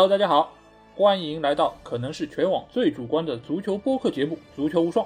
[0.00, 0.54] Hello，大家好，
[0.96, 5.04] 欢迎来到可能是全网最主观的足球播客节目《足球无双》。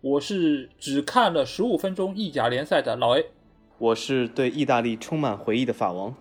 [0.00, 3.26] 我是只看了十五分钟意甲联赛的老 A，
[3.78, 6.14] 我是对意大利充满回忆的法王。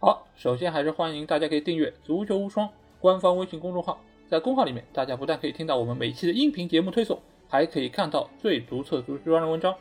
[0.00, 2.66] 好，首先还是欢迎大家可以订阅《足球无双》
[3.00, 9.74] 官方微信公众号，在公号里面，大家不但可以听到我们每期的音频节目推送，还可以看到最独特足球专栏文章。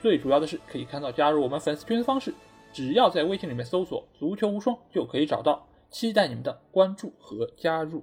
[0.00, 2.32] 最主要的是，可以看到加入我们粉丝群的方式，
[2.72, 5.62] 只要在微信里面搜索“足球无双”就可以找到。
[5.94, 8.02] 期待你们的关注和加入，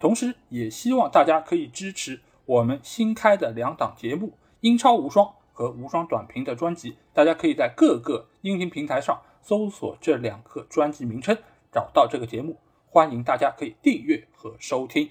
[0.00, 4.26] 同时也希望大家可以支持我们新开的两档节目
[4.58, 6.96] 《英超无双》和《无双短评》的专辑。
[7.14, 11.38] 大家可以在各个音频平台上搜索这两个专辑名称，
[11.70, 12.58] 找到这个节目。
[12.86, 15.10] 欢迎大家可以订阅和收听。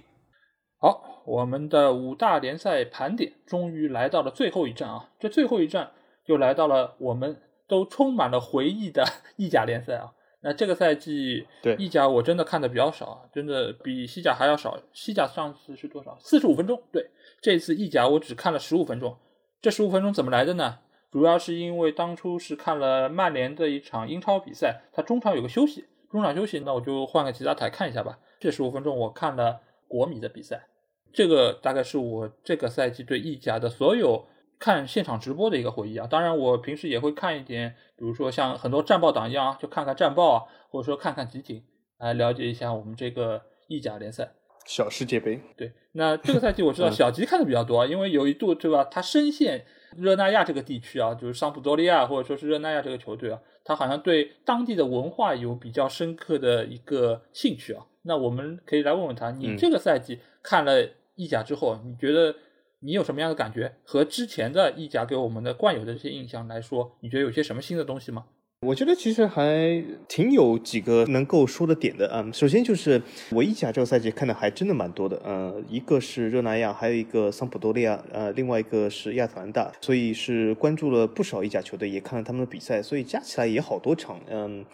[0.79, 5.11] 好，我们的五大联赛盘点终于来到了最后一站啊！
[5.17, 5.91] 这最后一站
[6.25, 9.05] 就来到了我们都充满了回忆的
[9.37, 10.11] 意甲联赛啊！
[10.43, 14.77] 那这个赛季，对意甲我真的看的比较少，真的比西甲还要少。
[14.91, 16.17] 西甲上次是多少？
[16.19, 16.81] 四十五分钟。
[16.91, 19.15] 对，这次意甲我只看了十五分钟。
[19.61, 20.79] 这十五分钟怎么来的呢？
[21.11, 28.17] 主要是因为当初是看了曼联的一场英超比赛，它中场有个休息，中场休息，那我就换个其他台看一下吧。
[28.39, 30.67] 这十五分钟我看了国米的比赛，
[31.13, 34.25] 这个大概是我这个赛季对意甲的所有。
[34.61, 41.63] 看现场直播的一个回忆啊，当然我平时也会看一点，比如说像很多战报党一样，就看看战报啊，或者说看看集锦，
[41.97, 44.31] 来了解一下我们这个意甲联赛
[44.67, 45.41] 小世界杯。
[45.57, 49.65] 对，那这个赛季我知道小吉看的比较多，因为有一度对吧，他深陷
[49.97, 57.83] 热那亚这个地区啊，就是桑普多利亚或者说是热那亚这个球队啊，他好像对当地的文化有比较深刻的一个兴趣啊。
[58.03, 62.35] 那我们可以来问问他，你这个赛季看了意甲之后，你觉得？
[62.83, 63.73] 你有什么样的感觉？
[63.83, 68.25] 和之前的意甲给我们的惯有的这些印象来说，你觉得有些什么新的东西吗？
[68.65, 72.27] 我觉得其实还挺有几个能够说的点的啊。
[72.31, 84.65] 首先就是我意甲这个赛季看的还真的蛮多的，呃，一个是热那亚，还有一个桑普多利亚，呃，另外一个是亚特兰大，所以是关注了不少意甲球队，也看了他们的比赛，所以加起来也好多场，嗯。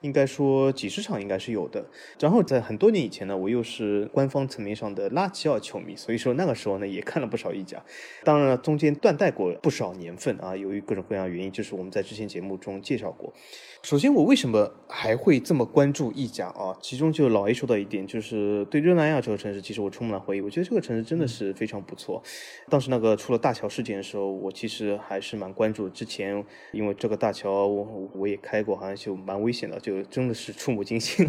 [0.00, 1.84] 应该说几十场应该是有的。
[2.20, 7.84] 然后在很多年以前呢，我又是官方层面上的拉齐奥球迷，所以说那个时候呢也看了不少意甲。
[8.24, 13.32] 当然了，中间断代过不少年份啊，由于各种各样原因，就是我们在之前节目中介绍过。
[13.82, 16.76] 首先，我为什么还会这么关注意甲啊？
[16.80, 20.40] 其中就老 A 说到一点，就是对热那亚这个城市，其实我充满了回忆。
[20.40, 22.20] 我觉得这个城市真的是非常不错。
[22.68, 25.88] 当时那个出了大桥事件的时候，我其实还是蛮关注。
[25.88, 31.24] 之前因为这个大桥，我我也开过，好像就蛮危险的，就真的是触目惊心。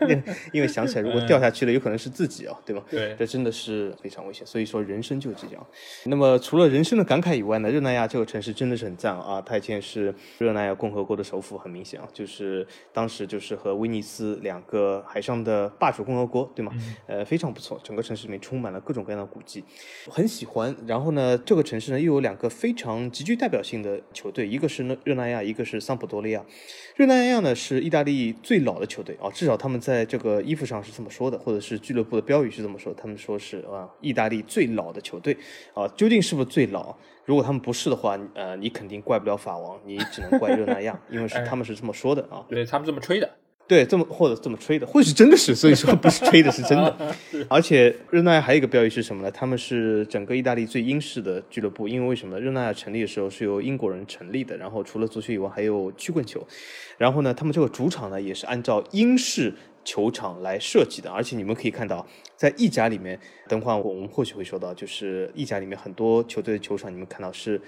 [0.52, 2.82] 因为想起来，如果掉下去了，有可能是自己啊，对吧？
[2.88, 4.46] 对，这真的是非常危险。
[4.46, 5.66] 所以说，人生就这样。
[6.06, 9.42] 那么，除了人生的感慨以外呢，热那亚这个城市真的是很赞啊！
[9.44, 11.87] 它以前是热那亚共和国的首府，很明显。
[12.12, 16.72] 就是当时就是和威尼斯两个海上的霸主共和国，对吗？
[17.06, 19.64] 呃，非常不错，整个城市里面充满了各种各样的古迹，
[20.10, 20.74] 很喜欢。
[20.86, 26.44] 然后呢，这个城市呢又有两个非常极具代表性的球队，一个是热那亚，一个是桑普多利亚。
[26.96, 35.36] 热那亚呢是意大利最老的球队啊，至少他们在这个衣服上是这么说的，或者是俱乐部的标语是这么说，他们说是啊，意大利最老的球队
[35.74, 36.96] 啊，究竟是不是最老？
[37.28, 42.42] 如果他们不是的话，呃，你肯定怪不了法王，你只能怪热那亚，因为是 他们是这么说的啊。
[42.48, 43.28] 对他们这么吹的，
[43.66, 47.14] 对，这么或者这么吹的，或者是真的是，所以说不是吹的，是真的。
[47.50, 49.30] 而且热那亚还有一个标语是什么呢？
[49.30, 52.40] 他们是整个意大利最英式的俱乐部，因为为什么？
[52.40, 56.42] 热那亚成立的时候是由英国人成立的，然后除了足球以外还有曲棍球，
[56.96, 59.52] 然后呢，他们这个主场呢也是按照英式。
[59.88, 62.06] 球场来设计的，而且你们可以看到，
[62.36, 63.18] 在意甲里面，
[63.48, 67.58] 等会我们或许会说到，就是意甲里面很多球队的球场，你们看到是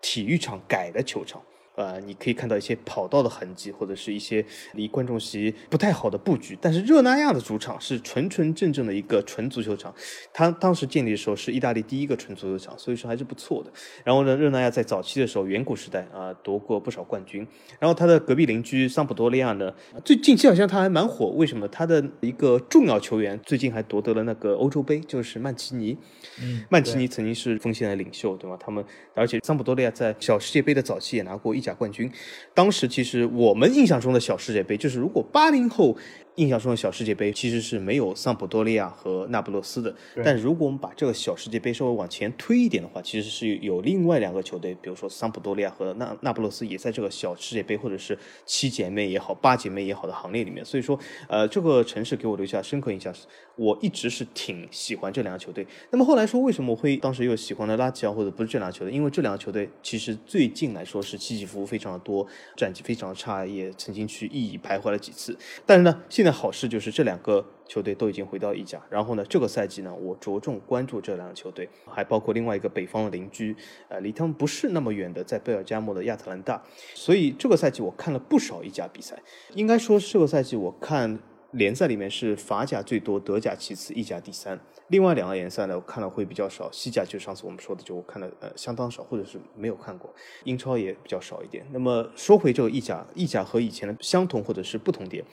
[0.00, 1.42] 体育场改的球场。
[1.76, 6.58] 呃，你可以看到一些跑道的痕迹，或者是一些离观众席不太好的布局。
[6.60, 9.94] 但是热那亚的主场是纯纯正正的一个纯足球场，
[10.32, 13.70] 它当时建立的时候是意大利第一个纯足球场，所以说还是不错的。
[14.02, 17.46] 然后呢，热那亚在早期的时候，远古时代啊，夺过不少冠军。
[17.78, 19.70] 然后它的隔壁邻居桑普多利亚呢，
[20.02, 21.68] 最近期好像他还蛮火，为什么？
[21.68, 25.98] 他的一个重要球员最近还夺得了那个欧洲杯，就是曼奇尼。
[26.40, 28.56] 嗯，曼奇尼曾经是锋线的领袖，对吗？
[28.58, 28.82] 他们
[29.14, 31.65] 而且桑普多利亚在小世界杯的早期也拿过一。
[31.66, 32.10] 甲冠军，
[32.54, 35.96] 当时其实我们印象中的小世界杯，就是如果八零后。
[36.36, 39.94] 印象中的小世界杯其实是没有桑普多利亚和那不勒斯的，
[40.24, 50.64] 但如果我们把这个小世界杯稍微往前推一点的话，其实是有另外两个球队，比如说桑普多利亚和那那不勒斯也在这个小世界杯或者是七姐妹也好、八姐妹也好的行列里面。
[50.64, 50.98] 所以说，
[51.28, 53.14] 呃，这个城市给我留下深刻印象，
[53.56, 55.66] 我一直是挺喜欢这两个球队。
[55.90, 58.92] 那么后来说，为什么我会当时又喜欢了拉齐奥或者不是这两个球队？
[58.92, 65.34] 因为这两个球队其实最近来说是起起伏伏非常的多，战绩非常的差，也曾经去意乙徘徊了几次。
[65.64, 73.54] 但是呢，现在好事就是这两个球队都已经回到意甲，然后呢，这个赛季呢，我着重关注这两个球队，还包括另外一个北方的邻居，
[73.88, 76.60] 呃，离他们不是那么远的，在贝尔加莫的亚特兰大。
[76.94, 79.16] 所以这个赛季我看了不少意甲比赛，
[79.54, 81.16] 应该说这个赛季我看
[81.52, 84.58] 联赛里面是法甲最多，德甲其次，意甲第三。
[84.88, 86.70] 另外两个联赛呢，我看了会比较少。
[86.70, 90.14] 西甲就上次我们说的，就我看了呃相当少，或者是没有看过。
[90.44, 91.66] 英超也比较少一点。
[91.72, 95.24] 那么说回这个意甲，意甲和以前的相同或者是不同点，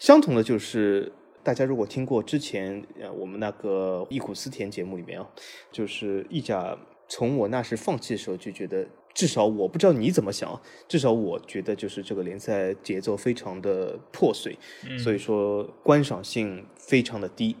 [0.00, 1.12] 相同的就是
[1.42, 5.28] 大家如果听过之前呃我们那个忆苦思甜节目里面啊，
[5.70, 6.76] 就是意甲
[7.06, 10.58] 从我那时放弃的时候就觉得，至少我不知道你怎么想，
[10.88, 14.56] 至少我觉得就是这个联赛节奏非常的破碎，
[14.98, 17.56] 所以说观赏性非常的低。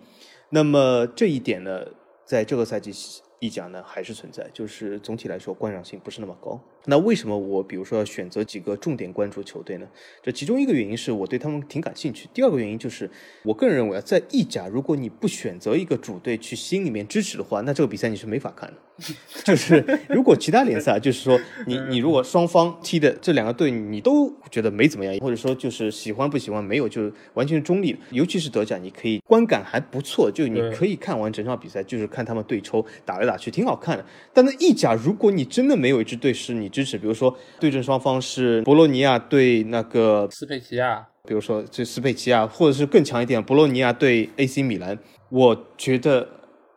[0.48, 1.84] 那么这一点呢，
[2.24, 2.90] 在这个赛季
[3.38, 6.58] 意甲呢还是存在，就是总体来说观赏性不是那么高。
[6.86, 9.86] 那为什么我比如说要选择几个重点关注球队呢？
[10.22, 13.10] 这其中一个原因是我对他们挺感兴趣，第二个原因就是
[13.42, 18.76] 我个人认为啊，在意甲如果你不选择一个主队去心里面支持的话，那这个比赛你是没法看的。
[19.44, 27.96] 就是如果其他联赛，就是说你你如果双方踢的这两个队你都觉得没怎么样，或者说就是喜欢不喜欢没有，就是完全是中立。
[28.10, 34.04] 尤其是德甲，你可以观感还不错，就你可以看完整场比赛，就是看他们对抽打来打去挺好看的。
[34.34, 44.98] 但那意甲，如果你真的没有一支队是你支持，比如说对阵双方是博洛尼亚对那个斯佩齐亚，比如说这斯佩齐亚，或者是更强一点博洛尼亚对 AC 米兰，
[45.30, 46.28] 我觉得。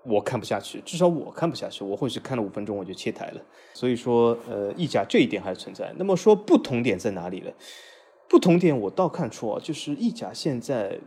[0.05, 1.81] 我看不下去，至少我看不下去。
[1.81, 3.41] 我或许看了五分钟我就切台了。
[3.73, 5.93] 所以说，呃，意甲这一点还是存在。
[5.95, 7.49] 那么说不同点在哪里呢？
[8.27, 10.99] 不同点我倒看出啊，就是意甲现在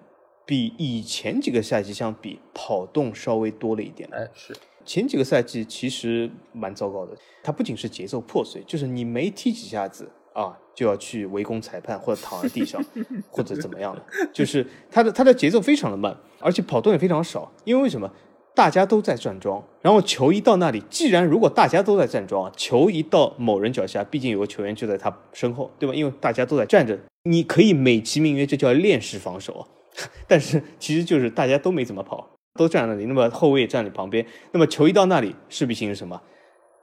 [0.46, 4.08] 比以前几个赛季相比，跑动稍微多了一点。
[4.10, 4.54] 哎，是
[4.86, 7.12] 前几个赛季其实蛮糟糕的。
[7.42, 12.82] 他不仅是节奏破碎，就是你没踢几下子啊，就要去围攻裁判或者躺在地上
[13.30, 14.02] 或者怎么样的。
[14.32, 17.52] 就是他的他的节奏非常的慢，而且跑动也非常少。
[17.64, 18.10] 因为为什么？
[18.54, 25.94] 大家都在站桩，然后球一到那里，既然如果大家都在站桩，球一到某人脚下，毕竟有个球员就在他身后，对吧？
[25.94, 29.68] 因为大家都在站着，你可以美其名曰这叫练式防守，
[30.26, 36.20] 但是其实就是大家都没怎么跑，都站那里，那么后卫站你旁边，那么球一到那里，势必形成什么？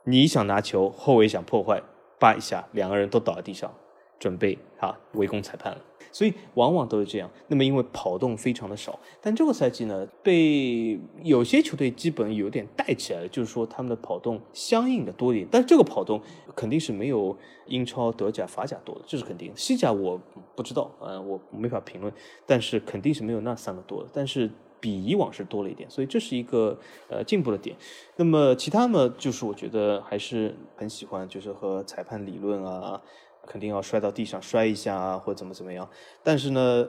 [0.06, 1.82] 你想拿球，后卫想破坏，
[2.20, 3.74] 叭一下，两个人都倒在地上，
[4.20, 5.82] 准备啊围攻裁判了。
[6.12, 7.28] 所以往往都是这样。
[7.48, 15.48] 那么因为跑动非常的少，但这个赛季呢，被有些球队基本有点带起来了，就是说他们的跑动相应的多一点。
[15.50, 16.22] 但这个跑动
[16.56, 17.36] 肯定是没有
[17.66, 19.52] 英超、德甲、法甲多的，这是肯定。
[19.56, 20.22] 西甲我
[20.56, 22.14] 不知道，呃，我没法评论，
[22.46, 24.10] 但是肯定是没有那三个多的。
[24.14, 24.48] 但是
[24.84, 26.78] 比以往是多了一点，所以这是一个
[27.08, 27.74] 呃进步的点。
[28.18, 33.02] 那么其他呢，就是我觉得还是很喜欢，就是和裁判理论啊。
[33.46, 35.86] 肯定要摔到地上摔一下啊，或者怎么怎么样。
[36.24, 36.88] 但是呢，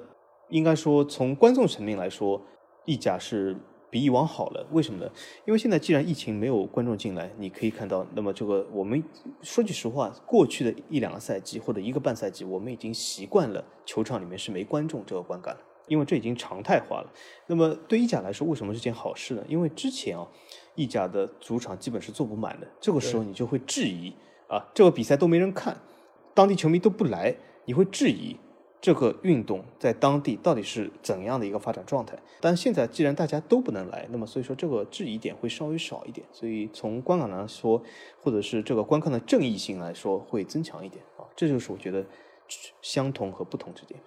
[0.50, 2.40] 应该说从观众层面来说，
[2.84, 3.56] 意甲是
[3.90, 4.64] 比以往好了。
[4.70, 5.10] 为什么呢？
[5.46, 9.02] 因为现在既然疫情没有观众进来，你可以看到，那么这个我们
[9.42, 17.12] 说句实话，过去的一两个赛季或者一个半赛季，我们已经习惯了球场里面是没观众这个观感了，因为这已经常态化了。
[17.46, 19.44] 那么对意甲来说，为什么是件好事呢？
[19.48, 20.26] 因为之前啊，
[20.74, 24.14] 意甲的主场基本是坐不满的，这个时候你就会质疑
[24.48, 25.80] 啊，这个比赛都没人看。
[26.34, 28.36] 当地球迷都不来，你会质疑
[28.80, 32.18] 这个运动在当地到底是怎样的一个发展状态？
[32.40, 37.80] 但现在既然大家都不能来，那么所以说这个质疑点会稍微少一点，所以从观感来说，
[38.20, 41.24] 或者是这个观看的正义性来说，会增强一点啊。
[41.36, 42.04] 这就是我觉得
[42.82, 43.98] 相同和不同之点。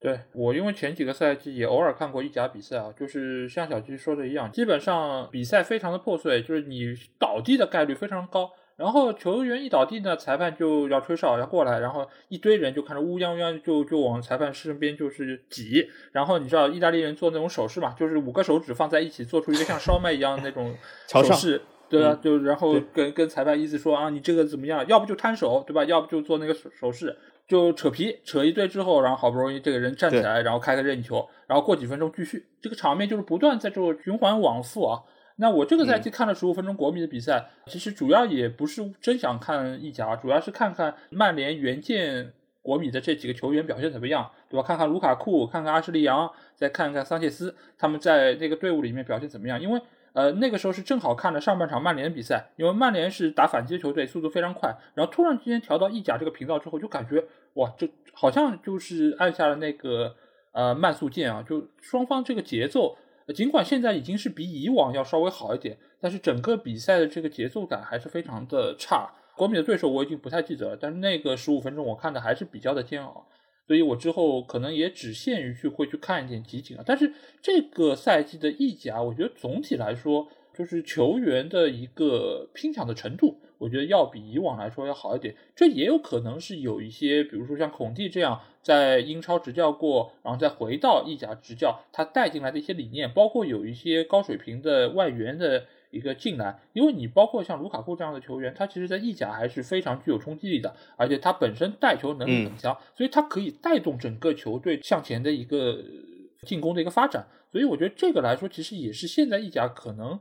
[0.00, 8.50] 对我，因为前几个赛季也偶尔看过意甲比赛啊，就是像小鸡说的一样，基本上比赛非常的破碎，就是你倒地的概率非常高。
[8.76, 15.86] 然后球员一倒地呢，裁判就要吹哨要过来，然后一堆人就看着乌泱泱就就往裁判身边就是挤。
[16.12, 20.74] 然后你知道意大利人做那种手势嘛，就是五个手指放在一起，做出一个像烧麦一样的那种
[21.06, 22.18] 手势，对啊？
[22.22, 24.82] 就然后跟跟裁判意思说啊，你这个怎么样？
[24.88, 25.84] 要不就摊手，对吧？
[25.84, 27.14] 要不就做那个手手势，
[27.50, 35.02] 就扯皮扯一堆之后，然后好不容易这个人站起来，然后开个任意球，然后过几分钟继续，这个场面就是不断在这个循环往复啊。
[35.34, 44.62] 那我这个赛季看了十五分钟国米的比赛，其实主要也不是真想看意甲，主要是看看曼联援建国米的这几个球员表现怎么样，对吧？
[44.62, 49.60] 看看卢卡库，看看阿什利杨，再看看桑切斯，他们在那个队伍里面表现怎么样？
[49.60, 49.80] 因为
[50.12, 57.24] 呃那个时候是正好看了上半场曼联的比赛，因为曼联是打反击球队，速度非常快，然后突然之间调到意甲这个频道之后，就感觉
[57.54, 60.14] 哇，这好像就是按下了那个
[60.52, 62.96] 呃慢速键啊，就双方这个节奏。
[63.34, 69.08] 尽管现在已经是比以往要稍微好一点，但是整个比赛的这个节奏感还是非常的差。
[69.36, 73.24] 国米的对手我已经不太记得了，但是那个十五分钟我看的还是比较的煎熬。
[73.70, 76.82] 所以我之后可能也只限于去会去看一点集锦啊。
[76.84, 85.36] 但是这个赛季的意甲，我觉得总体来说，就是球员的一个拼抢的程度，我觉得要比以往来说要好一点。
[85.54, 95.66] 这也有可能是有一些，比如说像孔蒂这样在英超执教过，然后再回到意甲执教，他带进来的一些理念，包括有一些高水平的外援的。
[95.90, 105.82] 一个进来，因为你包括像卢卡库这样的球员，他其实在意甲还是非常具有冲击力的，而且他本身带球能力很强，所以他可以带动整个球队向前的一个
[106.46, 107.26] 进攻的一个发展。
[107.50, 110.18] 所以我觉得这个来说，其实也是现在意甲可能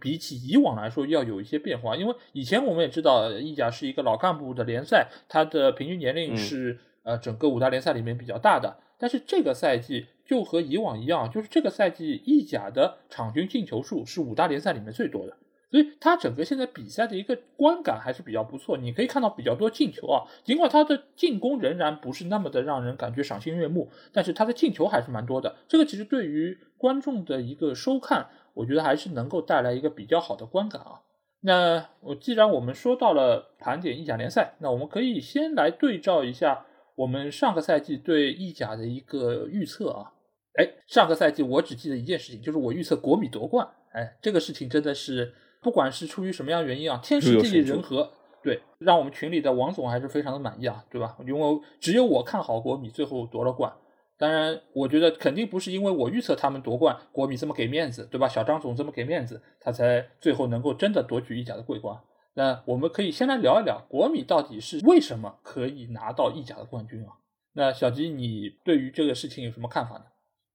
[0.00, 10.06] 比起以往来说要有一些变化，因为以前我们也知道意甲是一个老干部的联赛，它的平均年龄是呃整个五大联赛里面比较大的，但是这个赛季。
[10.28, 15.34] 就和以往一样，就是这个赛季意甲的场均进球数是五大联赛里面最多的，
[15.70, 18.76] 所以它整个现在比赛的一个观感还是比较不错。
[18.76, 25.56] 你可以看到比较多进球啊，尽管它的进攻仍然不是那么的让人感觉赏心悦目，但是它的进球还是蛮多的。
[25.66, 31.00] 这个其实对于观众的一个收看，我觉得还是能够带来一个比较好的观感啊。
[31.40, 36.66] 那我既然我们说到了盘点意甲联赛，那我们可以先来对照一下
[36.96, 40.12] 我们上个赛季对意甲的一个预测啊。
[40.58, 43.66] 哎，上个赛季我只记得一件事情，就是我预测国米夺冠。
[43.92, 48.10] 哎，这个事情真的是，不管是出于什么样原因啊，天时地利人和，
[48.42, 51.16] 对，让我们群里的王总还是非常的满意啊，对吧？
[51.24, 53.72] 因为只有我看好国米最后夺了冠。
[54.18, 58.26] 当然，我觉得肯定不是因为我预测他们夺冠，国米这么给面子，对吧？
[58.26, 61.96] 小张总这么给面子，他才最后能够真的夺取意甲的桂冠。
[62.34, 67.14] 那我们可以先来聊一聊国米到底是为什么可以拿到意甲的冠军啊？
[67.52, 70.04] 那小吉，你对于这个事情有什么看法呢？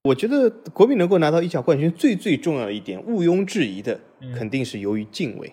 [0.04, 3.98] 我觉得国米能够拿到意甲冠军，最最重要的一点，毋庸置疑的，
[4.36, 5.48] 肯定是由于敬畏。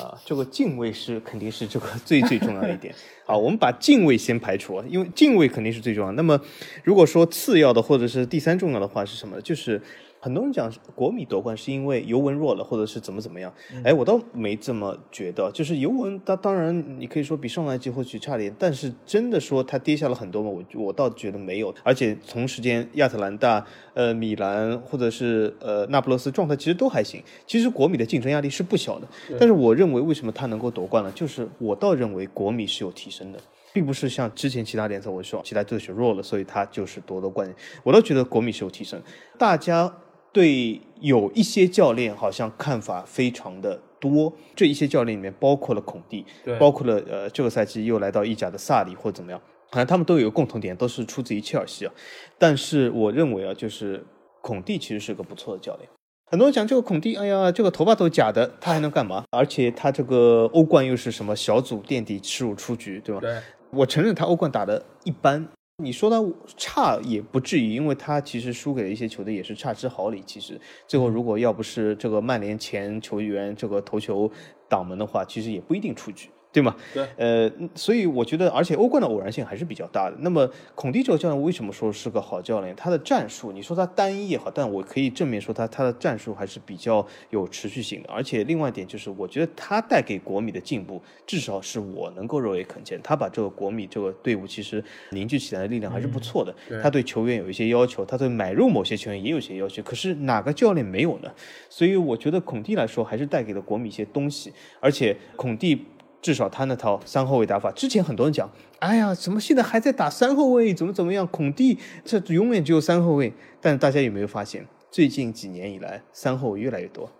[0.00, 2.94] 啊，这个敬畏是肯定是这个最最重要的一点。
[3.26, 6.12] 好，我们把敬畏先排除啊，因为敬畏肯定是最重要。
[6.12, 6.40] 那么，
[6.84, 9.40] 如果说次要的或者是第三重要的话是什么？
[9.40, 9.82] 就是。
[10.24, 13.52] 很多人讲国米夺冠是因为尤文弱了，或者是怎么怎么样？
[13.84, 15.50] 哎，我倒没这么觉得。
[15.52, 20.48] 就是尤文，他当然你可以说比上赛季或许差点，但是真的说他跌下了很多吗？
[20.48, 21.74] 我我倒觉得没有。
[21.82, 23.62] 而且同时间，亚特兰大、
[23.92, 27.22] 呃米兰或者是呃那不勒斯状态其实都还行。
[27.46, 29.06] 其实国米的竞争压力是不小的。
[29.38, 31.12] 但是我认为为什么他能够夺冠了？
[31.12, 33.38] 就是我倒认为国米是有提升的，
[33.74, 37.54] 并不是像之前其他联赛我说其他队选弱了，所以他就是夺得冠军。
[37.82, 38.98] 我倒觉得国米是有提升，
[39.36, 39.94] 大家。
[40.34, 46.26] 对有一些教练好像看法非常的多，这一些教练里面包括了孔蒂，
[46.58, 51.92] 包括了呃这个赛季又来到意甲的萨里或者怎么样，好像他们都有个共同点，都是出自于切尔西啊。
[52.36, 54.04] 但是我认为啊，就是
[54.42, 55.88] 孔蒂其实是个不错的教练。
[56.26, 59.22] 很多人讲这个孔蒂，哎呀，这个头发都假的，他还能干嘛？
[59.30, 63.20] 而且他这个欧冠又是什么小组垫底耻辱出局，对吧？
[63.20, 63.38] 对，
[63.70, 65.46] 我承认他欧冠打的一般。
[65.82, 66.22] 你说他
[66.56, 70.22] 差也不至于，因为他其实输给了一些球队也是差之毫厘。
[70.24, 74.30] 其实最后如果要不是这个曼联前球员这个头球
[74.68, 76.30] 挡门的话，其实也不一定出局。
[76.54, 76.76] 对吗？
[76.94, 80.16] 对，呃，所以我觉得，而且欧冠的偶然性还是比较大的。
[80.20, 82.72] 那么，孔蒂这个教练为什么说是个好教练？
[82.76, 88.08] 他的战术，你说他单一也好，但我可以正面说他他的战术还是比较有持续性的。
[88.08, 93.00] 而且另外一点就是，我觉得他带给国米的进步，至少是我能够肉眼可见。
[93.02, 96.54] 他把这个国米这个队伍其实凝聚起来的力量还是不错的。
[96.80, 99.82] 他对球员有一些要求，他对买入某些球员也有些要求。
[99.82, 101.28] 可是哪个教练没有呢？
[101.68, 104.52] 所以我觉得孔蒂来说，还是带给了国米一些东西。
[104.78, 105.84] 而且孔蒂。
[106.24, 110.72] 至少他那套三后卫打法，之前很多人讲，哎呀，怎么现在还在打三后卫？
[110.72, 111.26] 怎么怎么样？
[111.26, 113.30] 孔蒂这永远只有三后卫。
[113.60, 117.12] 但大家有没有发现，最近几年以来，三后卫越来越多？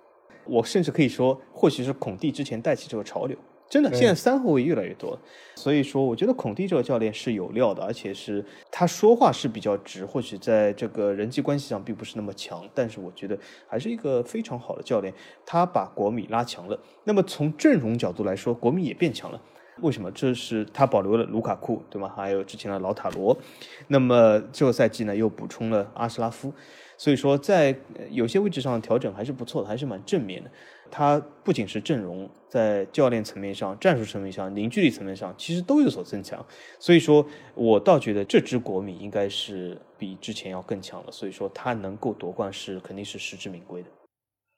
[0.46, 3.36] 我甚至可以说，或许是孔蒂之前带起这个潮流。
[3.74, 5.18] 真的，现在三后卫越来越多，
[5.56, 15.12] 所以说我觉得孔蒂这个教练是有料的，而且是他说话是比较直，或许在这个人际关系上并不是那么强，但是我觉得还是一个非常好的教练，
[15.44, 16.78] 他把国米拉强了。
[17.02, 19.42] 那么从阵容角度来说，国米也变强了。
[19.80, 20.08] 为什么？
[20.12, 22.12] 这是他保留了卢卡库，对吗？
[22.14, 23.36] 还有之前的老塔罗。
[23.88, 26.52] 那么这个赛季呢，又补充了阿什拉夫，
[26.96, 27.76] 所以说在
[28.08, 30.50] 有些位置上调整还是不错的，还是蛮正面的。
[30.96, 36.46] 他不仅是阵容，在教练层面上、战术层面上、凝聚力层面上，其实都有所增强。
[36.78, 41.10] 所以说我倒觉得这支国米应该是比之前要更强了。
[41.10, 43.88] 所以说他能够夺冠是肯定是实至名归的。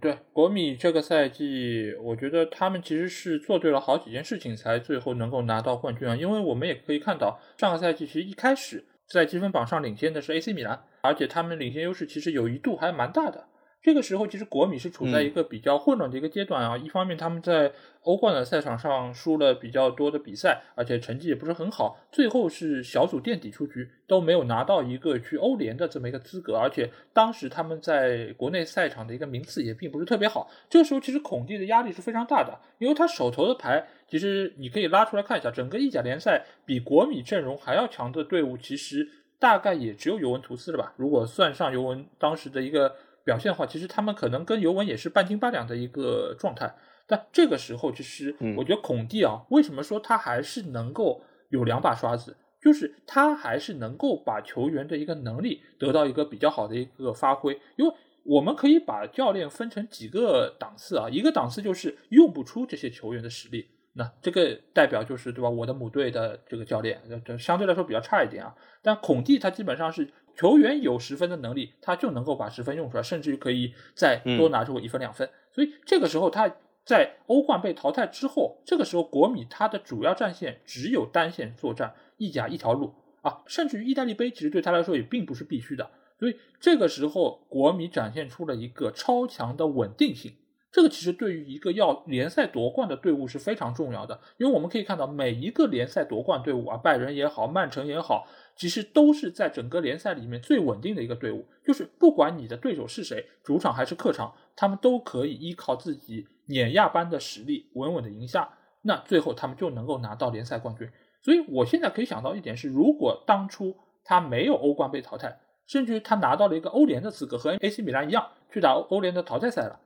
[0.02, 6.14] 对国米这个赛季，我觉得他们其实是做对了好几件事情，才最后能够拿到冠军啊。
[6.14, 13.47] 因为我们也可以看到，上个赛季其实一开始在积分榜上领先的是 AC 米兰，而且他们领先优势其实有一度还蛮大的。
[13.83, 16.76] 这个时候，其实国米是处在一个比较混乱的一个阶段啊。
[16.76, 17.71] 一方面，他们在
[18.02, 26.56] 欧冠的赛场上输了比较多的比赛，而且成绩也不是很好，最后是小组垫底出局，都没有拿到一个去欧联的这么一个资格。
[26.56, 30.50] 而且当时他们在国内赛场的一个名次也并不是特别好。
[30.68, 40.92] 这个时候，其实孔蒂的压力是非常大的，因为他手头的牌，其实你可以拉出来看一下，整个意甲联赛比国米阵容还要强的队伍，其实大概也只有尤文图斯了吧？
[40.97, 42.97] 如果算上尤文当时的一个。
[43.26, 46.73] 表现的话，其实他们可能跟尤文也是半斤八两的一个状态。
[47.09, 52.37] 但这个时候，其实我觉得孔蒂啊，为什么说他还是能够有两把刷子？
[52.62, 57.61] 就是他还是能够把球员的一个能力得到一个比较好的一个发挥。
[57.75, 57.92] 因为
[58.23, 65.50] 我们可以把教练分成几个档次啊，一个档次就是用不出这些球员的实力，那这个代表就是对吧？
[65.50, 68.54] 我的母队的这个教练，这相对来说比较差一点啊。
[68.83, 70.09] 但孔蒂他基本上是。
[70.37, 75.28] 球员有十分的能力，他就能够把十分用出来，甚至于可以再多拿出一分两分。
[75.50, 85.90] 所以这个时候他在欧冠被淘汰之后，这个时候国米他的主要战线只有单线作战，意甲一条路啊，甚至于意大利杯其实对他来说也并不是必须的。
[86.19, 90.35] 所以这个时候国米展现出了一个超强的稳定性，
[90.76, 98.28] 这个其实对于一个要联赛夺冠的队伍是非常重要的，因为我们可以看到每一个联赛夺冠队伍啊，拜仁也好，曼城也好。
[98.56, 108.47] 其实都是在整个联赛里面最稳定的一个队伍，就是不管你的对手是谁，主场还是客场，他们都可以依靠自己碾压般的实力稳稳的赢下，
[108.83, 110.87] 那最后他们就能够拿到联赛冠军。
[111.23, 119.80] 所以我现在可以想到一点是，如果当初他没有欧冠被淘汰，甚至于他拿到了一个欧联的资格，和 AC 米兰一样去打欧联的淘汰赛了，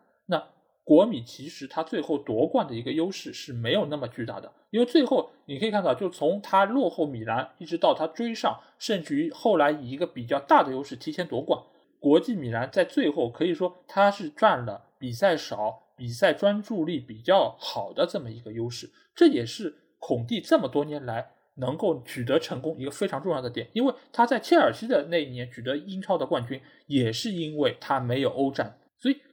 [0.91, 11.63] 国米其实他最后夺冠的一个优势是没有那么巨大的，因为最后你可以看到，就从他落后米兰一直到他追上，甚至于后来以一个比较大的优势提前夺冠，
[12.01, 28.77] 国际米兰在最后可以说他是占了比赛少、比赛专注力比较好的这么一个优势，这也是孔蒂这么多年来能够取得成功一个非常重要的点，因为他在切尔西的那一年取得英超的冠军，也是因为他没有欧战。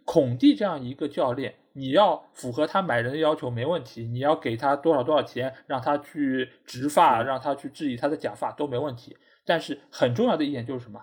[0.07, 9.17] 孔蒂这样一个教练，你要符合他买人的要求没问题，你要给他多少多少钱，让他去植发，让他去治理他的假发都没问题。
[9.45, 11.01] 但是很重要的一点就是什么？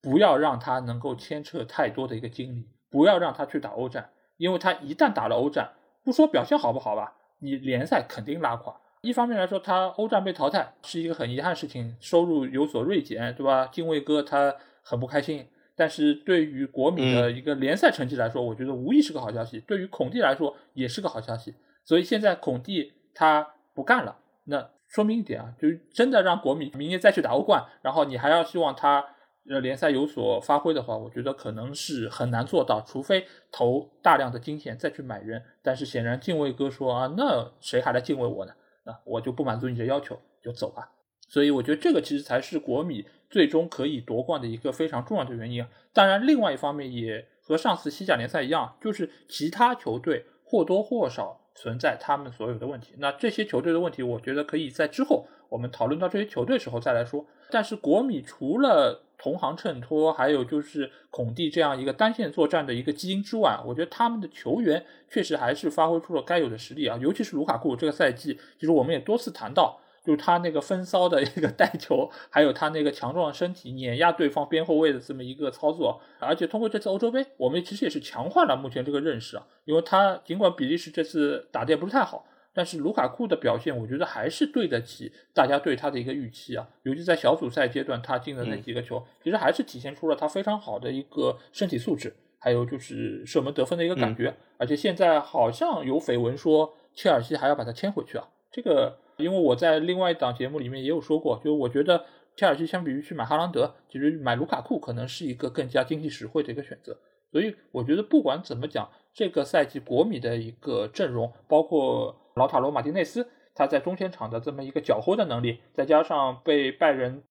[0.00, 4.08] 不要让他能够牵扯太多的一个精力，不要让他去打欧战，
[4.38, 8.74] 因为他一旦打了欧战，不说表现好不好吧，你联赛肯定拉垮。
[9.02, 13.66] 一方面来说，他欧战被淘汰是一个很遗憾的事情，收入有所锐减，对吧？
[13.66, 15.46] 敬畏哥他很不开心。
[15.78, 19.60] 但是对于国米的一个联赛成绩来说，我觉得无疑是个好消息。
[19.60, 21.54] 对于孔蒂来说也是个好消息。
[21.84, 29.04] 所以现在孔蒂他不干了，那说明一点啊，就是真的让国米明年再去打欧冠，然后你还要希望他
[29.48, 35.40] 呃联赛有所发挥的话，我觉得可能是很难做到，除非投大量的金钱再去买人。
[35.62, 38.52] 但是显然敬畏哥说啊，那谁还来敬畏我呢？
[38.84, 40.90] 那我就不满足你的要求，就走吧。
[41.28, 43.06] 所以我觉得这个其实才是国米。
[43.30, 45.64] 最终可以夺冠的一个非常重要的原因。
[45.92, 52.94] 当然，另外一方面也和上次西甲联赛一样，就是其他球队或多或少存在他们所有的问题。
[52.98, 57.26] 那这些球队的问题，我觉得可以在之后我们讨论到这些球队时候再来说。
[57.50, 66.96] 但是国米除了同行衬托，还有就是孔蒂这样一个单线作战的一个基因之外，我觉得他们的球员确实还是发挥出了该有的实力啊。
[67.00, 69.80] 尤其是卢卡库这个赛季，其实我们也多次谈到。
[70.08, 79.46] 就是他那个风骚的一个带球，还有他那个强壮的身体碾压对方边后卫的这么一个操作，而且通过这次欧洲杯，我们其实也是强化了目前这个认识啊。
[79.66, 86.66] 因为他尽管比利时这次打的也不是太好，但是卢卡库的表现，我觉得还是对得起大家对他的一个预期啊。
[86.84, 94.34] 尤其在小组赛阶段，他进的那几个球，其实还是体现出了他非常好的一个身体素质，还有就是射门得分的一个感觉。
[94.56, 98.96] 而且现在好像有绯闻说，切尔西还要把他签回去啊，这个。
[99.18, 106.96] 因为我在另外一档节目里面也有说过，就是我觉得切尔西相比于去买哈兰德，其实买卢卡库可能是一个更加经济实惠的一个选择。
[107.32, 117.24] 所以我觉得不管怎么讲，这个赛季国米的一个阵容，包括老塔罗马丁内斯他在中前场的这么一个搅和的能力，再加上被拜仁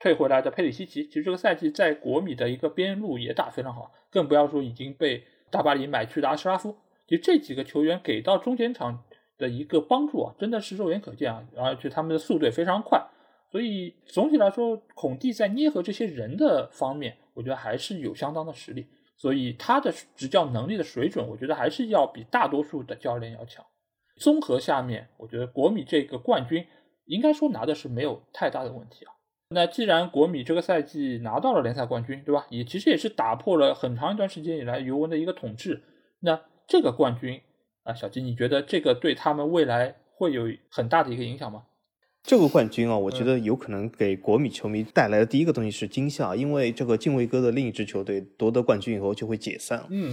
[0.00, 9.04] 退回来的佩里西奇，其实这个赛季在国米的一个边路也打非常好，更不要说已经被大巴黎买去的阿什拉夫，其实这几个球员给到中前场。
[9.38, 13.04] 的一个帮助啊，真的是肉眼可见啊，而且他们的速度也非常快，
[13.50, 23.64] 所以总体来说，孔蒂在捏合这些人的方面，我觉得还是有相当的实力，所以他的执教能力的水准，我觉得还是要比大多数的教练要强。
[24.18, 26.66] 综合下面，我觉得国米这个冠军
[27.04, 29.12] 应该说拿的是没有太大的问题啊。
[29.50, 32.46] 那既然国米这个赛季拿到了联赛冠军，对吧？
[32.50, 35.84] 也其实也是打破了很长一段时间以来尤文的一个统治。
[36.20, 37.40] 那这个冠军
[37.86, 41.62] 啊，小金，你觉得这个对他们未来会有很大的一个影响吗？
[42.24, 49.86] 这个冠军啊，我觉得有可能给国米球迷带来的第一个东西是惊吓，因为这个敬畏哥的另一支球队夺得冠军以后就会解散。
[49.88, 50.12] 嗯。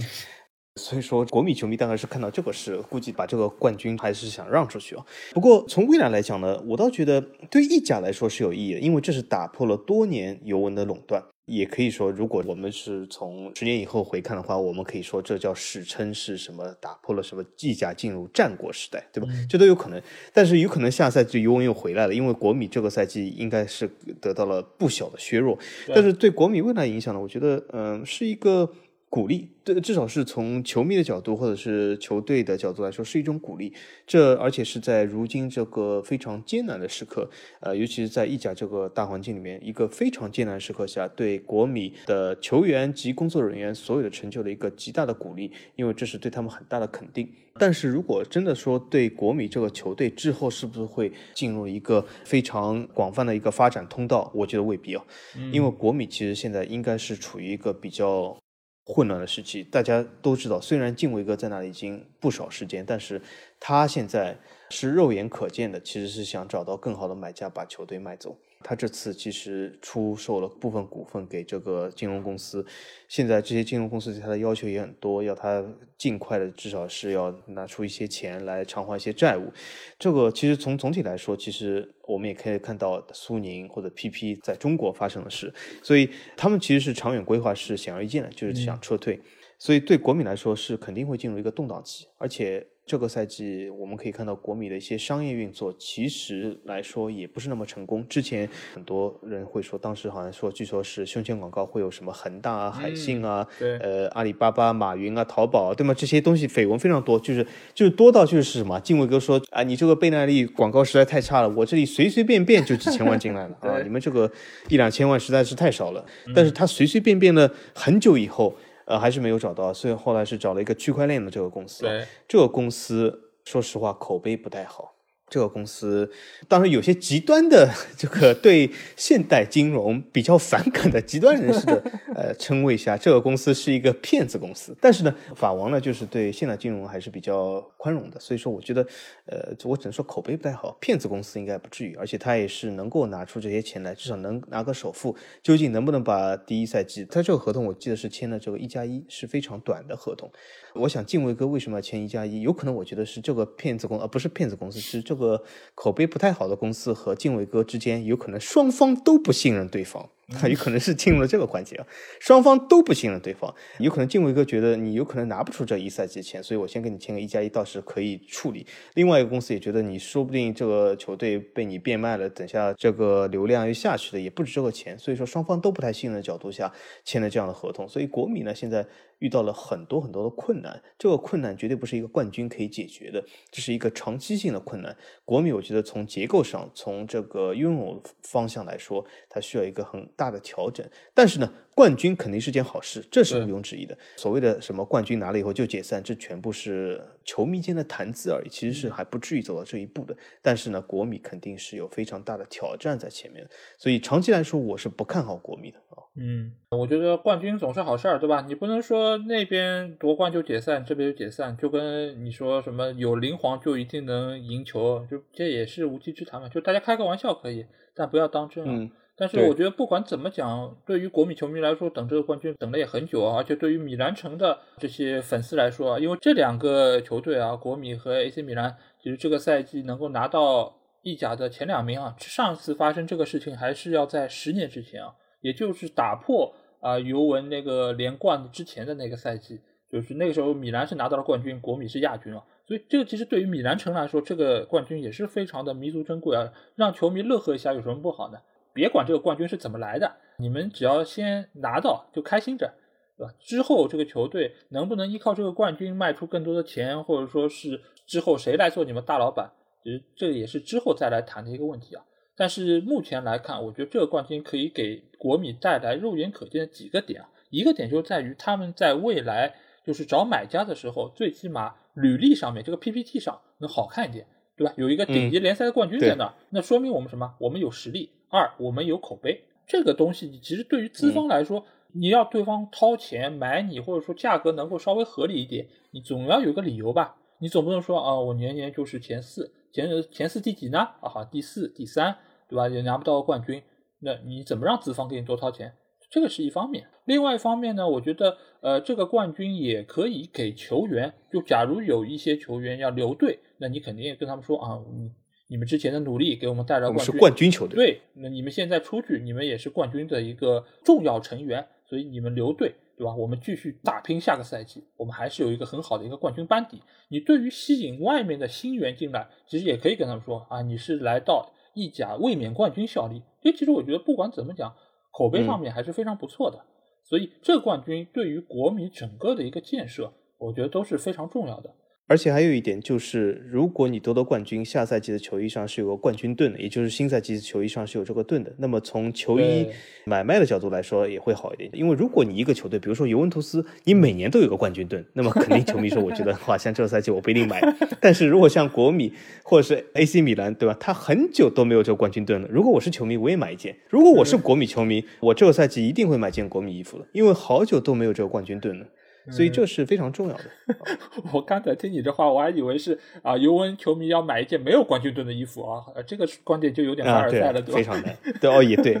[0.76, 5.06] 所以说，国米球迷大概是看到这个事，估计把这个冠军还是想让出去啊。
[5.32, 11.22] 不过从未来来讲呢，我倒觉得对意甲来说是有意义的，因为这是打破了多年尤文的垄断。
[11.46, 16.74] 也可以说，如果我们是从十年以后回看的话，我们可以说这叫史称是什么？
[16.80, 19.28] 打破了什么意甲进入战国时代，对吧？
[19.48, 20.00] 这都有可能。
[20.32, 23.86] 但是有可能下赛季尤文又回来了，因为国米这个赛季应该是
[24.20, 25.58] 得到了不小的削弱。
[25.88, 27.20] 但是对国米未来影响呢？
[27.20, 28.70] 我觉得，嗯，是一个。
[29.14, 33.72] 鼓励，对至少是从球迷的角度或者是球队的角度来说，是一种鼓励。
[34.04, 47.28] 这而且是在如今这个非常艰难的时刻，呃，尤其是在意甲这个大环境里面，一个非常艰难时刻下，对国米的球员及工作人员所有的成就的一个极大的鼓励，因为这是对他们很大的肯定。
[47.56, 55.04] 但是如果真的说对国米这个球队之后是不是会进入一个非常广泛的一个发展通道，我觉得未必啊，
[55.52, 58.36] 因为国米其实现在应该是处于一个比较。
[58.84, 63.20] 混乱的时期，大家都知道，虽然敬畏哥在那里已经不少时间，但是
[63.58, 68.36] 他现在是肉眼可见的，其实是想找到更好的买家把球队卖走。
[68.64, 72.64] 他这次其实出售了部分股份给这个金融公司，
[73.06, 75.62] 现在这些金融公司对他的要求也很多，要他
[75.98, 79.52] 尽快的至少是要拿出一些钱来偿还一些债务。
[79.98, 89.20] 这个其实从总体来说，其实我们也可以看到苏宁或者 PP 在中国发生的事，所以他们其实是长远规划是显而易见的，就是想撤退。
[89.58, 92.66] 所以对国米来说是肯定会进入一个动荡期，而且。
[92.86, 98.06] 这个赛季我们可以看到国米的一些商业运作，其实来说也不是那么成功。
[98.06, 105.94] 之前很多人会说，当时好像说，据说是胸前广告会有什么恒大啊、海信啊、呃阿里巴巴、马云啊、淘宝，啊对吗？
[105.94, 108.78] 这些东西绯闻非常多，就是就是多到就是什么？
[108.80, 114.30] 敬畏哥说啊，你这个贝耐力广告实在太差了，我这里随随便便就几千万进来了 啊，你们这个
[114.68, 116.04] 一两千万实在是太少了。
[116.34, 118.54] 但是他随随便便了很久以后。
[118.86, 121.82] 呃，还是没有找到，所以后来是找了一个区块链的这个公司。
[121.84, 124.93] 对，这个公司说实话口碑不太好。
[125.34, 126.08] 这个公司
[126.46, 131.82] 当然有些极端的这个对现代金融比较反感的极端人士的
[132.14, 134.76] 呃称谓下，这个公司是一个骗子公司。
[134.80, 138.86] 但是呢，法王呢就是对现代金融还是比较宽容的，所以说我觉得
[139.26, 145.16] 呃我只能说口碑不太好，骗子公司应该不至于，而且他也是能够拿出这些钱来，至少能拿个首付。
[145.42, 150.30] 究竟能不能把第一赛季他这个合同，我记得是签了这个一加一，是非常短的合同。
[150.74, 152.42] 我想敬畏哥为什么要签一加一？
[152.42, 155.42] 有可能我觉得是这个骗子公，而不是骗子公司，是这个和
[155.74, 160.10] 口碑不太好的公司和敬畏哥之间，有可能双方都不信任对方。
[160.28, 161.86] 他 有可能是进入了这个环节啊，
[162.18, 168.66] 双方都不信任对方，有可能敬畏哥觉得你有可能拿不出这一赛季钱，所以我先跟你签个一加一，倒是可以处理。
[168.94, 176.72] 另外一个公司也觉得你说不定这个球队被你变卖了，等下这个流量又下去了，也不止这个钱，所以说双方都不太信任的角度下
[177.04, 177.86] 签了这样的合同。
[177.86, 178.86] 所以国米呢现在
[179.18, 184.96] 遇到了很多很多的困难，这个困难绝对不是一个冠军可以解决的，这是一个长期性的困难。
[185.26, 190.08] 国米我觉得从结构上，从这个拥有方向来说，它需要一个很。
[190.16, 193.96] 大的调整，但是呢，冠军肯定是件好事，这是毋庸置疑的。
[194.16, 200.16] 所谓的什么冠军拿了以后就解散，这全部是球迷间的谈资而已，其实是还不至于走到这一步的。
[200.40, 203.46] 但是呢，国米肯定是有非常大的挑战在前面，
[203.78, 206.02] 所以长期来说，我是不看好国米的啊。
[206.16, 208.44] 嗯，我觉得冠军总是好事儿，对吧？
[208.46, 216.48] 你不能说那边夺冠就解散，这边就解散，就跟你说什么有灵皇就一定能赢球，就这也是无稽之谈嘛。
[216.48, 218.90] 就大家开个玩笑可以，但不要当真啊。
[219.16, 223.36] 但是我觉得不管怎么讲，对于国米球迷来说，等这个冠军等了也很久啊。
[223.36, 239.60] 而且对于米兰城的这些粉丝来说，因为这两个球队啊，国米和 AC 米兰，其实这个赛季能够拿到意甲的前两名啊，上次发生这个事情还是要在十年之前啊，也就是打破啊尤文那个连冠之前的那个赛季，
[239.92, 242.42] 就是那个时候米兰是拿到了冠军，国米是亚军啊。
[242.66, 248.38] 所以这个其实对于米兰城来说，这个冠军也是非常的弥足珍贵啊，让球迷乐呵一下有什么不好呢？
[248.74, 252.74] 别管这个冠军是怎么来的，你们只要先拿到就开心着，
[253.16, 253.32] 对吧？
[253.40, 262.04] 之后这个球队能不能依靠这个冠军卖出更多的钱，或者说是之后谁来做你们大老板，其实这也是之后再来谈的一个问题啊。
[262.36, 267.28] 但是目前来看，我觉得这个冠军可以给国米带来肉眼可见的几个点啊。
[267.50, 269.54] 一个点就在于他们在未来
[269.86, 274.26] 就是找买家的时候，最起码履历上面这个 PPT 上能好看一点。
[274.56, 274.72] 对吧？
[274.76, 277.34] 有一个顶级联赛的冠军在那儿，那说明我们什么？
[277.40, 278.08] 我们有实力。
[278.34, 279.44] 二，我们有口碑。
[279.66, 287.16] 这个东西其实对于资方来说，你要对方掏钱买你，或者说价格能够稍微合理一点，你总要有个理由吧？
[287.38, 290.80] 你总不能说啊，我年年就是前四，前前四第几呢？
[291.00, 292.16] 啊哈，第四、第三，
[292.48, 292.68] 对吧？
[292.68, 293.62] 也拿不到冠军，
[294.00, 295.72] 那你怎么让资方给你多掏钱？
[296.10, 296.86] 这个是一方面。
[297.06, 305.10] 另外一方面呢，我觉得呃，这个冠军也可以给球员，就假如有一些球员要留队，那你肯定也跟他们说啊，你
[305.54, 313.14] 你们之前的努力给我们带来我们是冠军，球队，对，那你们现在出去，你们也是冠军的一个重要成员，所以你们留队，对吧？
[313.14, 316.82] 我们继续打拼下个赛季，我们还是有一个很好的一个冠军班底。
[317.08, 323.22] 你对于吸引外面的新援进来，其实也可以跟他们说啊，你是来到意甲卫冕冠军效力。
[323.42, 324.74] 因为其实我觉得不管怎么讲，
[325.12, 326.58] 口碑上面还是非常不错的。
[327.04, 331.72] 所以这个冠军对于国米整个的一个建设，我觉得都是非常重要的。
[332.06, 338.52] 而且还有一点就是，如果你夺得冠军，下赛季的球衣上是有个冠军盾的，也就是新赛季的球衣上是有这个盾的。
[338.58, 339.66] 那么从球衣
[340.04, 341.70] 买卖的角度来说，也会好一点。
[341.72, 347.58] 因为如果你一个球队，比如说尤文图斯，你每年都有个冠军盾，那么肯定球迷说，我觉得 哇，像这个赛季我不一定买。
[348.02, 349.10] 但是如果像国米
[349.42, 350.76] 或者是 AC 米兰，对吧？
[350.78, 352.46] 他很久都没有这个冠军盾了。
[352.50, 353.74] 如果我是球迷，我也买一件。
[353.88, 358.86] 如果我是国米球迷，我这个赛季一定会买件国米衣服了，因为好久都没有这个冠军盾了。
[359.30, 360.44] 所以这是非常重要的。
[361.32, 367.78] 我刚才听你这话，我还以为是啊，尤文球迷要买一件没有冠军盾的衣服啊，呃这个观点就有点凡尔赛了，对吧？
[367.78, 368.16] 非常难。
[368.40, 368.98] 对，哦，也对，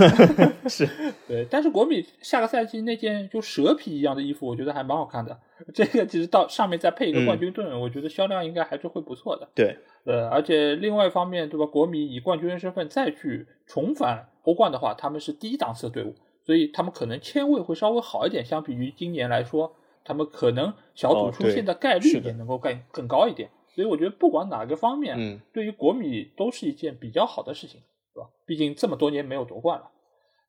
[0.68, 0.88] 是。
[1.26, 5.38] 对，但是国米下个赛季那件就蛇皮一样的衣服，我觉得还蛮好看的。
[5.72, 9.48] 这个其实到上面再配一个冠军盾，我觉得销量应该还是会不错的。
[9.54, 11.64] 对，呃，而且另外一方面，对吧？
[11.64, 16.14] 国米以冠军身份再去重返欧冠的话，他们是第一档次的队伍，
[16.44, 23.50] 所以他们可能签位会稍微好一点，相比于今年来说，他们可能小组出现的概率也能够更更高一点。
[23.74, 27.80] 所以我觉得不管哪个方面，嗯，对于国米都是一件比较好的事情，
[28.14, 28.28] 对吧？
[28.46, 29.90] 毕竟这么多年没有夺冠了。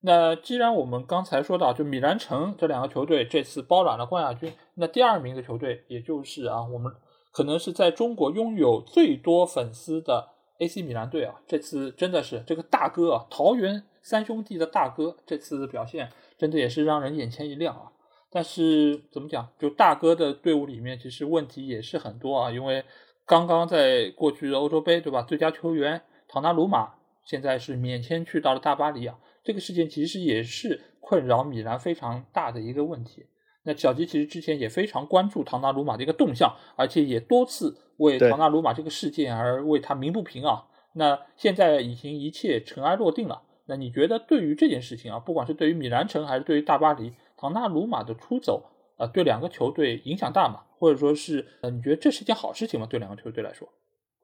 [0.02, 6.94] 那既然我们刚才说到，就米兰城这两个球队这次包揽了冠亚军，那第二名的球队，也就是啊，我们
[7.32, 10.28] 可能是在中国拥有最多粉丝的
[10.60, 17.92] AC 米兰队啊，这次真的是这个大哥啊，桃园三兄弟的大哥，这次的表现真的也是让人眼前一亮啊。
[18.30, 22.84] 但是怎么讲，就大哥的队伍里面，其实问题也是很多啊，因为
[23.26, 25.22] 刚刚在过去的欧洲杯，对吧？
[25.22, 33.26] 最佳球员唐纳鲁马现在是免签去到了大巴黎啊，这个事件其实也是困扰米兰非常大的一个问题。
[33.66, 40.66] 那小吉其实之前也非常关注唐纳鲁马的一个动向，而且也多次为唐纳鲁马这个事件而为他鸣不平啊。
[40.94, 43.42] 那现在已经一切尘埃落定了。
[43.68, 48.64] 那你觉得对于这件事情啊，不管是对于米兰城还是对于大巴黎，唐纳鲁马的出走
[48.98, 50.62] 啊、呃，对两个球队影响大吗？
[50.78, 52.86] 或者说是呃，你觉得这是件好事情吗？
[52.88, 53.68] 对两个球队来说？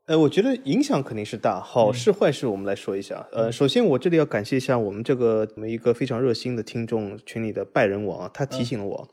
[0.05, 3.27] 呃，我觉得影响肯定是大，好事坏事我们来说一下。
[3.31, 9.07] 呃，首先我这里要感谢一下我们这个我们一个非常热心的听众群里的拜仁王啊，他提醒了我，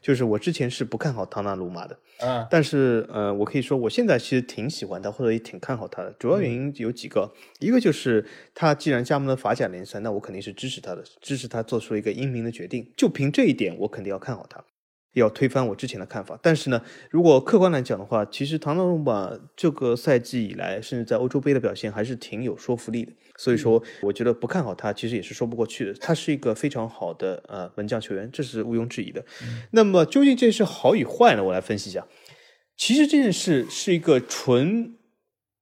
[0.00, 6.10] 就是我之前是不看好唐纳鲁马的，啊但是呃，我可以说我现在其实挺喜欢他，或者也挺看好他的。
[6.18, 12.90] 主要原因有几个，一个就是他既然加盟了法甲联赛，那我肯定是支持他的，支持他做出一个英明的决定。
[12.96, 14.64] 就凭这一点，我肯定要看好他。
[15.14, 23.12] 要推翻我之前的看法，但是呢，如果客观来讲的话，其实唐纳鲁马这个赛季以来，甚至在欧洲杯的表现还是挺有说服力的。
[23.42, 25.94] 所以说，我觉得不看好他，其实也是说不过去的。
[25.94, 29.24] 他是一个非常好的呃门将球员，这是毋庸置疑的。
[29.70, 31.42] 那么究竟这是好与坏呢？
[31.42, 32.06] 我来分析一下。
[32.76, 34.94] 其实这件事是一个纯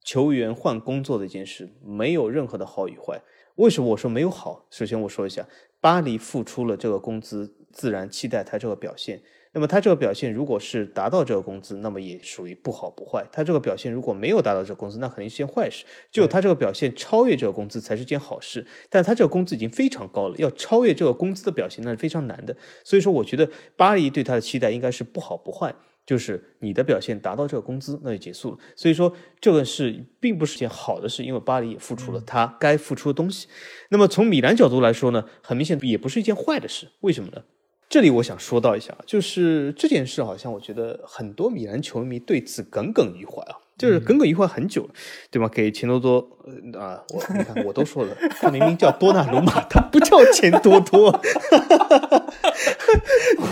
[0.05, 3.23] 球员换工作的一件事，没有任何的好与坏。
[3.55, 4.67] 为什么我说没有好？
[4.71, 5.47] 首先我说一下，
[5.81, 9.23] 巴黎付出了这个工资，自然期待他这个表现。
[9.53, 13.27] 那么他这个表现如果是达到这个工资，那么也属于不好不坏。
[13.33, 15.85] 他这个表现如果没有达到这个工资，那肯定是件坏事。
[16.11, 18.67] 只有他这个表现超越这个工资才是件好事。
[18.89, 22.57] 但他这个工资已经非常高了，要超越这个工资的表现那是非常难的。
[22.85, 25.75] 所以说，我觉得巴黎对他的期待应该是不好不坏。
[26.07, 28.59] 就是你的表现达到这个工资，那就结束了。
[28.75, 33.47] 所以说，这个是并不是件好的事，因为巴黎也付出了他该付出的东西。
[33.91, 36.89] 那么从米兰角度来说呢，很明显也不是一件坏的事。
[37.01, 37.43] 为什么呢？
[37.89, 44.91] 这里我想说到一下，就是这件事好像我觉得很多米兰球迷对此耿耿于怀啊，就是耿耿于怀很久了，
[45.31, 45.49] 对吗？
[45.49, 46.39] 给钱多多
[46.75, 51.09] 呃啊，我你看我都说了， 他明明叫多纳鲁马，他不叫钱多多，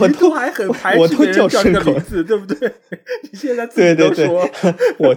[0.00, 2.74] 我都还很排我都叫斥叫这个名字，对不对？
[3.32, 4.50] 你现在自对对对己都说，，
[4.98, 5.16] 我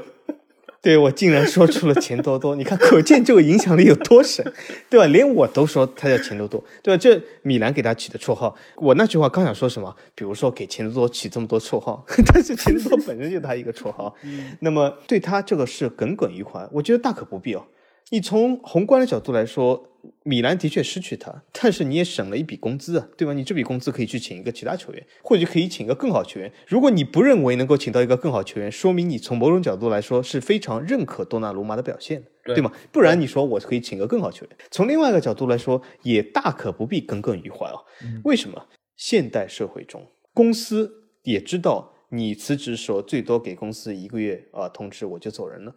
[0.82, 4.54] 对我竟然说出了钱多多，你看，可见这个影响力有多深，
[4.89, 5.06] 对吧？
[5.08, 6.98] 连我都说他叫钱多多，对吧？
[6.98, 9.94] 这米兰给他起的绰号，我那句话刚想说什么？
[10.15, 14.15] 比如说给钱多多起这么多绰号， 但是钱多多本身就他一个绰号，
[14.62, 17.63] 那么对他这个是耿耿于怀，我觉得大可不必哦。
[18.12, 19.86] 你从宏观的角度来说，
[20.24, 23.34] 米兰的确失去他，但是你也省了一笔工资啊，对吧？
[23.34, 26.52] 你这笔工资可以去请一个其他球员，或者可以请一个更好球员。
[26.67, 32.72] 如果你不认为能够请到一个更好球员，说明你从某种角度来说是非常认可多纳鲁马的表现的，对吗？
[32.91, 34.56] 不然你说我可以请个更好球员。
[34.72, 37.86] 从另外一个角度来说，也大可不必耿耿于怀哦。
[38.24, 38.67] 为什么？
[38.95, 40.91] 现代社会中，公司
[41.24, 45.74] 也知道你辞职时候最多给公司一个月啊通知，我就走人了。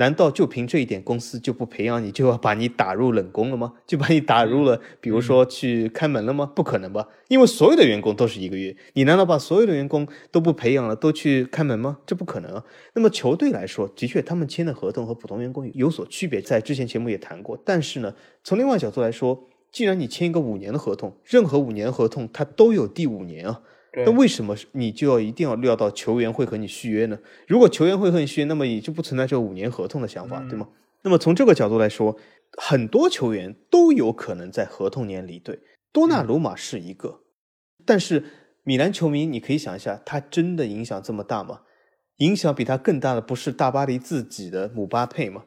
[0.00, 3.74] 难道就凭这一点，公司就不培养你，就要把你打入冷宫了吗？
[3.86, 6.50] 就把你打入了，比如说去开门了吗？
[6.56, 7.06] 不可能吧？
[7.28, 11.98] 因为所有的员工都是一个月，你难道把所有的员工都不培养了，都去开门吗？
[12.06, 12.64] 这不可能啊！
[12.94, 17.60] 那么球队来说，的确他们签的合同和普通员工有所区别，在之前节目也谈过。
[17.62, 23.60] 但是呢，从另外角度来说，既然你签一个五年的合同，任何五年合同它都有第五年啊。
[23.92, 27.18] 那为什么你就要一定要料到球员会和你续约呢？
[27.48, 30.68] 如果球员会和你续约，那么也就不存在这五年合同的想法，对吗？
[31.02, 32.16] 那么从这个角度来说，
[32.56, 35.58] 很多球员都有可能在合同年离队，
[35.92, 37.20] 多纳鲁马是一个。
[37.84, 38.24] 但是
[38.62, 41.62] 米兰球迷，你可以想一下，他真的影响这么大吗？
[42.18, 45.44] 影响比他更大的不是大巴黎自己的姆巴佩吗？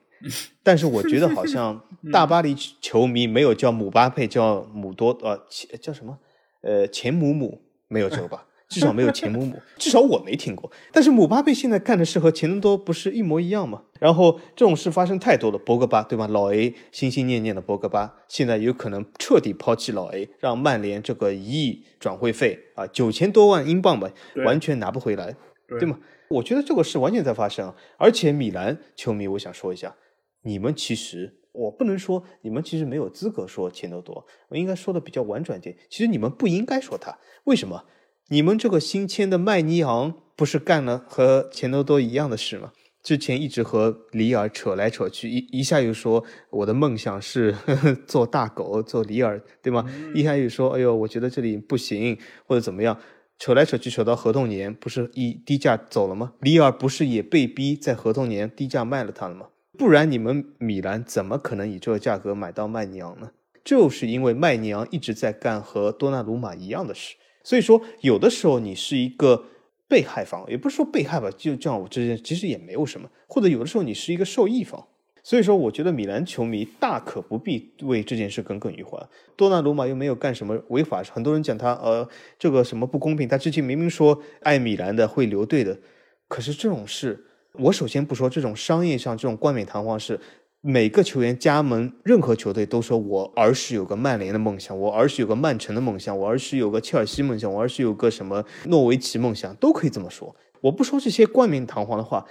[0.64, 5.40] 但是我觉得好像 大巴黎球迷没有叫姆巴佩，叫姆多呃，
[5.80, 6.18] 叫什么？
[6.62, 7.62] 呃，钱姆姆。
[7.94, 10.72] 没有这个吧， 至少没有钱姆姆， 至少我没听过。
[10.92, 13.84] 但是姆巴佩现在干的事和钱多多不是一模一样吗？
[14.00, 16.28] 然后这种事发生太多了，博格巴对吧？
[16.28, 24.10] 老 A 心心念念的博格巴，现在有可能彻底抛弃老 A，让曼联这个一亿转会费啊，九千多万英镑吧，
[24.46, 25.36] 完全拿不回来，
[25.80, 26.00] 对吗？
[26.30, 29.96] 我觉得这个事完全在发生，而且米兰球迷，我想说一下，
[30.42, 31.36] 你们其实。
[31.54, 35.76] 我不能说你们其实没有资格说钱多多，我应该说的比较婉转点。
[35.90, 37.86] 其实你们不应该说他，为什么？
[38.30, 42.72] 你们这个新签的麦尼昂不是干了和钱多多一样的事吗？
[43.04, 47.54] 之前一直和里尔扯来扯去，一一下又说我的梦想是
[48.08, 49.86] 做大狗，做里尔，对吗？
[50.16, 52.98] 一下又说哎呦，我觉得这里不行，或者怎么样，
[53.38, 56.34] 扯来扯去扯到合同年，不是以低价走了吗？
[56.40, 59.48] 里尔不是也被逼在合同年低价卖了他了吗？
[59.78, 63.32] 不然你们米兰怎么可能以这个价格买到麦尼昂呢？
[63.64, 69.46] 就是因为麦尼昂一直在干和多纳鲁马一样的事，所以说有的时候你是一个
[69.88, 74.86] 被害方，也不是说被害吧，就这样我这其实也没有什么，或者有的时候你是一个受益方，
[75.24, 79.00] 所以说我觉得米兰球迷大可不必为这件事耿耿于怀。
[79.36, 82.08] 多纳鲁马又没有干什么违法，很多人讲他呃
[82.38, 85.80] 这个什么不公平，他之前明明说爱米兰的会留队的，
[86.28, 87.26] 可是这种事。
[87.60, 90.20] 我首先不说这种商业上这种冠冕堂皇是
[90.62, 100.36] 每个球员加盟任何球队都说我儿时有个曼联的梦想，我儿时有个曼城的梦想，我儿时有个切尔西梦想，我儿时有个什么诺维奇梦想，都可以这么说。
[100.62, 102.26] 我不说这些冠冕堂皇的话，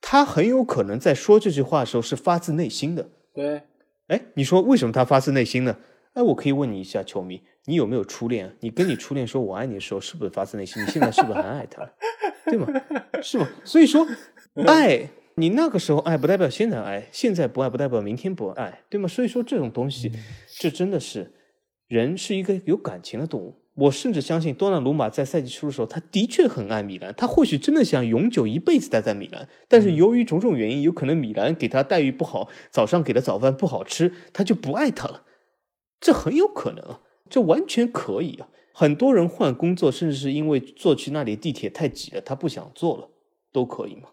[0.00, 3.10] 他很有可能在说这句话的时候是发自内心的。
[3.34, 3.62] 对，
[4.06, 5.76] 哎，你说为什么他发自内心呢？
[6.14, 8.56] 哎，我可以问你一下，球迷，你有没有初恋？
[8.60, 10.82] 你跟你初恋说我爱你的时候，是不是发自内心？
[10.82, 11.86] 你现在是不是还爱他？
[12.46, 12.68] 对吗？
[13.20, 13.46] 是吗？
[13.64, 14.06] 所以说。
[14.66, 19.08] 爱你那个时候爱不代表现在爱，现在不爱不代表明天不爱，对吗？
[19.08, 20.12] 所以说这种东西，
[20.58, 21.32] 这真的是
[21.88, 23.54] 人是一个有感情的动物。
[23.74, 35.22] 我甚至相信多纳鲁马在赛季初的时候，他的确很爱米兰，他或许真的想永久一辈子待在米兰，但是由于种种原因，有可能米兰给他待遇不好，早上给的早饭不好吃，他就不爱他了。
[35.98, 38.48] 这很有可能啊，这完全可以啊。
[38.74, 43.08] 很多人换工作，甚至是因为坐去那里地铁太挤了，他不想坐了，
[43.50, 44.10] 都可以嘛。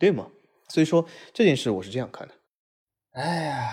[0.00, 0.26] 对吗？
[0.68, 2.34] 所以说这件事我是这样看的。
[3.12, 3.68] 哎呀，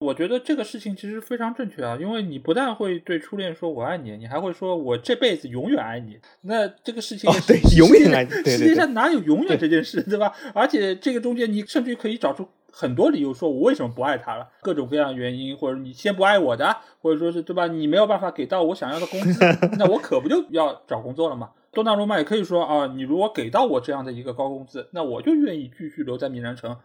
[0.00, 6.18] 我觉得这个事情其实非常正确啊，因为你不但会对初恋说我爱你，你还会说我这辈子永远爱你。
[6.42, 10.34] 那这个事情对永远爱你，世界上哪有永远这件事，对吧？
[10.54, 17.66] 而且这个中间你甚至可以找出很多理由，说我为什么不爱他了，各种各样的原因，或者你先不爱我的，或者说是对吧？
[17.66, 19.40] 你没有办法给到我想要的工资，
[19.78, 21.50] 那我可不就要找工作了吗？
[21.72, 26.76] 多纳鲁马也可以说啊，你如果给到我这样的一个高工资，那我就愿意继续留在米兰城。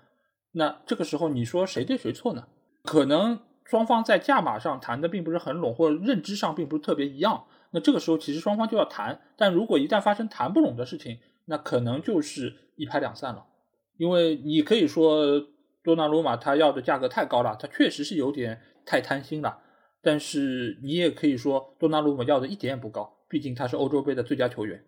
[0.52, 2.48] 那这个时候你说谁对谁错呢？
[2.84, 7.46] 可能双方在价码上谈的并不是很拢，或者认知上并不是特别一样。
[7.72, 13.46] 那这个时候其实双方就要谈，但如果一旦发生谈不拢的事情，那可能就是一拍两散了。
[13.98, 15.42] 因为你可以说
[15.84, 19.60] 多纳鲁马他要的价格太高了，他确实是有点太贪心了。
[20.02, 23.12] 但是你也可以说多纳鲁马要的一点也不高。
[23.34, 24.80] 毕竟他是欧洲杯的最佳球员，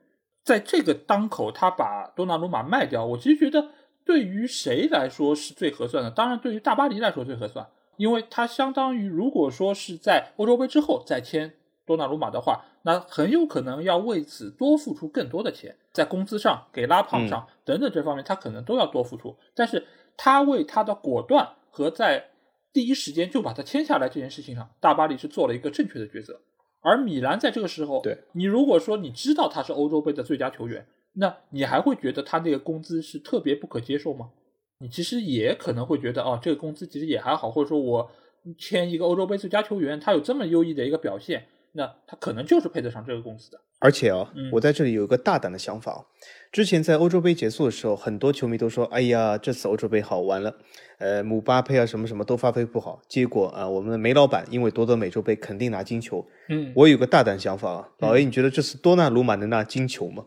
[0.44, 3.72] 在这个当口，他把多纳鲁马卖掉，我其实觉得
[4.06, 6.12] 对于谁来说是最合算的？
[6.12, 7.68] 当然，对于大巴黎来说最合算，
[7.98, 11.52] 因为他相当于如果说是在欧洲杯之后再签
[11.88, 19.36] 多纳鲁马的话，那很有可能要为此多付出更多的钱，在工资上、给拉胖上等等这方面，他可能都要多付出。
[19.56, 19.84] 但是
[20.16, 22.24] 他为他的果断和在
[22.72, 26.40] 第一时间就把他签下来这件事情上，大巴黎是做了一个正确的抉择。
[26.86, 30.86] 而米兰在这个时候，对你如果说你知道他是欧洲杯的最佳球员。
[31.18, 34.32] 那你还会觉得他那个工资是特别不可接受吗？
[34.80, 38.12] 你其实也可能会觉得，哦，这个工资其实也还好，或者说我
[38.58, 41.46] 签一个欧洲杯最佳球员，他有这么优异的一个表现，
[41.78, 43.60] 那他可能就是配得上这个公司的。
[43.80, 46.06] 而且啊，我在这里有一个大胆的想法，
[46.52, 50.56] 之前在欧洲杯结束的时候，很多球迷都说，哎呀，这次欧洲杯好完了，
[50.98, 56.26] 呃，姆巴佩啊什么什么都发挥不好，结果啊，我们的梅老板因为夺得美洲杯，肯定拿金球。
[56.48, 60.26] 嗯，我有个大胆想法啊，老 A，你觉得这次多纳鲁马能拿金球吗？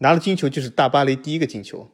[0.00, 1.90] 拿了金球就是大巴黎第一个金球，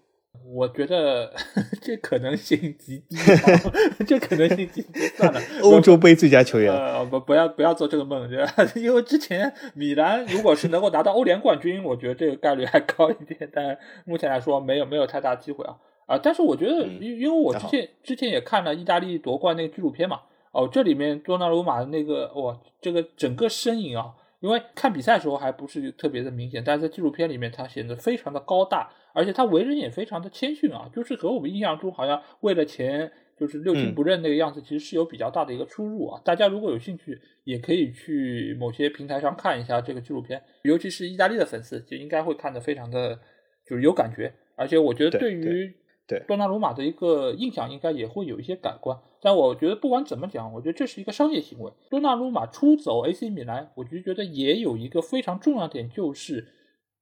[0.55, 1.33] 我觉得
[1.83, 3.17] 这可能性极低，
[4.07, 5.01] 这可能性极低。
[5.17, 8.31] 算了， 欧洲杯最佳球员，呃，不，不要不要做这个梦，
[8.77, 15.77] 因为之前米兰如果是能够拿到欧联冠军，我觉得这个概率还高一点，但目前来说没有没有太大机会啊
[16.07, 16.17] 啊！
[16.23, 20.21] 但是我觉得，因因为我之前之前也看了意大利夺冠那个纪录片嘛，
[20.53, 24.15] 哦，这里面多纳鲁马的那个哇，这个整个身影啊。
[24.41, 36.21] 因为看比赛的时候还不是特别的明显，但是在纪录片里面他显得非常的高大，而且他为人也非常的谦逊啊，就是和我们印象中好像为了钱就是六亲不认那个样子，其实是有比较大的一个出入啊。
[36.25, 43.19] 大家如果有兴趣，也可以去某些平台上看一下这个纪录片，尤其是意大利的粉丝就应该会看得非常的
[43.67, 45.75] 就是有感觉，而且我觉得对于。
[46.07, 51.73] 对多纳鲁马的一个印象应该也会有一些改观，但我觉得不管怎么讲，我觉得这是一个商业行为。
[51.89, 56.47] 多纳鲁马出走 AC 米兰，我就觉得也有一个非常重要点，就是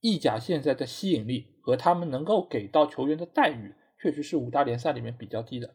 [0.03, 5.71] 意甲现在的吸引力和他们能够给到球员的待遇，确实是五大联赛里面比较低的。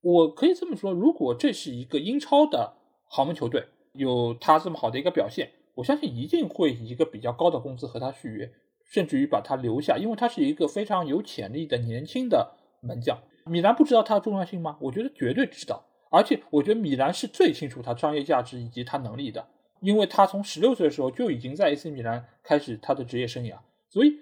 [0.00, 2.74] 我可以这么说，如果这是一个英超的
[3.04, 8.50] 豪门球队，有他这么好的一个表现，我相信一定会以一个比较高的工资和他续约，
[8.84, 12.56] 甚至于把他留下，因为他是一个非常有潜力的年轻的。
[12.82, 14.76] 门将米兰不知道他的重要性吗？
[14.80, 19.44] 我觉得绝对知道，而且我觉得米兰是最清楚他商业价值以及他能力的，
[19.80, 23.56] 因为他从十六岁的时候就已经在 AC 米兰开始他的职业生涯，
[23.88, 24.18] 所以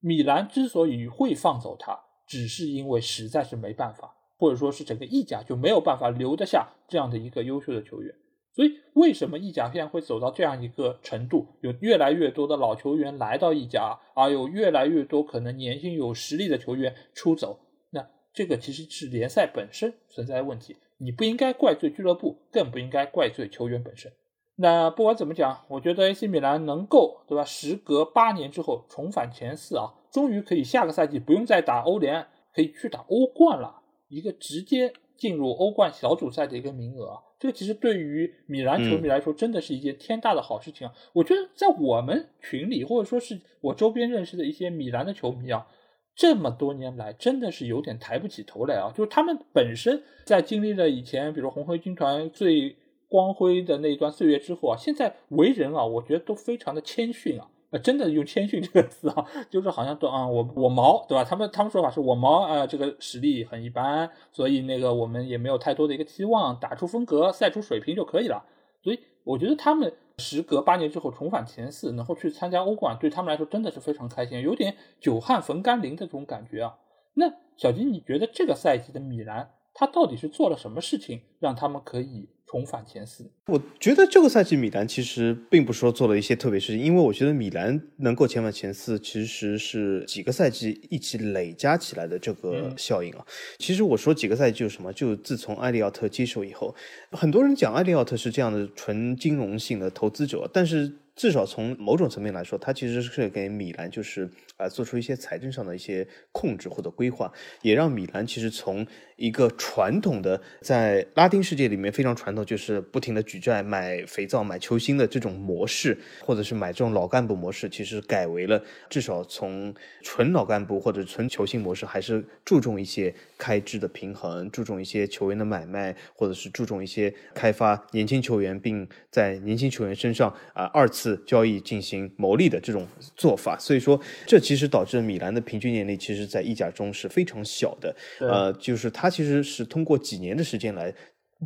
[0.00, 8.14] 米兰之所以会放走他，只是因为实在是没办法，或者说是整个意甲就没有办法留得下这样的一个优秀的球员。
[8.54, 17.60] 所以为什么意甲现在会走到这样一个程度，有越来越多的老球员来到意甲，而有越来越多可能年轻有实力的球员出走？
[17.90, 24.12] 那这个其实是联赛本身存在的问题，你不应该怪罪俱乐部，更不应该怪罪球员本身。
[24.60, 27.44] 那不管怎么讲，我觉得 AC 米兰能够，对吧？
[27.44, 40.92] 时隔八年之后重返前四啊，终于可以下个赛季不用再打欧联，可以去打欧冠了，一个直接进入欧冠小组赛的一个名额，这个其实对于米兰球迷来说，真的是一件天大的好事情啊！
[41.12, 45.68] 我觉得在我们群里，或者说是我周边认识的一些米兰的球迷啊。
[46.16, 48.90] 这么多年来，真的是有点抬不起头来啊！
[48.92, 52.76] 就是他们本身在经历了以前，比如红黑军团最
[53.08, 61.24] 光辉的那一段岁月之后啊，现在为人啊，我觉得都非常的谦逊啊，呃，真的用谦逊 这个词啊，就是好像都啊，我我毛对吧？
[61.24, 68.44] 他们他们说法是我毛啊，这个实力很一般，所以那个我们也没有太多的一个期望，打出风格，赛出水平就可以了。
[68.82, 69.92] 所以我觉得他们。
[70.20, 76.76] 时隔八年之后重返前四，能够去参加欧冠，对他们来说真的是非常开心，有点久旱逢甘霖的这种感觉啊。
[77.14, 79.48] 那小金，你觉得这个赛季的米兰，
[79.78, 82.28] 他到底是做了什么事情，让他们可以？
[82.50, 93.26] 重返前四，我觉得这个赛季米兰其实并不说做了一些特别事情，因为我觉得米兰能够前往前四，其实是几个赛季一起累加起来的这个效应啊。
[93.58, 96.74] 其实我说几个赛季就是什么，就自从埃利奥特接手以后，
[97.12, 100.90] 很多人讲埃利奥特是这样的纯金融性的投资者，但是。
[101.18, 108.86] 至少从某种层面来说，他其实是给米兰就是啊做出一些财政上的一些控制或者规划，也让米兰其实从
[109.18, 131.18] 一个传统的在拉丁世界里面非常传统，就是不停的举债买肥皂买球星的这种模式，或者是买这种老干部模式，其实改为了至少从纯老干部或者纯球星模式，还是注重一些开支的平衡，注重一些球员的买卖，或者是注重一些开发年轻球员，并在年轻球员身上啊二次。
[131.26, 137.94] 交易进行牟利的这种做法，所以说这其实导致米兰的平均年龄其实，在意甲中是非常小的。
[138.20, 140.94] 呃，就是他其实是通过几年的时间来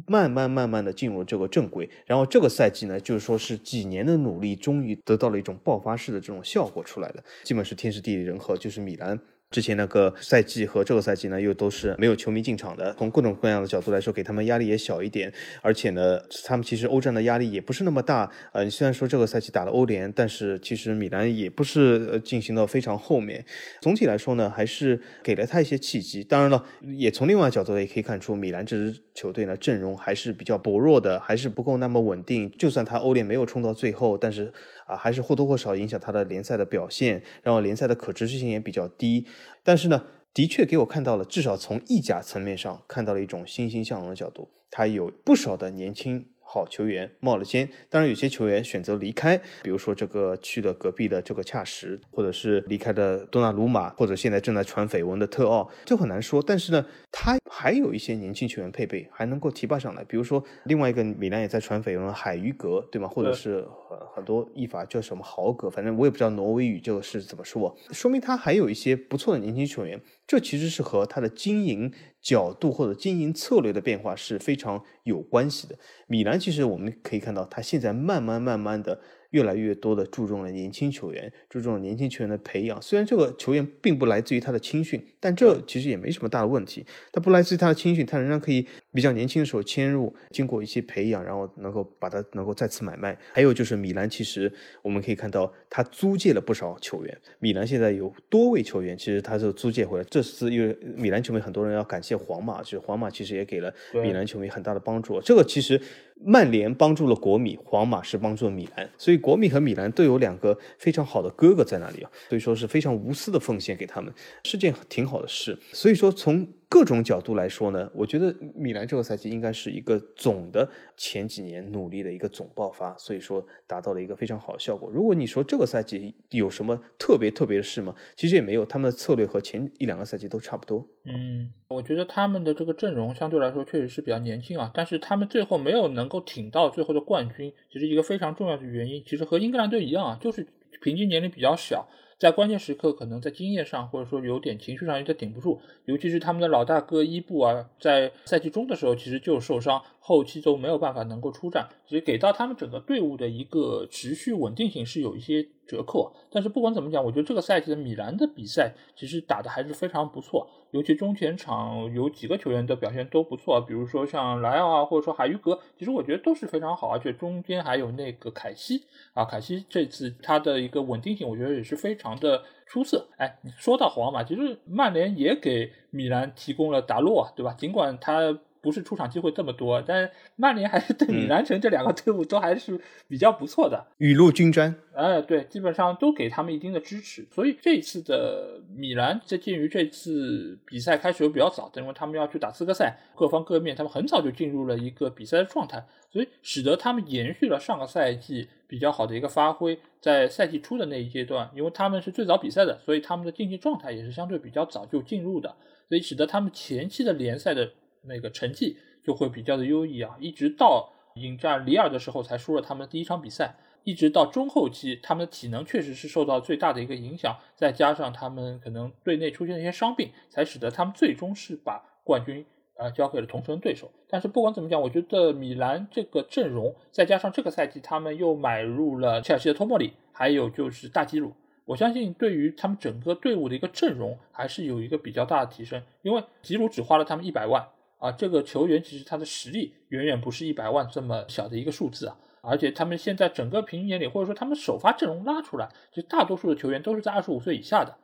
[0.06, 9.18] 慢慢慢慢的进入这个正轨，然后这个赛季呢，就是说是几年的努力，终于得到了一种爆发式的这种效果出来的，基本是天时地利人和，就是米兰
[9.52, 15.32] 之前那个赛季和这个赛季呢，又都是没有球迷进场的，从各种各样的角度来说，给他们压力也小一点。
[15.60, 18.30] 而且呢，他们其实欧战的压力也不是那么大。
[18.52, 23.44] 呃，虽然说这个赛季打了欧联，但是其实米兰也不是呃进行到非常后面。
[23.82, 26.24] 总体来说呢，还是给了他一些契机。
[26.24, 26.64] 当然了，
[26.96, 32.50] 也从另外角度也可以看出，米兰这支球队呢阵容还是比较薄弱的，还是不够那么稳定。
[32.58, 34.50] 就算他欧联没有冲到最后，但是
[34.92, 39.26] 啊，还是或多或少影响他的联赛的表现，然后联赛的可持续性也比较低。
[39.62, 44.50] 但是呢，的确给我看到了，至少从意甲层面上看到了一种欣欣向荣的角度。
[44.70, 46.26] 他有不少的年轻。
[46.52, 56.44] 好球员冒了尖，当然有些球员选择离开，比如说这个去了隔壁的这个恰什，或者是离开的多纳鲁马，或者现在正在传绯闻的特奥，就很难说。
[56.46, 60.04] 但是呢，他还有一些年轻球员配备，还能够提拔上来。
[60.04, 63.08] 比如说另外一个米兰也在传绯闻海鱼格，对吗？
[63.08, 69.98] 或者是很很多译法叫什么豪格，反正我也不知道挪威语这个是怎么说，说明他还有一些不错的年轻球员。
[70.26, 71.92] 这其实是和他的经营
[72.22, 75.76] 角度或者经营策略的变化是非常有关系的。
[76.06, 79.00] 米兰其实我们可以看到，他现在慢慢慢慢的。
[79.32, 82.82] 越来越多的注重了年轻球员，注重了年轻球员的培养。
[82.82, 86.84] 虽然这个球员并不来自于他的青训，但这其实也没什么大的问题。
[87.10, 93.18] 他不来自于他的青训，他仍然可以比较年轻的时候迁入，经过一些培养，然后能够把它能够再次买卖。
[93.32, 97.18] 还有就是米兰，其实我们可以看到他租借了不少球员。
[97.38, 100.04] 米兰现在有多位球员，其实他是租借回来。
[100.10, 105.20] 这次因为米兰球迷很多人要感谢皇马，就是皇马其实也给了米兰球迷很大的帮助。
[105.20, 105.80] 这个其实。
[106.24, 114.14] 曼联帮助了国米，皇马是帮助了米兰，所以国米和米兰都有两个非常好的哥哥在那里啊，所以说是非常无私的奉献给他们，
[114.44, 115.58] 是件挺好的事。
[115.72, 116.46] 所以说从。
[116.72, 120.66] 各种角度来说呢，我觉得米兰这个赛季应该是一个总的
[120.96, 124.90] 前几年努力的一个总爆发，所以说达到了一个非常好的效果。
[124.90, 127.94] 如果你说这个赛季有什么特别特别的事吗？
[128.16, 130.88] 其实也没有，他们的策略和前一两个赛季都差不多。
[131.04, 140.46] 嗯，我觉得他们的这个阵容相对来说确实是比较年轻啊，但是他们最后没有能够挺到最后的冠军，其实一个非常重要的原因，其实和英格兰队一样啊，就是
[140.80, 141.86] 平均年龄比较小。
[142.22, 155.48] 在关键时刻，可能在经验上，或者说有点情绪上有点顶不住，尤其是他们的老大哥伊布啊，在赛季中的时候其实就受伤，后期都没有办法能够出战，所以给到他们整个队伍的一个持续稳定性是有一些。
[155.64, 168.82] 折扣，但是不管怎么讲，我觉得这个赛季的米兰的比赛其实打的还是非常不错，尤其中前场有几个球员的表现都不错，比如说像莱奥啊，或者说海鱼格，其实我觉得都是非常好，而且中间还有那个凯西
[169.14, 173.08] 啊，凯西这次他的一个稳定性，我觉得也是非常的出色。
[173.16, 177.54] 哎，说到皇马，其实曼联也给米兰提供了达洛，对吧？
[177.54, 178.36] 尽管他。
[178.62, 184.74] 不是出场机会这么多，但曼联还是对米兰城这两个队伍都还是比较不错的，雨露均沾。
[184.94, 187.26] 哎，对，基本上都给他们一定的支持。
[187.32, 199.76] 所以这次的米兰，在鉴于这次比赛开始又比较早，因为他们要去打资格赛，各方各面他们很早就进入了一个比赛的状态，所以使得他们延续了上个赛季比较好的一个发挥。
[200.00, 205.56] 在赛季初的那一阶段，因为他们是最早比赛的，所以他们的竞技状态也是相对比较早就进入的，
[205.88, 207.72] 所以使得他们前期的联赛的。
[208.02, 222.44] 那个成绩就会比较的优异啊，一直到迎战里尔的时候才输了他们的第一场比赛，一直到中后期，他们的体能确实是受到最大的一个影响，再加上他们可能队内出现一些伤病，才使得他们最终是把冠军
[222.76, 223.90] 呃交给了同城对手。
[224.08, 231.34] 但是不管怎么讲，我觉得米兰这个阵容，再加上这个赛季他们又买入了切尔西的托莫里，还有就是大吉鲁，
[231.64, 237.68] 我相信对于他们整个队伍的一个阵容还是有一个比较大的提升，因为吉鲁只花了他们一百万。
[238.02, 247.96] 啊，这个球员其实他的实力远远不是一百万这么小的一个数字啊，而且他们现在整个平均年龄或者说他们首发阵容拉出来，其实大多数的球员都是在二十五岁以下的，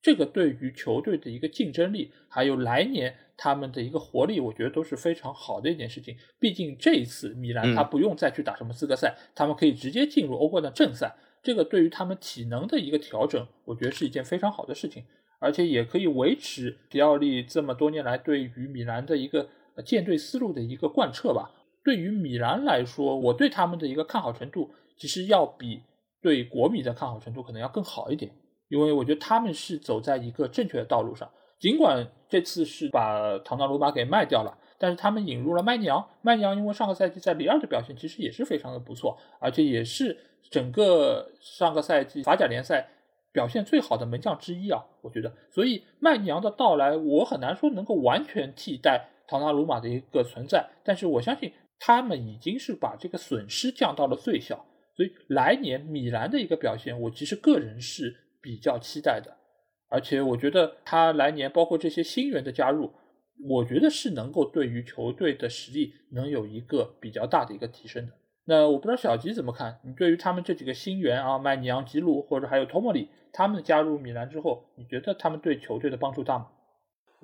[0.00, 6.16] 这个对于球队的一个竞争力，还有来年他们的一个活力，我觉得都是非常好的一件事情。
[6.40, 15.04] 毕竟这一次米兰他不用再去打什么资格赛，他们可以直接进入欧冠的正赛，这个对于他们体能的一个调整，我觉得是一件非常好的事情。
[15.44, 19.46] 而且也可以维持皮奥利这么多年来对于米兰的一个
[19.84, 21.50] 建队思路的一个贯彻吧。
[21.84, 25.82] 对于米兰来说，我对他们的一个看好程度，其实要比
[26.22, 28.32] 对国米的看好程度可能要更好一点，
[28.70, 31.30] 因为我觉得他们是走在一个正确的道路上。
[31.60, 36.08] 尽管这次是把唐纳鲁马给卖掉了，但是他们引入了麦尼昂。
[36.22, 40.16] 麦尼昂因为上个赛季在里尔的表现其实也是非常的不错，而且也是
[40.50, 42.88] 整个上个赛季法甲联赛。
[43.34, 54.64] 表现最好的门将之一啊，我觉得，所以曼尼昂的到来，我很难说能够完全替代唐纳鲁马的一个存在，但是我相信他们已经是把这个损失降到了最小，
[54.96, 59.36] 所以来年米兰的一个表现，我其实个人是比较期待的。
[59.88, 62.92] 而且我觉得他来年包括这些新援的加入，
[63.48, 68.12] 我觉得是能够对于球队的实力能有一个比较大的一个提升的。
[68.46, 69.78] 那我不知道小吉怎么看？
[69.84, 76.48] 你对于他们这几个新援啊，麦尼昂、吉鲁或者还有托莫里，他们加入米兰之后，你觉得他们对球队的帮助大吗？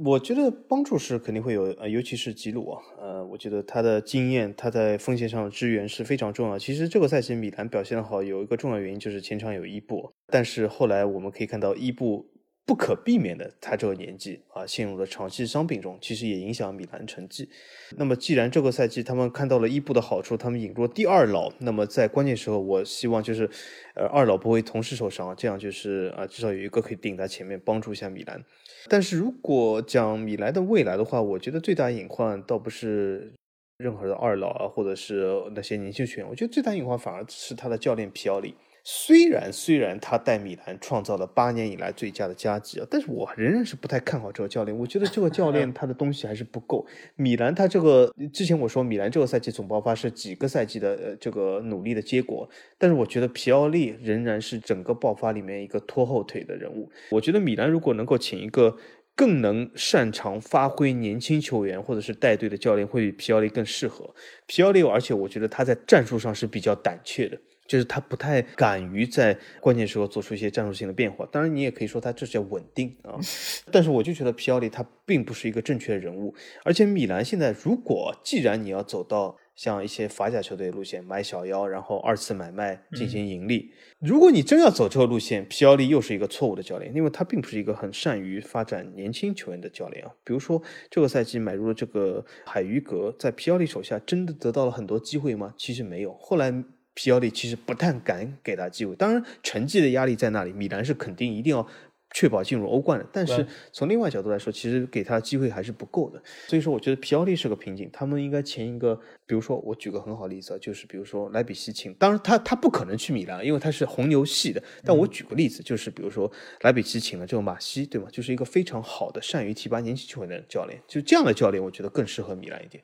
[0.02, 6.58] 我觉得帮助是肯定会有，呃，尤其是吉鲁啊，呃，我觉得他的经验，他在锋线上的支援是非常重要。
[6.58, 12.26] 其实这个赛季米兰表现的好，有一个重要原因就是前场有伊布，但是后来我们可以看到伊布。
[12.66, 17.48] 不可避免的，他这个年纪啊，陷入了长期伤病中，其实也影响米兰成绩。
[17.96, 23.50] 那么，既然这个赛季他们看到了伊布的好处，他们引入了第二老，那么在关键时候，我希望就是，
[23.96, 28.40] 呃，二老不会同时受伤，这样就是啊，至少有一个可以顶在前面帮助一下米兰。
[28.88, 33.32] 但是如果讲米兰的未来的话，我觉得最大隐患倒不是
[33.78, 38.54] 任何的二老啊，或者是那些年轻球员，我觉得最大隐患反而是他的教练皮奥利。
[38.82, 44.76] 虽然虽然他带米兰创造了八年以来最佳的佳绩啊，但是我仍然是不太看好这个教练。
[44.76, 46.86] 我觉得这个教练 他的东西还是不够。
[47.16, 56.90] 米兰他这个之前我说米兰这个赛季总爆发是几个赛季的呃这个努力的结果，但是我觉得皮奥利仍然是整个爆发里面一个拖后腿的人物。
[57.10, 58.76] 我觉得米兰如果能够请一个
[59.14, 64.14] 更能擅长发挥年轻球员或者是带队的教练，会比皮奥利更适合。
[64.46, 67.38] 皮奥利，而且我觉得他在战术上是比较胆怯的。
[67.70, 73.14] 就是他不太敢于在关键时候做出一些战术性的变化，当然你也可以说他这叫稳定啊。
[73.70, 90.10] 但是我就觉得皮奥利他并不是一个正确的人物，而且米兰现在如果既然你要走到像一些法甲球队路线买小妖，然后二次买卖进行盈利，如果你真要走这个路线，皮奥利又是一个错误的教练，因为他并不是一个很善于发展年轻球员的教练啊。
[90.24, 90.60] 比如说
[90.90, 95.54] 这个赛季买入了这个海鱼格，在皮奥利手下真的得到了很多机会吗？
[95.56, 96.52] 其实没有，后来。
[96.94, 101.66] 皮奥利其实不但敢给他机会，当然成绩的压力在那里，米兰是肯定一定要
[102.12, 103.06] 确保进入欧冠的。
[103.12, 106.20] 但是从另外角度来说，其实给他机会还是不够的。
[106.48, 107.88] 所以说，我觉得皮奥利是个瓶颈。
[107.92, 114.60] 他们应该签一个，比如说我举个很好例子，就是比如说莱比锡请，当然他他不可能去米兰，因为他是红牛系的。
[114.84, 116.30] 但我举个例子，就是比如说
[116.62, 118.08] 莱比锡请了这个马西，对吗？
[118.10, 120.82] 就是一个非常好的、善于提拔年轻球员的教练。
[120.88, 122.82] 就这样的教练，我觉得更适合米兰一点。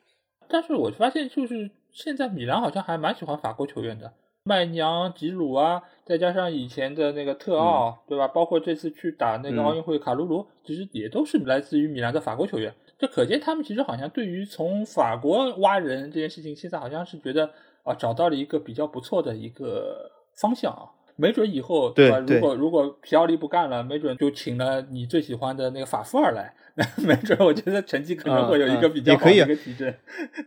[0.49, 1.69] 但是我发现就是。
[1.93, 8.27] 现在米兰好像还蛮喜欢法国球员的，麦尼昂、吉鲁啊，再加上以前的那个特奥，对吧？
[8.27, 12.71] 包括这次去打那个奥运会卡鲁鲁，其实也都是来自于米兰的法国球员。
[12.99, 17.49] 这可见他们其实好像对于从法国挖人这件事情，现在好像是觉得
[17.81, 20.85] 啊，找到了一个比较不错的一个方向啊。
[21.17, 22.19] 没准以后对吧？
[22.19, 26.53] 如果如果皮奥利不干了，没准就请了你最喜欢的那个法夫尔来。
[27.03, 29.91] 没准，我觉得成绩可能会有一个比较好的一个提升，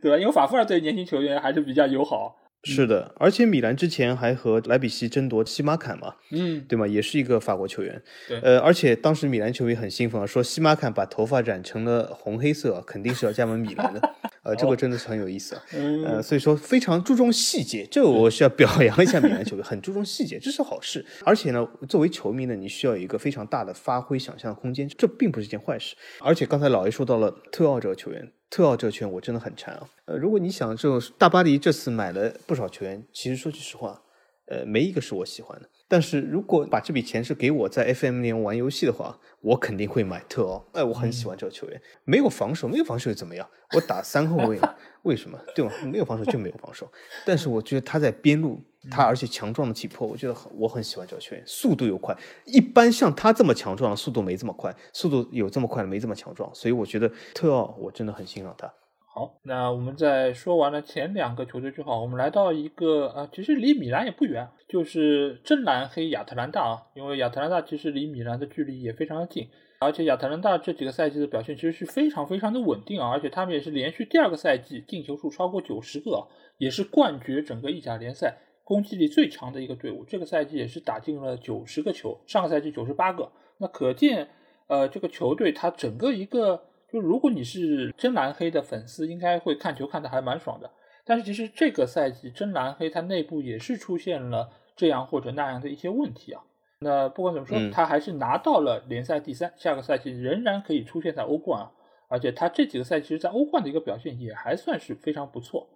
[0.01, 0.17] 对吧？
[0.17, 2.37] 因为法夫尔对年轻球员还是比较友好。
[2.63, 6.87] 是的，而且米兰之前还和莱比锡争夺西马坎嘛，嗯，对吗？
[6.87, 8.03] 也是一个法国球员。
[8.29, 14.01] 对，呃，而且当时米兰球迷很兴奋啊，说西马坎把头发染成了红黑色，肯定是要加盟米兰的。
[14.43, 15.63] 呃，这个真的是很有意思啊。
[16.05, 21.05] 呃，所以说非常注重细节，这个我是要表 扬一下米兰球队，很注重细节，这是好事。
[21.25, 25.97] 而且呢，作为球迷呢，你需要有一个非常大的发挥想象的空间，这并不是一件坏事。
[26.21, 28.31] 而且刚才老爷说到了特奥这个球员。
[28.51, 29.89] 特奥这个球员我真的很馋啊！
[30.07, 34.03] 呃，如果你想这种大巴黎这次买了不少球员，其实说句实话，
[34.47, 35.69] 呃，没一个是我喜欢的。
[35.87, 40.65] 但是如果把这笔钱是给我在 FM 里玩游戏的话，我肯定会买特奥。
[40.73, 43.49] 哎，我很喜欢这个球员，没有防守，没有防守又怎么样？
[43.75, 44.59] 我打三后卫，
[45.03, 45.39] 为什么？
[45.55, 45.73] 对吗？
[45.85, 46.91] 没有防守就没有防守。
[47.25, 48.61] 但是我觉得他在边路，
[48.91, 52.17] 他而且强壮的体魄，我觉得很我很喜欢这个球员，速度又快。
[52.47, 56.51] 一般像他这么强壮，速度没这么快，速度有这么快的没这么强壮。
[56.55, 58.73] 所以我觉得特奥我真的很欣赏他。
[59.13, 66.83] 好，那我们在说完了前两个球队之后，我们来到一个啊，其实离米兰也不远，就是真蓝黑亚特兰大啊。
[66.95, 69.49] 因为亚特兰大其实离米兰的距离也非常的近，
[69.81, 76.29] 而且亚特兰大这几个赛季的表现其实是非常非常的稳定啊，而且他们也是连续第二个赛季进球数超过九十个，
[76.59, 78.39] 也是冠绝整个意甲联赛
[78.71, 80.05] 攻击力最强的一个队伍。
[80.05, 84.29] 这个赛季也是打进了九十个球，上个赛季九十八个，那可见
[84.69, 86.63] 呃这个球队它整个一个。
[86.93, 90.71] 就如果你是真蓝黑的粉丝，应该会看球看的还蛮爽的。
[91.05, 96.43] 但是其实这个赛季真蓝黑它内部也是出现了这样或者那样的一些问题啊。
[96.81, 101.71] 那不管怎么说，他还是拿到了联赛第三，下个赛季仍然可以出现在欧冠啊。
[102.09, 105.69] 而且他这几个赛季其实，在欧冠的一个表现也还算是非常不错。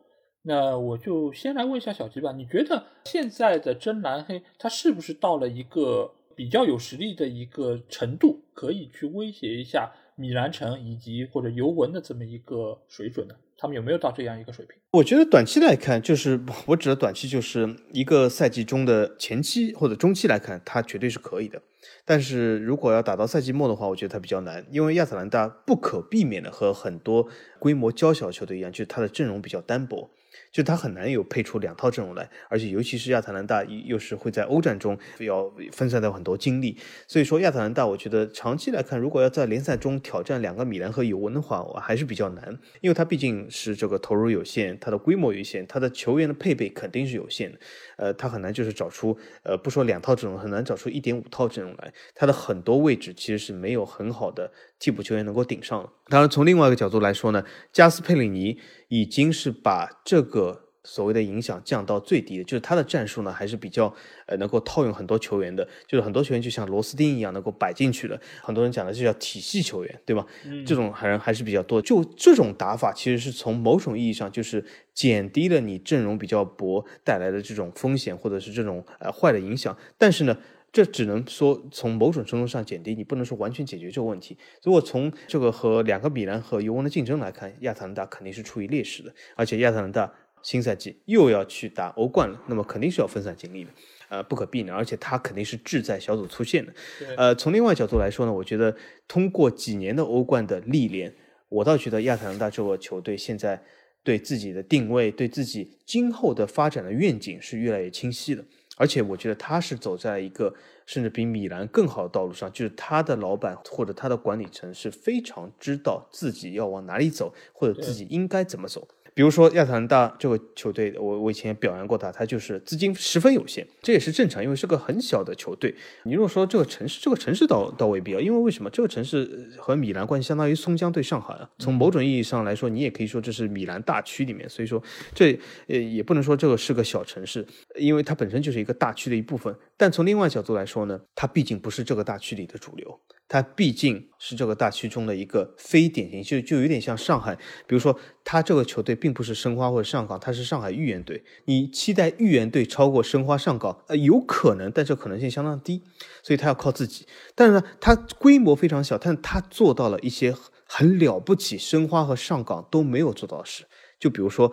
[0.47, 9.91] 那我就先来问一下小吉吧，你觉得现在的真蓝黑他是不是到了一个比较有实力的一个程度，可以去威胁一下？
[10.17, 13.35] 米兰城以及或者尤文的这么一个水准呢？
[13.57, 14.77] 他们有没有到这样一个水平？
[14.93, 21.61] 我觉得短期来看，就是我指的短期，就是一个赛季中的前期或者中期来看，他绝对是可以的。
[22.05, 27.29] 但是如果要打到赛季末的话，我觉得它比较难，因为亚特兰大不可避免的和很多
[27.59, 30.09] 规模较小球队一样，就是它的阵容比较单薄。
[30.55, 36.79] 就他很难有配出两套阵容来，而且尤其是亚特兰大又是会在欧战中要分散掉很多精力，
[37.09, 47.59] 所以说亚特兰大，我觉得长期来看，如果要在联赛中挑战两个米兰和尤文的话，我还是比较难，因为他毕竟是这个投入有限，他的规模有限，他的球员的配备肯定是有限的，
[47.97, 54.53] 呃，他很难就是找出呃不说两套阵容，很难找出一点五套阵容来，他的很多位置其实是没有很好的
[54.85, 55.91] 替补球员能够顶上了。
[56.09, 58.59] 当然，从另外一个角度来说呢，加斯佩里尼
[58.89, 60.61] 已经是把这个。
[60.87, 63.91] 所谓的影响降到最低的，就是他的战术呢还是比较
[64.26, 68.20] 呃能够套用很多球员的，就是很多球员就像螺丝钉一样能够摆进去的。
[68.43, 70.26] 很多人讲的就叫体系球员，对吧？
[70.66, 71.80] 这种还还是比较多。
[71.80, 74.62] 就这种打法，其实是从某种意义上就是
[74.93, 79.74] 减低了你阵容比较薄带来的这种风险或者是这种呃坏的影响。
[79.97, 80.37] 但是呢，
[80.75, 84.37] 这只能说从某种程度上减低，你不能说完全解决这个问题。
[84.62, 90.12] 如果从这个和两个米兰和尤文的竞争来看，亚特兰大肯定是处于劣势的，而且亚特兰大。
[90.43, 93.70] 新赛季又要去打欧冠了，那么肯定是要分散精力的，
[94.11, 96.75] 呃，不可避免，而且他肯定是志在小组出线的。
[97.16, 98.77] 呃，从另外角度来说呢，我觉得
[99.09, 101.11] 通过几年的欧冠的历练，
[101.49, 103.59] 我倒觉得亚特兰大这个球队现在
[104.03, 108.45] 对自己的定位、对自己今后的发展的愿景是越来越清晰的，
[108.77, 110.55] 而且我觉得他是走在一个
[110.87, 118.89] 甚至比米兰更好的道路上，就是他的老板或者他的管理层是非常知道自己要往哪里走，或者自己应该怎么走。
[119.15, 125.73] 比如说亚特兰大这个球队，我我以前也表扬过他，他就是资金十分有限，这也是正常，因为是个很小的球队。
[126.03, 128.69] 你如果说这个城市，这个城市倒倒未必啊，因为为什么？
[128.71, 134.83] 这个城市和米兰关系相当于松江对上海啊，从某种意义上来说，你也可以说这是米兰大区里面，所以说
[135.15, 135.39] 这
[135.69, 137.47] 呃也不能说这个是个小城市，
[137.79, 139.55] 因为它本身就是一个大区的一部分。
[139.77, 143.01] 但从另外角度来说呢，它毕竟不是这个大区里的主流。
[143.27, 147.35] 它毕竟是这个大区中的一个非典型，就就有点像上海。
[147.66, 151.25] 比如说，他这个球队并不是申花或者上港，他是上海豫园队。
[151.47, 155.83] 你期待豫园队超过申花、上港，呃，有可能，但这可能性相当低。
[156.22, 157.07] 所以他要靠自己。
[157.35, 160.35] 但是呢，他规模非常小，但他做到了一些
[160.68, 163.64] 很了不起，申花和上港都没有做到的事。
[163.99, 164.53] 就比如说，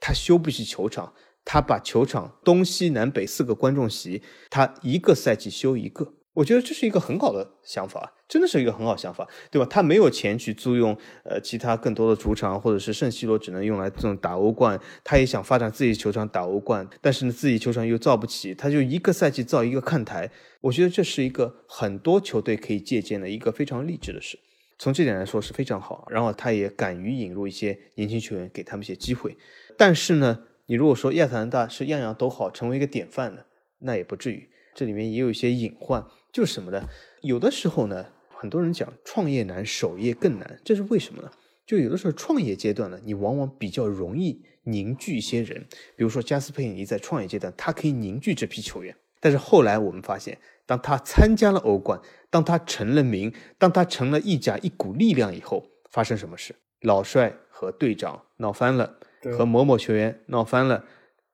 [0.00, 1.12] 他修不起球场，
[1.44, 6.14] 他把球场东西南北四个观众席，他一个赛季修一个。
[6.36, 9.66] 我觉得这是一个很好的想法，真的是一个很好想法，对吧？
[9.70, 20.30] 他没有钱去租用呃其他更多的主场，或者是圣西罗只能用来这种打欧冠，他也想发展自己球场打欧冠，但是呢自己球场又造不起，他就一个赛季造一个看台。
[20.60, 24.38] 我觉得这是一个很多球队可以借鉴的一个非常励志的事，
[24.78, 26.06] 从这点来说是非常好。
[26.10, 29.34] 然后他也敢于引入一些年轻球员，给他们一些机会。
[29.78, 33.46] 但是呢，你如果说亚特兰大是样样都好，成为一个典范的，
[33.78, 36.04] 那也不至于，这里面也有一些隐患。
[36.36, 36.86] 就是什么呢？
[37.22, 41.30] 有的时候呢，很多人讲创业难，守业更难，这是为什么呢？
[41.64, 45.66] 就有的时候创业阶段呢，你往往比较容易凝聚一些人，
[45.96, 48.94] 比如说加斯佩尼在创业阶段，他可以凝聚这批球员。
[49.18, 56.54] 但是后来我们发现，当他参加了欧冠，当他成了名，当他成了意甲一股力量以后，发生什么事？
[56.82, 58.98] 老帅和队长闹翻了，
[59.38, 60.84] 和某某球员闹翻了，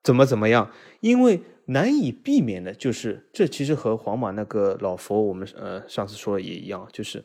[0.05, 0.71] 怎么怎么样？
[1.01, 1.43] 因为。
[1.67, 7.23] 难以避免的就是，这其实和皇马那个老佛，我们呃上次说的也一样，就是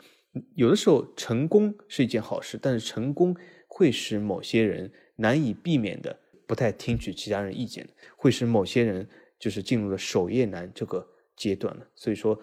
[0.56, 3.36] 有的时候成功是一件好事，但是成功
[3.68, 9.08] 会使某些人难以避免的不太听取其他人意见，会使某些人
[9.40, 11.88] 就是进入了守业难这个阶段了。
[11.96, 12.40] 所以说，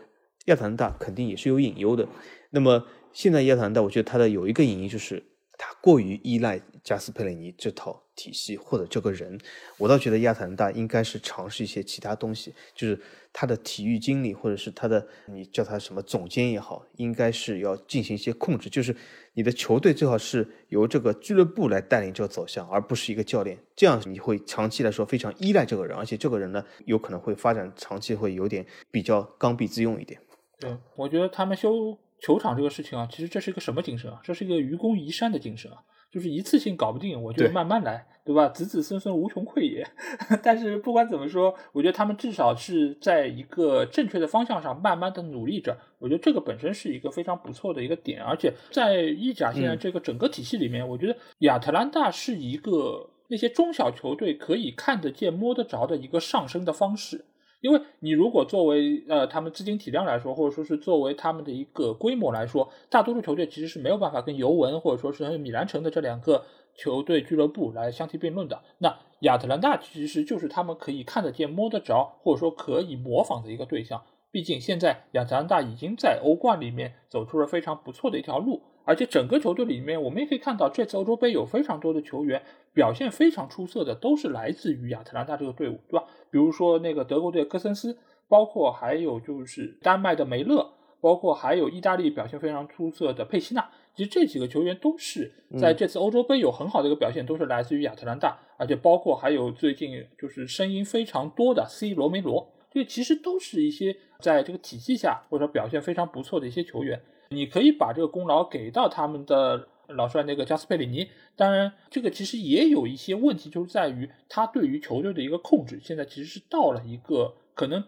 [0.46, 2.08] 亚特兰大肯定也是有隐忧的。
[2.50, 5.22] 那么现在亚特兰大，我觉得它的有一个隐忧就是。
[5.56, 9.38] 他过于依赖加斯佩雷尼这套体系或者这个人，
[9.78, 13.00] 我倒觉得亚特兰大应该是尝试一些其他东西，就是
[13.32, 18.94] 他的体育经理或者是他的你叫他什么总监也好，应该是要进行一些控制，就是
[19.34, 30.20] 你的球队最好是由这个俱乐部来带领这个走向，而不是一个教练，这样你会长期来说非常依赖这个人，而且这个人呢有可能会发展长期会有点比较刚愎自用一点。
[30.58, 31.98] 对，我觉得他们修。
[32.20, 34.18] 球场这个事情啊，其实这是一个什么精神啊？
[34.24, 35.76] 这是一个愚公移山的精神啊，
[36.14, 38.48] 就是一次性搞不定，我就慢慢来，对吧？
[38.50, 39.84] 子子孙孙无穷匮也。
[40.44, 45.76] 但是不管怎么说，我觉得他们至少是在一个正确的方向上慢慢的努力着。
[45.98, 57.24] 我觉得这个本身是一个非常不错的一个点，而且在意甲现在这个整个体系里面，我觉得亚特兰大是一个那些中小球队可以看得见、摸得着的一个上升的方式。
[57.64, 66.44] 因为你如果作为呃他们资金体量来说，或者说是作为他们的一个规模来说，大多数球队其实是没有办法跟尤文或者说是米兰城的这两个
[66.76, 68.60] 球队俱乐部来相提并论的。
[68.76, 74.02] 那亚特兰大其实就是他们可以看得见、摸得着，或者说可以模仿的一个对象。
[74.30, 86.06] 毕竟现在亚特兰大已经在欧冠里面走出了非常不错的一条路，而且整个球队里面，我们也可以看到，这次欧洲杯有非常多的球员表现非常出色的，都是来自于亚特兰大这个队伍，对吧？
[86.30, 87.96] 比如说那个德国队科森斯，
[88.28, 93.68] 包括还有就是丹麦的梅勒，包括还有意大利表现非常出色的佩西纳。
[93.94, 107.00] 其实这几个球员都是在这次欧洲杯有很好的一个表现，都是来自于亚特兰大，而且包括还有最近就是声音非常多的 C 罗梅罗，这其实都是一些在这个体系下或者表现非常不错的一些球员。
[107.34, 117.84] 你可以把这个功劳给到他们的老帅那个加斯佩里尼，当然这个其实也有一些问题，就是在于他对于球队的一个控制，现在其实是到了一个可能。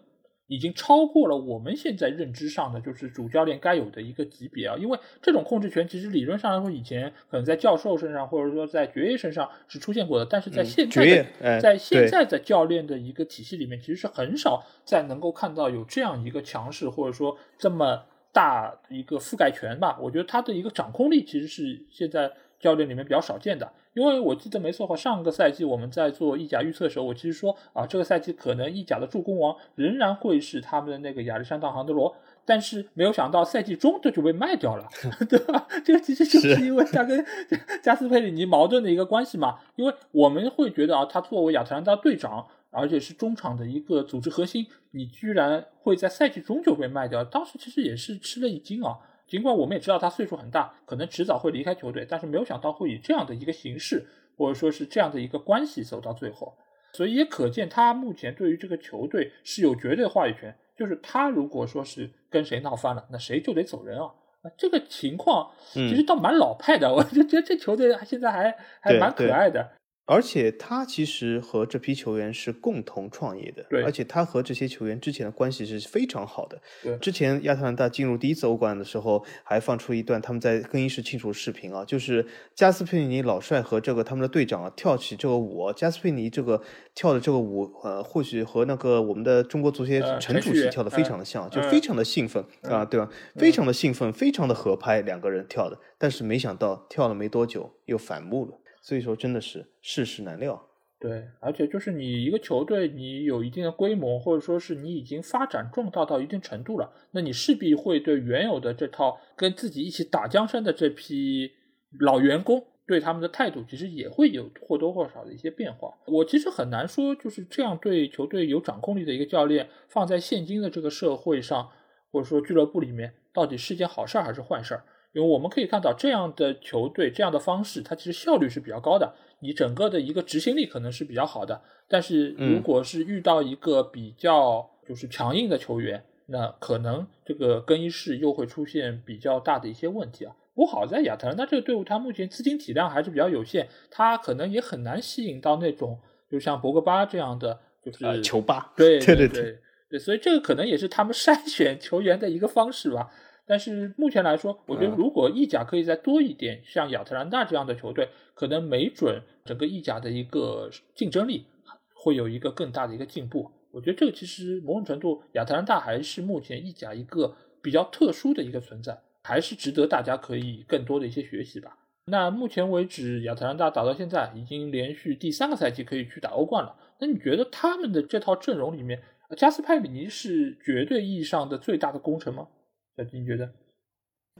[0.48, 4.76] 已经超过了我们现在认知上的就是主教练该有的一个级别啊！
[4.78, 18.04] 因为这种控制权其实理论上来说，以前可能在教授身上或者说在爵爷身上是出现过的，但是在现在的在现在的教练的一个体系里面，其实是很少再能够看到有这样一个强势或者说这么
[18.36, 19.96] 大一个覆盖权吧。
[19.98, 22.30] 我觉得他的一个掌控力其实是现在
[22.60, 23.72] 教练里面比较少见的。
[23.94, 32.14] 因为我记得没错的话，上个赛季我们在做意甲预测的时候，我其实说啊，这个赛季可能意甲的助攻王仍然会是他们的那个亚历山大·杭德罗，
[32.44, 34.86] 但是没有想到赛季中这就被卖掉了，
[35.30, 35.66] 对吧？
[35.82, 37.24] 这个其实就是因为他跟
[37.82, 39.60] 加斯佩里尼矛盾的一个关系嘛。
[39.76, 42.46] 因为我们会觉得啊，他作为亚特兰大队长，
[42.76, 48.98] 而且是中场的一个组织核心，你居然会在赛季中就被卖掉，当时其实也是吃了一惊啊。
[49.26, 54.06] 尽管我们也知道他岁数很大，可能迟早会离开球队，但是没有想到会以这样的一个形式，
[54.36, 56.56] 或者说是这样的一个关系走到最后，
[56.92, 60.54] 所以也可见他目前对于这个球队是有绝对话语权。
[60.76, 64.10] 就是他如果说是跟谁闹翻了，那谁就得走人啊。
[64.58, 69.72] 这个情况其实倒蛮老派的，我就觉得这球队现在还还蛮可爱的。
[70.06, 73.82] 而且他其实和这批球员是共同创业的，对。
[73.82, 76.96] 而且他和这些球员之前的关系是非常好的，对。
[76.98, 86.62] 之前亚特兰大进入第一次欧冠的时候，还放出一段他们在更衣室庆祝视频啊，就是加斯佩尼老帅和这个他们的队长啊跳起这个舞，加斯佩尼这个
[86.94, 93.10] 跳的这个舞，呃，或许和那个我们的中国足协陈主席跳的非常的像，就非常的兴奋啊，对吧？
[93.34, 98.60] 非常的兴奋，非常的合拍，两个人跳的，但是没想到跳了没多久又反目了。
[98.86, 100.64] 所以说，真的是世事难料。
[101.00, 111.50] 对，而且就是你一个球队，你有一定的规模，或者说是你已经发展壮大到一定程度了，那你势必会对原有的这套跟自己一起打江山的这批
[111.98, 115.92] 老员工，对他们的态度，其实也会有或多或少的一些变化。
[116.06, 121.68] 我其实很难说，就是这样对球队有掌控力的一个教练，放在现今的这个社会上，
[122.12, 124.80] 或者说俱乐部里面，到底是件好事还是坏事？
[125.16, 131.62] 因为我们可以看到，这样的球队这样的方式，它其实效率是比较高的，你整个的一个执行力可能是比较好的。
[131.88, 140.36] 但是如果是遇到一个比较就是强硬的球员，那可能这个更衣室又会出现比较大的一些问题啊。
[140.54, 145.98] 不过好在亚特兰大这个队伍，它目前资金体量还是比较有限，它可能也很难吸引到那种
[146.30, 148.70] 就像博格巴这样的就是球霸。
[148.76, 149.58] 对 对对对
[149.88, 153.08] 对，所以这个可能也是他们筛选球员的一个方式吧。
[153.46, 161.46] 但是目前来说，我觉得如果意甲可以再多一点，像亚特兰大这样的球队，可能没准整个意甲的一个竞争力
[161.94, 163.50] 会有一个更大的一个进步。
[163.70, 171.78] 我觉得这个其实某种程度，亚特兰大还是目前意甲一个比较特殊的一个存在，还是值得大家可以更多的一些学习吧。
[172.06, 176.74] 那目前为止，亚特兰大打到现在已经连续第三个赛季可以去打欧冠了。
[176.98, 179.02] 那你觉得他们的这套阵容里面，
[179.36, 182.48] 加斯派里尼是绝对意义上的最大的功臣吗？
[182.96, 183.52] 小金，觉得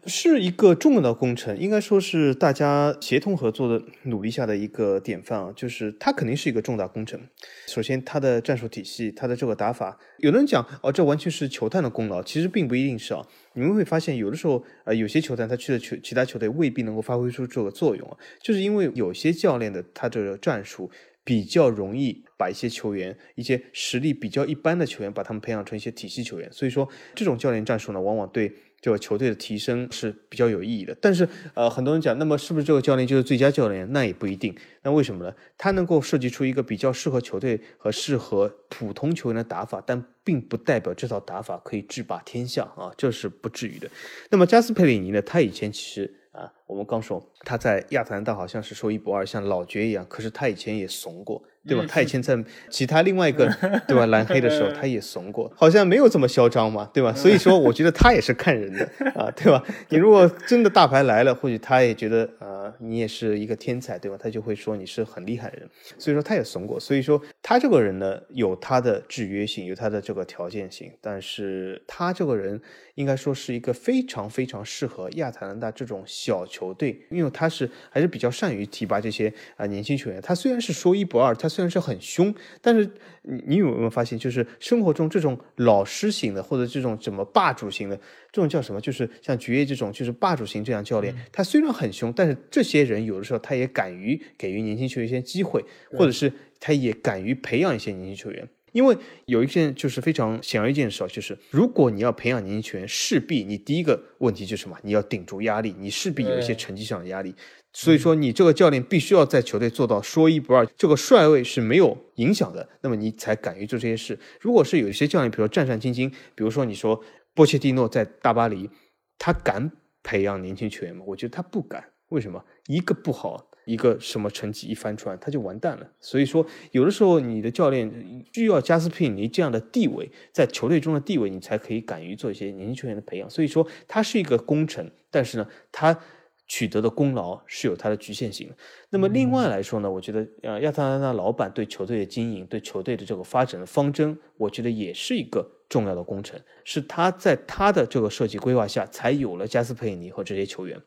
[0.07, 5.53] 是一个重要的工程，应该说是大家协同合作的努力下的一个典范啊。
[5.55, 7.21] 就是它肯定是一个重大工程。
[7.67, 13.27] 首先，它的战术体系，它的这个打法，有的人讲哦，这完全是球探的功劳，其实并不一定是啊。
[13.53, 20.91] 你们会发现，有的时候呃，有些球探他去了球其他球队未必能够发挥出这个作用啊，就是因为有些教练的他这个战术
[21.27, 26.51] 比较容易把一些球员，一些实力比较一般的球员，把他们培养成一些体系球员。
[26.51, 28.51] 所以说，这种教练战术呢，往往对。
[28.79, 33.91] 这个球队的提升是比较有意义的，但是呃，很多人讲，那么是不是这个教练就是最佳教练？
[33.91, 34.55] 那也不一定。
[34.83, 35.35] 那为什么呢？
[35.59, 43.91] 他能够设计出一个比较适合球队和适合普通球员的打法，但并不代表这套打法可以制霸天下啊，这是不至于的。
[44.31, 45.20] 那么加斯佩里尼呢？
[45.22, 51.43] 他以前其实啊，我们刚说他在亚特兰大好像是说一不二，像老爵一样，可是他以前也怂过。
[51.67, 51.85] 对吧？
[51.89, 52.37] 他以前在
[52.71, 53.47] 其他另外一个
[53.89, 57.12] 对吧蓝黑的时候，他也怂过，好像没有这么嚣张嘛，对吧？
[57.12, 58.85] 所以说，我觉得他也是看人的
[59.17, 59.62] 啊，对吧？
[59.89, 64.17] 你如果真的大牌来了，或许他也觉得啊，你也是一个天才，对吧？
[64.17, 66.79] 他就会说你是很厉害的人，所以说他也怂过。
[66.79, 72.61] 所以说他这个人呢，有他的制约性，有他的这个条件性，但是他这个人
[72.95, 80.21] 应该说是一个非常非常适合亚特兰大这种小球队，因为他是还是比较善于提拔这些啊年轻球员。
[80.21, 81.49] 他虽然是说一不二，他。
[81.57, 82.87] 虽然是很凶，但是
[83.23, 87.97] 你你有没有发现，就是生活中这种老师型的，或者这种什么霸主型的，
[88.31, 88.79] 这种叫什么？
[88.79, 96.31] 就是像爵爷这种，就是霸主型这样教练，他虽然很凶，但是这些人有的时候他也敢于给予年轻球员一些机会，或者是
[96.61, 98.47] 他也敢于培养一些年轻球员。
[98.73, 98.95] 因为
[99.25, 104.77] 有一件就是非常显而易见的事，就是如果你要培养年轻球员，势必你第一个问题就是什么？
[104.83, 107.35] 你要顶住压力，你势必有一些成绩上的压力。
[107.79, 114.18] 所以说，你这个教练必须要在球队做到说一不二，这个帅位是没有影响的，那么你才敢于做这些事。
[114.41, 117.05] 如果是有一些教练，比如说战战兢兢，比如说你说
[117.35, 118.70] 波切蒂诺在大巴黎，
[119.18, 119.70] 他敢
[120.03, 121.05] 培养年轻球员吗？
[121.07, 121.85] 我觉得他不敢。
[122.09, 122.43] 为什么？
[122.66, 125.87] 一个不好，一个什么成绩一翻出来，他就完蛋了。
[126.01, 133.29] 所以说，有的时候你的教练需要加斯佩尼这样的地位，在球队中的地位，你才可以敢于做一些年轻球员的培养。
[133.29, 136.01] 所以说，他是一个功臣，但是呢，他。
[136.47, 138.57] 取得的功劳是有它的局限性的。
[138.90, 146.40] 那么另外来说呢，我觉得呃亚特兰大老板对球队的经营、对球队的这个发展的方针，我觉得也是一个重要的工程。
[146.64, 150.80] 是他在他的这个设计规划下，才有了加斯佩尼和这些球员。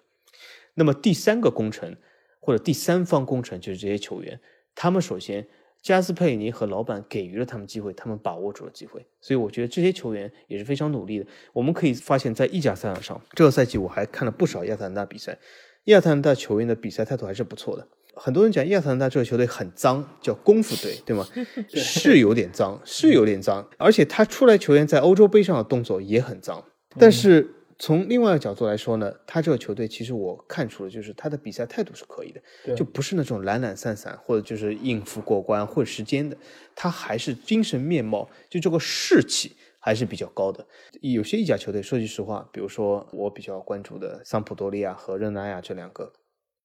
[0.76, 1.96] 那么第三个工程
[2.40, 4.40] 或者第三方工程就是这些球员，
[4.76, 5.48] 他们首先。
[5.82, 11.26] 加斯佩尼和老板给予了他们机会，他们把握住了机会，所以我觉得这些球员也是非常努力的。
[11.54, 15.38] 我们可以发现，在意甲赛场上，这个赛季我还看了不少亚特兰大比赛，
[15.86, 17.88] 亚特兰大球员的比赛态度还是不错的。
[18.14, 21.26] 很多人讲亚特兰大这个球队很脏，叫功夫队，对吗？
[21.70, 26.64] 是有点脏，是有点脏，而且他出来球员在欧洲杯上的动作也很脏，
[26.98, 27.56] 但是。
[27.80, 36.38] 从另外一个角度来说呢，他这个球队其实我看出了，就是他的比赛态度是可以的，就不是那种懒懒散散或者就是应付过关混时间的，
[36.76, 40.68] 他还是精神面貌，就这个士气还是比较高的。
[41.00, 46.12] 有些意甲球队，说句实话，比如说我比较关注的桑普多利亚和热那亚这两个，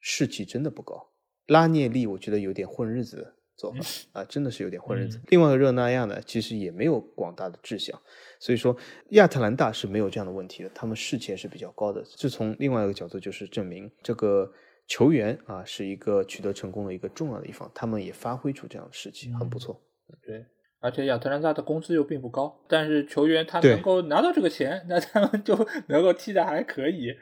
[0.01, 1.11] 士气真的不高。
[1.47, 3.79] 拉涅利我觉得有点混日子的做法
[4.13, 5.21] 啊，真的是有点混日子。
[5.29, 8.01] 另外一个热那亚呢，其实也没有广大的志向。
[8.39, 8.77] 所以说，
[9.11, 12.03] 亚特兰大是没有这样的问题的，他们士气也是比较高的。
[12.17, 14.53] 这从另外一个角度就是证明，这个
[14.87, 19.81] 球员啊是一个取得成功的一个重要的一方，他们也发挥出这样的士气，很不错。
[20.23, 20.45] 对，
[20.81, 25.57] 而且亚特兰大的工资又并不高，但是球员他能够拿到这个钱，那他们就
[25.89, 27.15] 能够踢得还可以。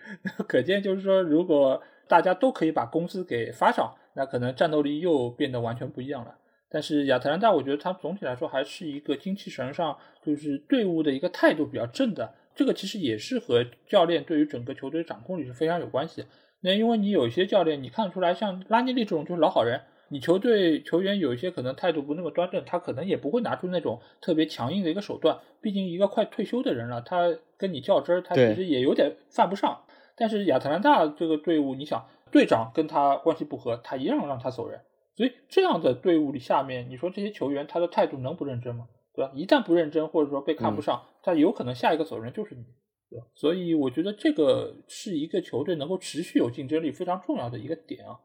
[0.49, 6.37] 可见就是说，如果大家都可以把工资给发上，那可能战斗力又变得完全不一样了。
[6.69, 12.35] 但是亚特兰大，我觉得他总体来说还是一个精气神上，就是队伍的一个态度比较正的。
[12.55, 16.25] 这个其实也是和教练对于整个球队掌控力是非常有关系。
[16.61, 25.39] 那因为你有一些教练，你看出来像拉尼利这种就是老好人，你球队球员有一些可能态度不那么端正，他可能也不会拿出那种特别强硬的一个手段。
[25.61, 29.83] 毕竟一个快退休的人了，他跟你较真儿，他其实也有点犯不上。
[30.17, 34.81] 但是亚特兰大这个队伍，你想队长跟他关系不和，他一样让他走人。
[35.15, 38.87] 所以这样的队伍里下面，你说这些球员他的态度能不认真吗？
[39.15, 39.31] 对吧？
[39.35, 42.63] 一旦不认真，或者说被看不上，他有可能下一个走人就是你，
[43.11, 43.27] 对吧？
[43.35, 48.19] 所以我觉得这个是一个球队能够持续有竞争力非常重要的一个点啊。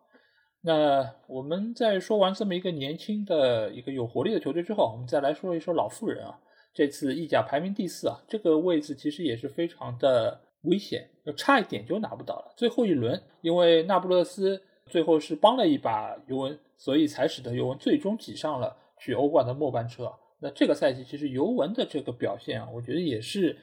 [0.61, 6.39] 那我们在说完这么一个年轻的一个有活力的球队之后，我们再来说一说老妇人啊。
[6.73, 12.53] 这次意甲排名第四啊，这个位置其实也是非常的危险，就差一点就拿不到了。
[12.57, 16.59] 最后一轮，因为那不勒斯最后是帮了一把尤文。
[16.79, 20.13] 所以才使得尤文最终挤上了去欧冠的末班车。
[20.39, 23.57] 那这个赛季其实尤文的这个表现啊，我觉得也是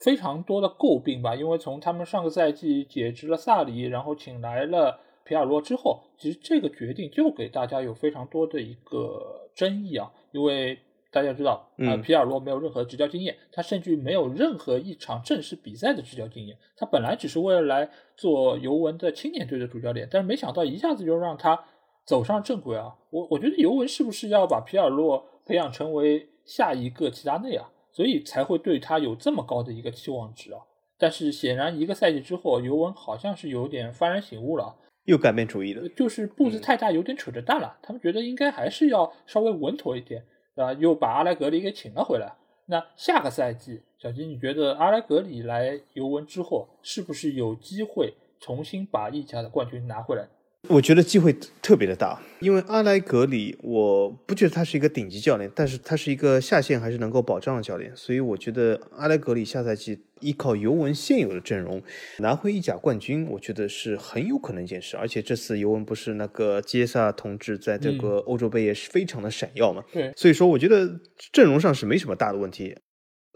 [0.00, 1.36] 非常多的诟病吧。
[1.36, 10.76] 因为从他们上个赛季解职了萨里，然后请来了皮尔洛之后，其实这个决定就给大家有非常多的一个争议啊，因为。
[11.10, 16.56] 大家知道，啊，皮尔洛没有任何执教经验，他甚至没有任何一场正式比赛的执教经验。
[16.76, 21.64] 他本来只是为了来做尤文的青年队的主教练，但是没想到一下子就让他。
[22.06, 22.96] 走上正轨啊！
[23.10, 27.70] 我我觉得尤文是不是要把皮尔洛培养成为下一个齐达内啊？
[27.92, 30.58] 所以才会对他有这么高的一个期望值啊！
[30.98, 37.78] 但是显然一个赛季之后，尤文好像是有点幡然醒悟了，又改变主意了，就是步子太大，有点扯着蛋了。
[37.80, 40.24] 他们觉得应该还是要稍微稳妥一点，
[40.62, 42.34] 啊，又把阿莱格里给请了回来。
[42.66, 48.14] 那下个赛季，小金，你觉得阿莱格里来尤文之后，是不是有机会？
[48.38, 50.26] 重新把意甲的冠军拿回来？
[50.68, 61.82] 我觉得机会特别的大，因为阿莱格里，我不觉得他是一个顶级教练，但是他是一个下线还是能够保障的教练，所以我觉得阿莱格里下赛季依靠尤文现有的阵容
[62.18, 64.96] 拿回意甲冠军，我觉得是很有可能一件事。
[64.96, 71.00] 而且这次尤文不是那个杰萨同志在这个欧洲杯也是非常的闪耀嘛，对，所以说我觉得
[71.32, 72.76] 阵容上是没什么大的问题。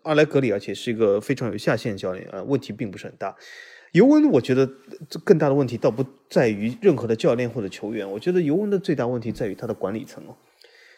[0.04, 3.34] 阿莱格里而且是一个非常有下限教练啊，问题并不是很大。
[3.94, 4.68] 尤文，我觉得
[5.22, 10.34] 更大的问题倒不在于任何的教练或者球员，我觉得尤文的最大问题在于他的管理层哦。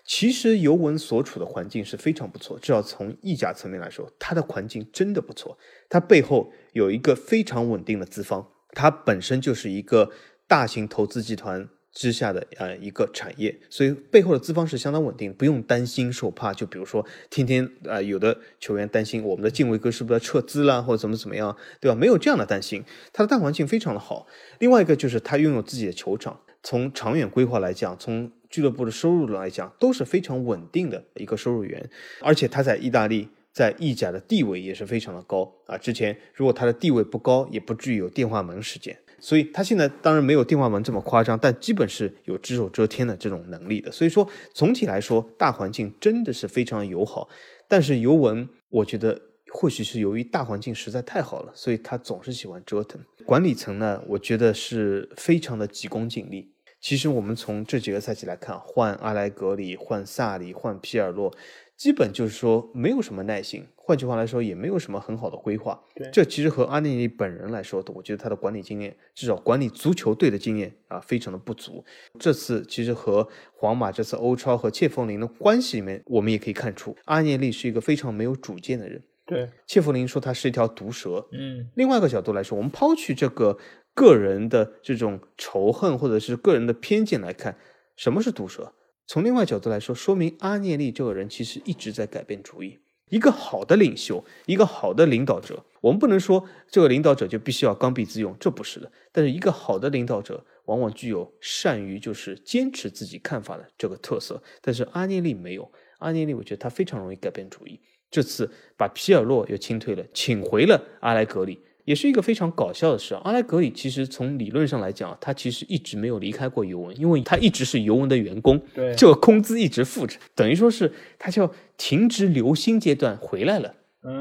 [0.07, 5.59] 其实尤文所处的环境是非常不错，至少从意甲层面来说，它的环境真的不错。
[5.91, 10.11] 它背后有一个非常稳定的资方，它本身就是一个
[10.49, 11.69] 大型投资集团。
[11.97, 16.53] 之下的呃一个产业，所以背后的资方是相当稳定，不用担心受怕。
[16.53, 21.95] 就比如说，天天啊，有的球员担心我们的敬畏哥是不是要撤资啦，或者怎么怎么样，对吧？
[21.95, 22.85] 没有这样的担心，
[23.15, 24.27] 他的大环境非常的好。
[24.59, 31.89] 另外一个就是他拥有自己的球场，从长远规划来讲，从俱乐部的收入来讲，都是非常稳定的一个收入源。
[32.21, 35.79] 而且他在意大利，在意甲的地位也是非常的高啊。
[35.79, 38.99] 之前如果他的地位不高，也不至于有电话门事件。
[39.27, 43.91] 所以他现在当然没有电话门这么夸张，但基本是有只手遮天的这种能力的。
[43.91, 44.25] 所以说
[44.55, 47.29] 总体来说，大环境真的是非常友好。
[47.67, 49.21] 但是尤文，我觉得
[49.53, 53.01] 或许是由于大环境实在太好了，所以他总是喜欢折腾。
[53.25, 56.53] 管理层呢，我觉得是非常的急功近利。
[56.81, 61.35] 其实我们从这几个赛季来看，换阿莱格里，换萨里，换皮尔洛。
[61.77, 65.81] 基本就是说没有什么耐心，换句话来说也没有什么很好的规划。
[65.95, 71.85] 对，这其实和阿涅利本人来说，我觉得他的管理经验，至少管理足球队的经验啊，非常的不足。
[72.19, 79.01] 这次其实和皇马这次欧超和切弗林的关系里面，我们也可以看出，阿涅利是一个非常没有主见的人。
[79.25, 81.25] 对，切弗林说他是一条毒蛇。
[81.31, 83.57] 嗯，另外一个角度来说，我们抛去这个
[83.95, 87.57] 个人的这种仇恨或者是个人的偏见来看，
[87.95, 88.73] 什么是毒蛇？
[89.07, 92.81] 从另外角度来说，说明阿涅利这个人其实一直在改变主意。
[93.11, 98.91] 一个好的领袖，一个好的领导者，我们不能说这个领导者就必须要刚愎自用，这不是的。
[99.13, 104.43] 但是一个好的领导者往往具有善于就是坚持自己看法的这个特色。
[104.61, 107.81] 但是阿涅利没有，阿涅利我觉得他非常容易改变主意。
[108.11, 111.61] 这次把皮尔洛又清退了，请回了阿莱格里。
[111.87, 113.15] 也是一个非常搞笑的事。
[113.23, 123.75] 阿莱格里其实从理论上来讲，他其实一直没有离开过尤文，因为他一直是尤文的员工，对，这个工资一直付着，等于说是他叫停职留薪阶段回来了，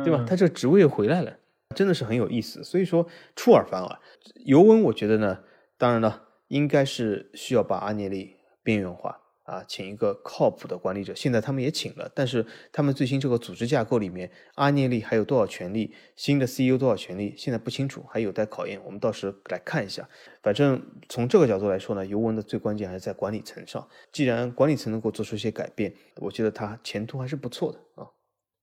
[0.04, 0.24] 对吧？
[0.26, 1.38] 他这个职位又回来了，
[1.76, 2.64] 真的是很有意思。
[2.64, 4.00] 所以说出尔反尔，
[4.46, 5.40] 尤文我觉得呢，
[5.78, 9.20] 当然了，应该是需要把阿涅利边缘化。
[9.46, 11.14] 啊，请一个靠谱的管理者。
[11.16, 15.94] 现在他们也请了，但是他们最新这个组织架构里面，阿涅利还有多少权利？
[16.16, 17.34] 新的 CEO 多少权利？
[17.38, 18.82] 现在不清楚，还有待考验。
[18.84, 20.10] 我们到时来看一下。
[20.42, 23.88] 反正从这个角度来说呢，尤文的最关键还是在管理层上。
[24.12, 28.10] 既然管理层能够做出一些改变，我觉得他前途还是不错的啊。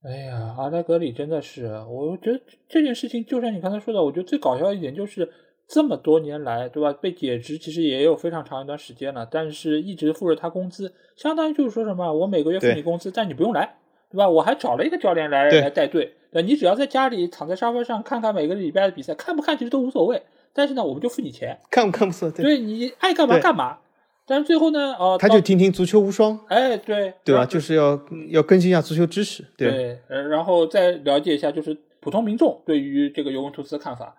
[0.02, 5.30] 哎呀，阿莱格里真的是，我觉得这件事情，就像你刚才说的，我觉得最搞笑一点就是。
[5.72, 6.92] 这么多年来，对吧？
[6.92, 13.76] 被解职其实也有非常长一段时间了，但是一直付着他工资，相当于就是说什么，我每个月付你工资，但你不用来，
[14.10, 14.28] 对吧？
[14.28, 20.22] 我还找了一个教练来来带队，对，你只要在家里躺在沙发上看看每个礼拜的比赛，看不看其实都无所谓。
[20.52, 23.78] 但是呢，我们就付你钱，看不看不错，对你爱干嘛干嘛。
[24.26, 27.46] 但是最后呢，哦，他就听听足球无双，哎，对，对吧？
[27.46, 27.98] 就是要
[28.28, 34.14] 要更新一下足球知识，对，然后再了解一下就是普通民众对于这个尤文图斯的看法。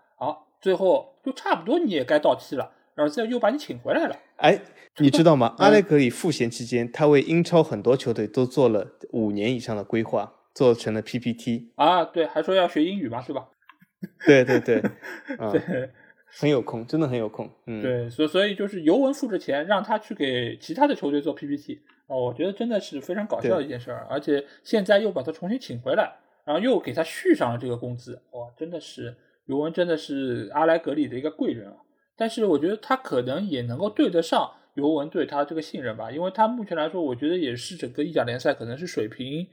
[0.64, 0.74] 好。
[0.74, 4.16] 最后就差不多，你也该到期了，然后再又把你请回来了。
[4.38, 4.60] 哎，
[5.00, 5.56] 你知道吗？
[5.58, 12.06] 阿莱格里赋闲期间，他为英超很多球队都做了五年以上的规划，做成了 PPT 啊。
[12.06, 13.48] 对，还说要学英语嘛，是吧？
[14.26, 14.82] 对 对对，
[15.52, 15.90] 对，
[16.28, 17.50] 很有空，真的很有空。
[17.68, 24.06] 嗯，对，所所以就是尤文付着钱让他去给其他的球队做 PPT 啊，我觉得真的是非常搞笑的一件事儿。
[24.10, 26.14] 而且现在又把他重新请回来，
[26.46, 29.16] 然后又给他续上了这个工资，哇，真的是。
[29.46, 31.78] 尤文真的是阿莱格里的一个贵人啊，
[32.16, 39.48] 但是我觉得他可能也能够对得上尤文对他这个信任吧，因为他目前来说，我觉得也是整个意甲联赛可能是水平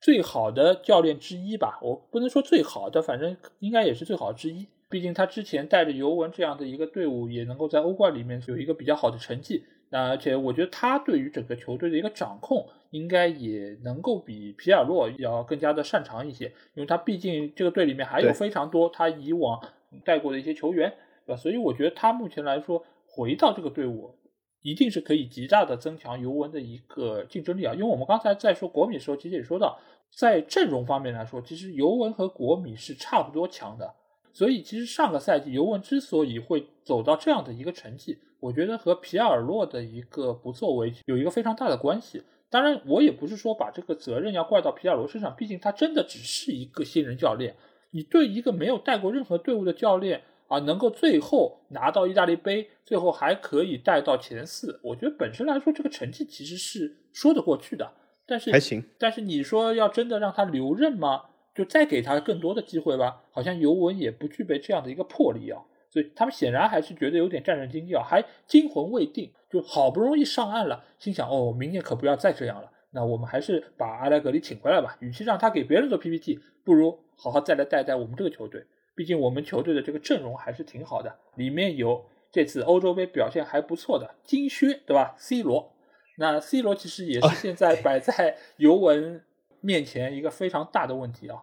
[0.00, 1.78] 最好的教练之一吧。
[1.82, 4.66] 我不能说最好的，反正应该也是最好之一。
[4.88, 9.64] 毕竟他之前带着尤文这样的一个队伍，也能够在欧冠里面有一个比较好的成绩。
[9.90, 19.60] 那而且我觉得他对于整个球队的一个掌控，应该也能够比皮尔洛要更加的擅长一些，因为他毕竟这个队里面还有非常多他以往
[20.04, 20.92] 带过的一些球员，
[21.24, 21.36] 对吧？
[21.36, 24.14] 所以我觉得他目前来说回到这个队伍，
[24.62, 27.72] 一定是可以极大的增强尤文的一个竞争力啊。
[27.74, 29.78] 因为我们刚才在说国米的时候，其实也说到，
[30.12, 33.94] 在阵容方面来说，其实尤文和国米是差不多强的。
[34.32, 42.22] 所以其实上个赛季尤文之所以会走到这样的一个成绩，我觉得和皮尔洛的一个不作为有一个非常大的关系。
[42.50, 47.54] 当然，我也不是说把这个责任要怪到皮亚罗身上，毕竟他真的只是一个新人教练。
[47.92, 57.92] 你对一个没有带过任何队伍的教练啊，能够最后拿到意大利杯，最后还可以带到前四，我觉得本身来说这个成绩其实是说得过去的。
[58.26, 58.84] 但是还行。
[58.98, 61.22] 但是你说要真的让他留任吗？
[61.54, 63.22] 就再给他更多的机会吧？
[63.32, 65.62] 好像尤文也不具备这样的一个魄力啊。
[65.90, 69.30] 所以他们显然还是觉得有点战战兢兢啊，还惊魂未定。
[69.50, 72.70] 就好不容易上岸了，心想哦，明年可不要再这样了。
[72.92, 74.96] 那我们还是把阿莱格里请回来吧。
[75.00, 78.64] 与其让他给别人做 PPT，不如好好再来带带我们这个球队。
[78.94, 85.72] 毕竟我们球队的这个阵容还是挺好的，里面有这次欧洲杯表现还不错的金靴，对吧？C 罗，
[86.18, 89.20] 那 C 罗其实也是现在摆在尤文
[89.60, 91.42] 面前一个非常大的问题啊，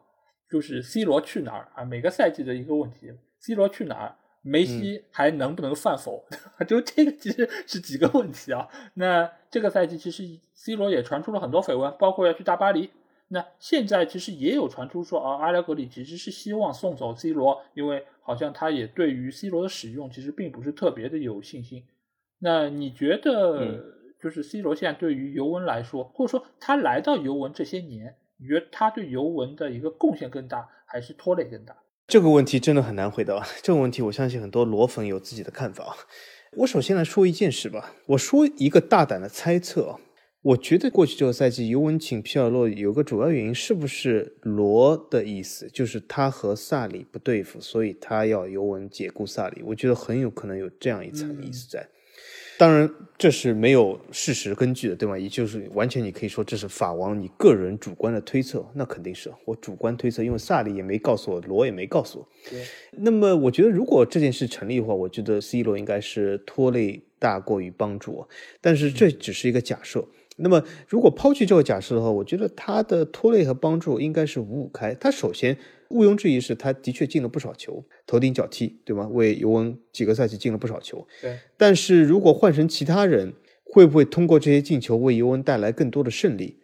[0.49, 1.83] 就是 C 罗去哪儿啊？
[1.83, 3.11] 每个赛季的一个问题
[3.41, 4.15] ，C 罗去哪儿？
[4.41, 6.25] 梅西还能不能犯否？
[6.67, 8.67] 就这个其实是几个问题啊。
[8.93, 10.23] 那这个赛季其实
[10.53, 12.89] C 罗也传出了很多绯闻，包括要去大巴黎。
[13.29, 21.83] 那现在其实也有传出说啊，阿莱格里其实是希望送走 C 罗，因为好像他也对于 C 罗的使用其实并不是特别的有信心。
[22.39, 23.83] 那你觉得，
[24.21, 31.75] 就是 C 罗现在对于尤文来说，或者说他来到尤文这些年，你觉得他对尤文的一个贡献更大，还是拖累更大？
[32.07, 33.45] 这个问题真的很难回答。
[33.61, 35.97] 这个问题，我相信很多罗粉有自己的看法。
[36.59, 37.93] 我首先来说一件事吧。
[38.05, 39.99] 我说一个大胆的猜测。
[40.43, 49.61] 我觉得过去这个赛季尤文请皮尔洛有个主要原因，是不是罗的意思就是他和萨里不对付，所以他要尤文解雇萨里？
[49.65, 51.89] 我觉得很有可能有这样一层意思在。
[52.57, 55.17] 当然，这是没有事实根据的，对吗？
[55.17, 62.27] 也就是完全你可以说这是法王你个人主观的推测，那肯定是我主观推测，因为萨里也没告诉我，罗也没告诉我。
[62.49, 62.63] 对。
[62.91, 68.29] 那么，我觉得如果这件事成立的话，我觉得 C 罗应该是拖累大过于帮助我，
[68.59, 70.03] 但是这只是一个假设。
[70.37, 74.93] 那么，如果抛弃这个假设的话，我觉得他的拖累和帮助应该是五五开。
[74.93, 75.57] 他首先。
[75.89, 79.07] 毋庸置疑是，他的确进了不少球，头顶脚踢，对吗？
[79.07, 81.07] 为尤文几个赛季进了不少球。
[81.21, 81.39] 对。
[81.55, 83.31] 但是如果换成其他人，
[83.63, 86.59] 会不会通过这些进球为尤文带来更多的胜利？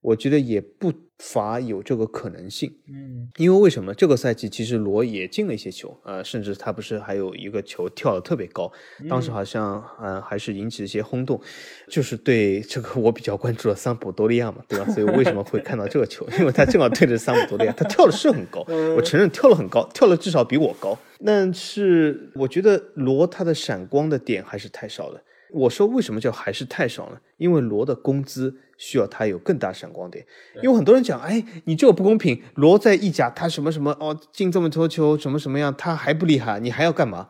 [0.00, 0.92] 我觉得也不。
[1.20, 8.70] 乏有这个可能性，嗯，因为为什么这个赛季其实罗也进了一些球，呃，甚至他不是还有一个球跳的特别高，
[9.08, 11.40] 当时好像呃还是引起了一些轰动，
[11.88, 14.88] 就是对这个我比较关注的桑普多利亚嘛，对吧？
[14.92, 16.24] 所以为什么会看到这个球？
[16.38, 18.64] 因为他正好对着桑普多利亚，他跳的是很高，
[18.96, 20.96] 我承认跳了很高，跳了至少比我高，
[21.26, 25.20] 但是我觉得罗他的闪光的点还是太少了。
[25.50, 27.18] 我说为什么叫还是太少呢？
[27.38, 30.24] 因为罗的工资需要他有更大闪光点。
[30.62, 32.42] 因为很多人讲，哎，你这个不公平。
[32.54, 37.28] 罗在意甲，他什么什么哦，进这么多球，什么什么样，他还不厉害，你还要干嘛？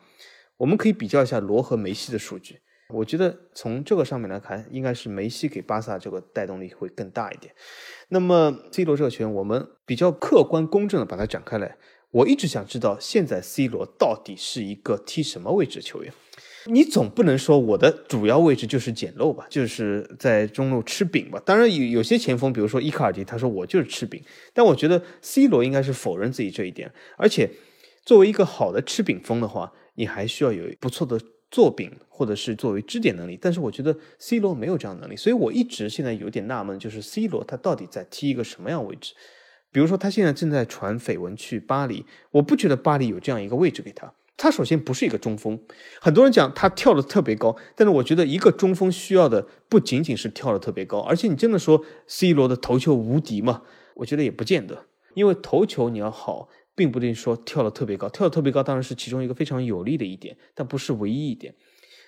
[0.58, 2.60] 我们可以比较一下罗和梅西的数据。
[2.94, 7.54] 我觉得从这个上面来看，应该是梅西给巴萨这个带动力会更大一点。
[8.08, 11.76] 那么 C 罗这个球员，我们比较客观公正的把它展开来。
[12.10, 16.10] 我一直想知道，现在 C 罗到底是一个踢什么位置的球员？
[16.70, 21.40] 你总不能说我的主要位置就是捡漏吧，就是在中路吃饼吧。
[21.44, 24.22] 当然有有些前锋，比如说伊卡尔迪，他说我就是吃饼。
[24.52, 26.92] 但我觉得 C 罗应该是否认自己这一点。
[27.16, 27.50] 而且
[28.04, 31.18] 作为一个好的吃饼锋的话，你还需要有不错的
[31.50, 33.38] 做饼或者是作为支点能力。
[33.40, 39.14] 但是我觉得 C 罗没有这样能力，所以我一直现在有点纳闷，就是 C 罗他到底在踢一个什么样位置？
[39.72, 44.12] 比如说他现在正在传绯闻去巴黎，我不觉得巴黎有这样一个位置给他。
[44.38, 45.60] 他首先不是一个中锋，
[46.00, 53.62] 很多人讲他跳的特别高，但是我觉得一个中锋需要的不仅仅是跳的特别高，而且你真的说 C 罗的头球无敌吗？
[53.96, 61.52] 我觉得也不见得，因为头球你要好，并不一定说跳的特别高，跳的特别高当然是其中一个非常有利的一点，但不是唯一一点。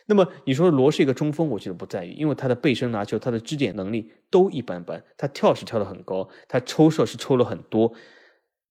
[0.07, 7.93] 那么你说罗是一个中锋，我觉得不在于，因为他的背身拿球、他的支点能力都一般般，他跳是跳的很高，他抽射是抽了很多，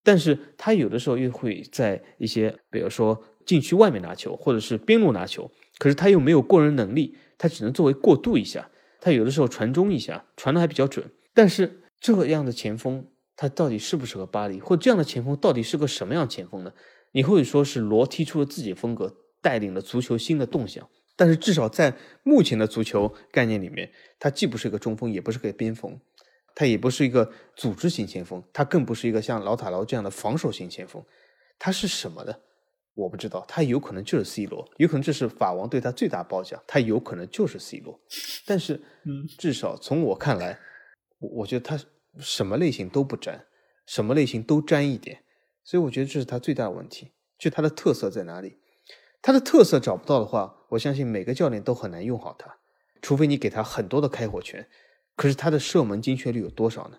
[0.02, 3.22] 但是他有的时候又会在一些，比如说。
[3.50, 5.50] 禁区外面拿球，或者是边路拿球，
[5.80, 8.70] 可是他又没有过人能力，他只能作为过渡一下。
[9.02, 11.10] 他有的时候传中一下，传的还比较准。
[11.34, 14.60] 但是这样的前锋，他到底适不适合巴黎？
[14.60, 16.72] 或这样的前锋到底是个什么样前锋呢？
[17.14, 20.88] 你或者说是罗踢出了自己风格，带领了足球新的动向。
[21.16, 26.00] 但是至少在目前的足球概念里面，他既不是一个中锋，也不是个边锋，
[26.54, 31.04] 他也不是一个组织型前锋，他更不是一个像老塔劳这样的防守型前锋，
[31.58, 32.36] 他是什么呢？
[33.00, 38.00] 我不知道，他有可能就是 C 罗，有可能这是法王对他最大褒奖，他有可能就是 C 罗。
[38.46, 40.60] 但是，嗯，至少从我看来，
[41.20, 41.80] 我我觉得他
[42.20, 43.46] 什么类型都不沾，
[43.86, 45.24] 什么类型都沾一点，
[45.64, 47.12] 所以我觉得这是他最大的问题。
[47.38, 48.58] 就他的特色在哪里？
[49.22, 52.58] 他的特色找不到的话，我相信每个教练都很难用好他，
[53.02, 54.68] 除非你给他很多的开火权。
[55.16, 56.98] 可是他的射门精确率有多少呢？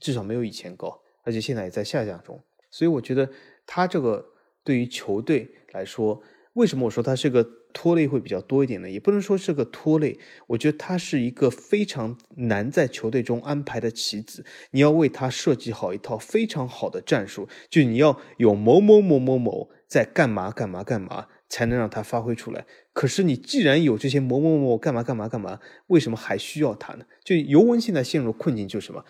[0.00, 2.42] 至少没有以前高，而且现在也在下降中。
[2.70, 3.28] 所以我觉得
[3.66, 4.24] 他这个
[4.68, 6.22] 对于球队来说，
[6.52, 7.42] 为什么我说他是个
[7.72, 8.90] 拖累会比较多一点呢？
[8.90, 10.18] 也不能说是个拖累，
[10.48, 14.44] 我觉得他是一个非常难在球队中安排的棋子。
[14.72, 21.28] 你要为他设计好一套非常好的战术，就你要有某某某某某在干嘛干嘛干嘛。
[21.50, 22.66] 才能让他发挥出来。
[22.92, 27.06] 可是你既然有这些某某某干嘛干嘛干嘛，为什么还需要他呢？
[27.24, 29.02] 就尤文现在陷入困境，就是什么？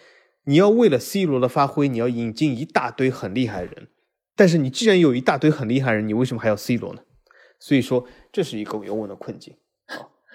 [0.45, 3.89] 你要为了 C 罗的发挥，你要引进一大堆很厉害的人。
[4.39, 7.03] 但是你既然有一大堆很厉害的人，你为什么还要 C 罗呢？
[7.59, 9.55] 所以说，这是一个尤文的困境。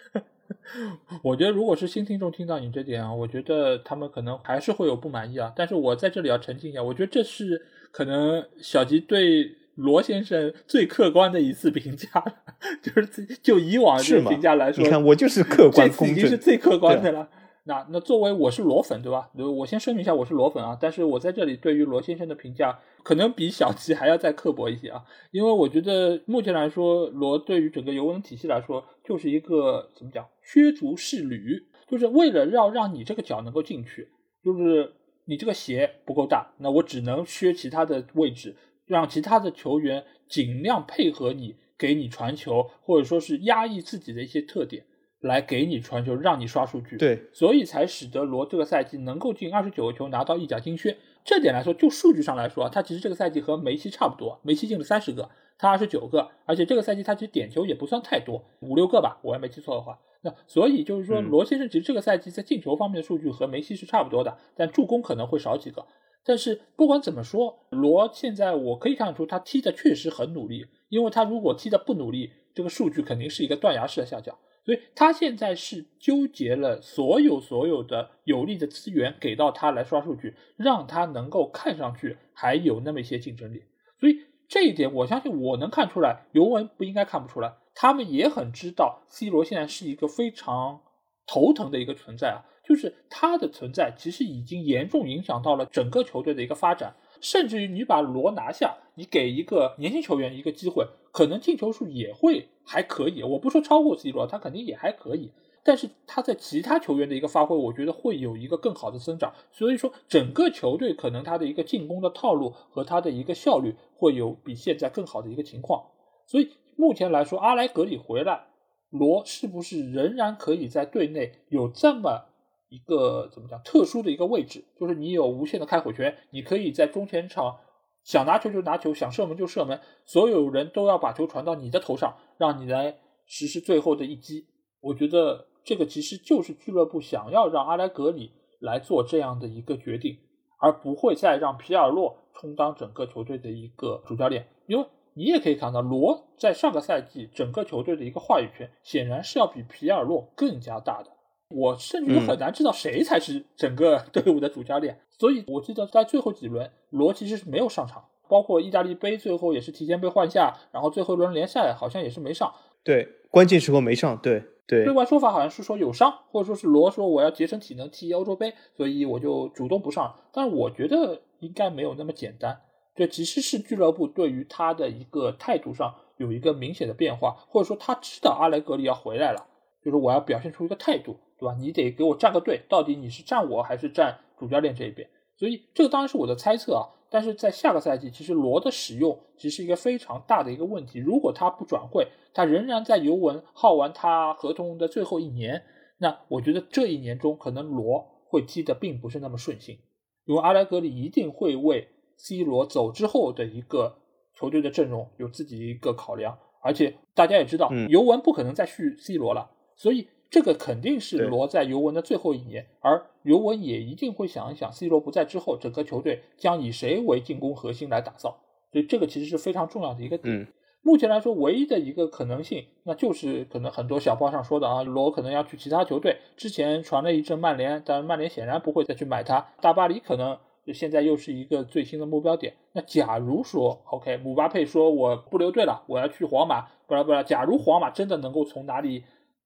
[1.24, 5.52] 我觉得，如果是新听众听到你这点啊，我觉得他们可能还是会有不满意啊。
[5.56, 9.56] 但是我在这里要澄清一下，我觉得这是可能小吉对。
[9.76, 12.08] 罗先生最客观的一次评价，
[12.80, 17.28] 就是就以往的评价来说，你看我就是客观公正，已经是最客观的了。
[17.66, 19.30] 那那作为我是罗粉，对吧？
[19.58, 20.78] 我先声明一下，我是罗粉啊。
[20.80, 25.04] 但是我在这里对于罗先生的评价，可能比小吉还要再刻薄一些啊。
[25.32, 34.10] 因为我觉得目前来说，罗对于整个尤文体系来说，就是一个怎么讲，削足适履，就是为了要让你这个脚能够进去，
[34.44, 34.94] 就是
[35.26, 38.56] 你这个鞋不够大，那我只能削其他的位置。
[38.86, 44.86] 让其他的球员尽量配合你，给你传球，或者说是压抑自己的一些特点，
[45.24, 46.98] 来给你传球，让你刷数据。
[46.98, 50.98] 对，所以才使得罗这个赛季能够进二十九个球，拿到意甲金靴。
[51.24, 59.98] 这点来说，就数据上来说，他其实这个赛季和梅西差不多，梅西进了三十个，他二十九个，而且这个赛季他其实点球也不算太多，五六个吧，我要没记错的话。
[60.22, 65.86] 那所以就是说，罗先生其实这个赛季在进球方面的数据和梅西是差不多的，但助攻可能会少几个。
[66.26, 74.38] 但是不管怎么说，罗现在我可以看出他踢的确实很努力，因为他如果踢的不努力，这个数据肯定是一个断崖式的下降。
[74.66, 83.64] 所以他现在是纠结了所有所有的有利的资源给到他来刷数据，让他能够看上去还有那么一些竞争力。
[84.00, 84.18] 所以
[84.48, 90.82] 这一点，我相信我能看出来，尤文不应该看不出来，他们也很知道 C 罗现在是一个非常
[91.26, 92.46] 头疼的一个存在啊。
[92.66, 103.24] 就是他的存在，其实已经严重影响到了整个球队的一个发展，甚至于你把罗拿下，你给一个年轻球员一个机会，可能进球数也会还可以。
[103.24, 105.32] 我不说超过 C 罗，他肯定也还可以。
[105.64, 109.34] 但是他在其他球员的一个发挥，我觉得会有一个更好的增长。
[109.54, 115.82] 所以说，整个球队可能他的一个进攻的套路和他的一个效率会有比现在更好的一个情况。
[116.28, 118.48] 所以目前来说，阿莱格里回来，
[118.90, 122.26] 罗是不是仍然可以在队内有这么？
[122.74, 127.58] 一个怎么讲特殊的一个位置，就是你有无限的开火权，你可以在中前场
[128.04, 132.98] 想拿球就拿球，想射门就射门，所有人都要把球传到你的头上，让你来
[133.28, 134.48] 实施最后的一击。
[134.82, 140.18] 我觉得这个其实就是俱乐部想要让阿莱格里来做这样的一个决定，
[140.60, 144.48] 而不会再让皮尔洛充当整个球队的一个主教练。
[144.66, 151.13] 因为你也可以看到，罗在上个赛季整个球队的一个话语权显然是要比皮尔洛更加大的。
[151.54, 162.52] 我甚至都很难知道谁才是整个 队伍的主教练，所以我记得在最后几轮，罗其实是没有上场，包括意大利杯最后也是提前被换下，然后最后一轮联赛好像也是没上。
[162.84, 164.18] 对，关键时候没上。
[164.18, 164.84] 对对。
[164.84, 170.16] 对外说法好像是说有伤，或者说是罗说我要节省体能踢欧洲杯，所以我就主动不上。
[170.34, 172.60] 但是我觉得应该没有那么简单，
[172.96, 179.46] 这其实是俱乐部对于他的一个态度上有一个明显的变化，或者说他知道阿莱格里要回来了，
[179.84, 181.18] 就是我要表现出一个态度。
[181.38, 181.56] 对吧？
[181.60, 185.10] 你得给我站个队，到底你是站我还是站主教练这一边？
[185.36, 186.88] 所以这个当然是我的猜测啊。
[187.10, 190.98] 但是在下个赛季，其实罗的使用其实是一个非常大的一个问题。
[190.98, 195.64] 如果他不转会，他仍然在尤文耗完他合同的最后一年，
[196.00, 199.78] 那我觉得这一年中可能罗会踢的并不是那么顺心，
[200.26, 201.88] 因为阿莱格里一定会为
[202.18, 203.98] C 罗走之后的一个
[204.34, 206.36] 球队的阵容有自己一个考量。
[206.64, 210.08] 而且大家也知道，尤文不可能再续 C 罗了，所以。
[210.34, 218.40] 这个肯定是罗在尤文的最后一年，而尤文也一定会想一想，C 罗不在之后，整个球队将以谁为进攻核心来打造。
[218.72, 220.48] 所以这个其实是非常重要的一个点。
[220.82, 226.18] 目前来说，唯一的一个可能性，那就是可能很多小报上说的啊，罗可能要去其他球队。
[226.36, 229.50] 之前传了一阵曼联，但曼联显然不会再去买他。
[229.62, 230.40] 大巴黎可能
[230.74, 232.56] 现在又是一个最新的目标点。
[232.72, 239.04] 那假如说，OK，姆巴佩说我不留队了，我要去皇马，不然不然，假如皇马真的能够从哪里？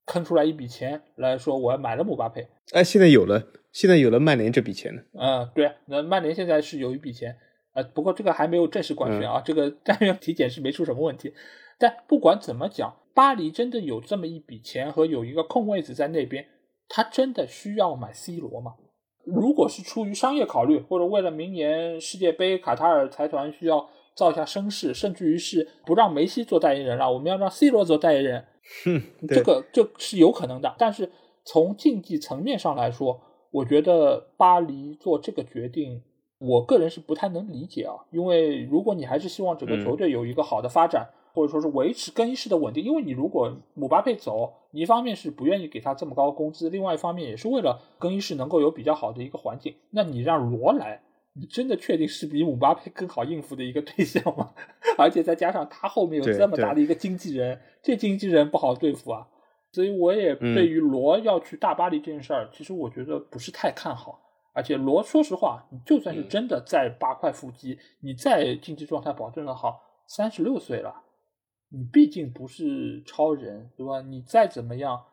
[0.07, 2.47] 坑出来一笔钱来说，我要买了姆巴佩。
[2.73, 5.03] 哎，现在有了，现在有了曼联这笔钱了。
[5.13, 7.37] 嗯，对，那曼联现在是有一笔钱，
[7.73, 11.33] 呃，不过这个还没有正式官宣啊，这个但愿体检是没出什么问题。
[11.77, 16.47] 但不管怎么讲，巴黎真的有这么一笔钱和有一个空位子在那边，
[16.89, 18.73] 他真的需要买 C 罗吗？
[19.25, 28.45] 如果是出于商业考虑，或者为了明年世界杯，卡塔尔财团需要造一下声势，甚至于是不让梅西做代言人了，我们要让 C 罗做代言人，
[29.27, 30.75] 这个这是有可能的。
[30.77, 31.11] 但是
[31.43, 33.19] 从竞技层面上来说，
[33.51, 36.03] 我觉得巴黎做这个决定，
[36.39, 37.95] 我个人是不太能理解啊。
[38.11, 49.75] 因为如果你还是希望整个球队有一个好的发展，或者说是维持更衣室的稳定，因为你如果姆巴佩走，你一方面是不愿意给他这么高工资，另外一方面也是为了更衣室能够有比较好的一个环境。
[49.91, 51.01] 那你让罗来，
[51.39, 54.53] 你真的确定是比姆巴佩更好应付的一个对象吗？
[54.97, 59.27] 而且再加上他后面有这么大的一个经纪人，这经纪人不好对付啊。
[59.71, 64.23] 所以我也对于罗要去大巴黎这件事儿，其实我觉得不是太看好。
[64.53, 71.03] 而且罗，说实话，你就算是真的在八块腹肌，你再竞技状态保证的好，三十六岁了。
[71.69, 74.01] 你毕竟不是超人，对吧？
[74.01, 75.03] 你再怎么样，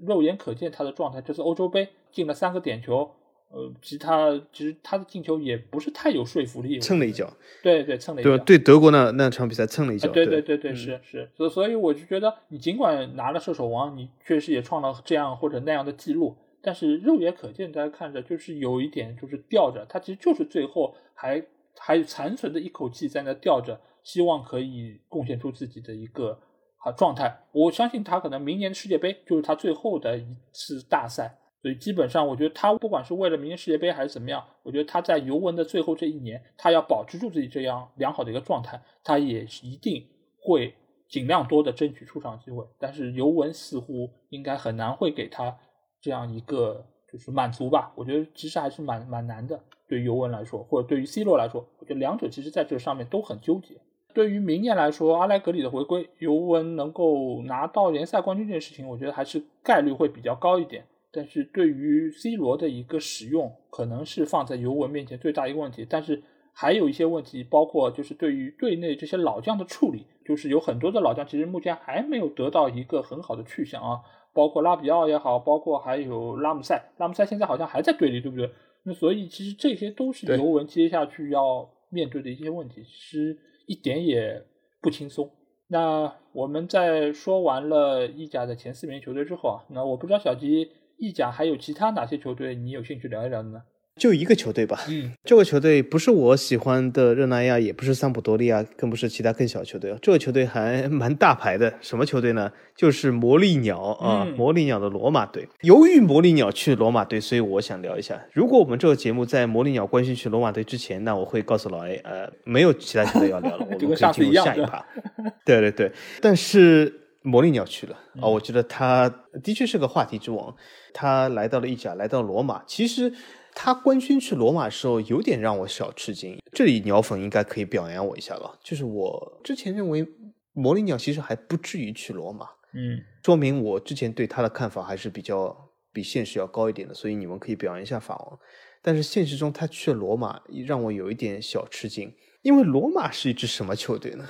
[0.00, 1.20] 肉眼可见他的状态。
[1.20, 3.10] 这次欧洲杯进了三个点球，
[3.50, 6.78] 呃，其他其实他的进球也不是太有说服力。
[6.78, 8.36] 蹭了一脚，对对，蹭了一脚。
[8.36, 10.08] 对对，德国那那场比赛蹭了一脚。
[10.10, 11.30] 对对对对，是是。
[11.36, 21.42] 所所以我就觉得，你尽管拿了射手王，你确实也创了这样或者那样的记录，但是肉眼可见，大家看着就是有一点就是吊着，他其实就是最后还
[21.76, 23.80] 还残存的一口气在那吊着。
[24.04, 26.40] 希望可以贡献出自己的一个
[26.78, 27.40] 好状态。
[27.52, 40.06] 我相信他可能明年的世界杯就是他最后的一次大赛，所以基本上我觉得他不管是为了明年世界杯还是怎么样，我觉得他在尤文的最后这一年，他要保持住自己这样良好的一个状态，他也一定
[40.40, 40.74] 会
[41.08, 42.64] 尽量多的争取出场机会。
[42.78, 45.56] 但是尤文似乎应该很难会给他
[46.00, 47.92] 这样一个就是满足吧？
[47.96, 53.80] 我觉得其实还是蛮蛮难的，对尤文来说，或者对于 C 罗来说，我觉得两者其实在这上面都很纠结。
[54.14, 60.84] 对于明年来说，阿莱格里的回归，尤文能够拿到联赛冠军这件事情，我觉得还是概率会比较高一点。
[61.12, 65.86] 但是对于 C 罗的一个使用，可能是放在尤文面前最大一个问题。
[65.88, 66.22] 但是
[66.52, 74.00] 还有一些问题，包括就是对于队内这些老将的处理，就是有很多的老将其实目前还没有得到一个很好的去向啊，
[74.32, 78.50] 包括拉比奥也好，包括还有拉姆塞，拉姆塞现在好像还在队里，对不对？
[78.84, 82.82] 那所以其实这些都是尤文接下去要面对的一些问题。
[82.82, 83.38] 其实。
[83.68, 84.42] 一点也
[84.80, 85.30] 不轻松。
[85.66, 93.62] 那我们在说完了意甲的前四名球队之后啊，那我不知道小吉意甲还有其他哪些球队你有兴趣聊一聊的呢？
[93.96, 102.48] 就一个球队吧，嗯，这个球队不是我喜欢的热那亚，也不是桑普多利亚，更不是其他更小球队这个球队还 蛮大牌的，什么球队呢？
[102.76, 105.48] 就是魔力鸟啊，魔力鸟的罗马队。
[105.62, 108.24] 由于魔力鸟去罗马队，所以我想聊一下。
[108.32, 114.86] 如果我们这个节目在魔力鸟官宣去罗马队之前，那我会告诉老 A，呃，没有其他球队要聊了， 我们可以进入下一趴。
[115.44, 116.92] 对对对，但是
[117.28, 119.08] 魔力鸟去了啊，我觉得他
[119.42, 120.56] 的确是个话题之王。
[120.94, 123.12] 他来到了意甲，来到罗马，其实。
[123.60, 126.38] 他官宣去罗马的时候，有点让我小吃惊。
[126.52, 130.06] 这里鸟粉应该可以表扬我一下了，就是我之前认为
[130.52, 135.56] 魔力鸟其实还不至于去罗马，嗯，说明我之前对他的看法还是比较
[135.92, 138.38] 比现实要高一点的，所以你们可以表扬一下法王。
[138.80, 144.24] 但是现实中他去了罗马，让我有一点小吃惊，因为罗马是一支什么球队呢？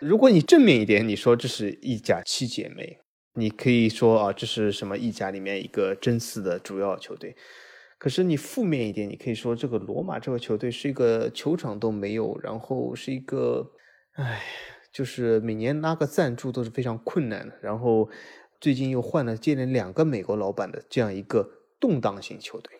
[0.00, 3.00] 如果你正面一点，你说这是意甲七姐妹，
[3.34, 7.36] 你可以说啊，这是什么意甲里面一个争四的主要球队。
[7.98, 13.72] 可是你负面一点，你可以说这个罗马这个球队是一个球场都没有，然后是一个，
[14.14, 14.42] 唉，
[14.90, 17.54] 就是每年拉个赞助都是非常困难的。
[17.60, 18.08] 然后
[18.58, 21.46] 最近又换了接连两个美国老板的这样一个
[21.78, 22.72] 动荡型球队，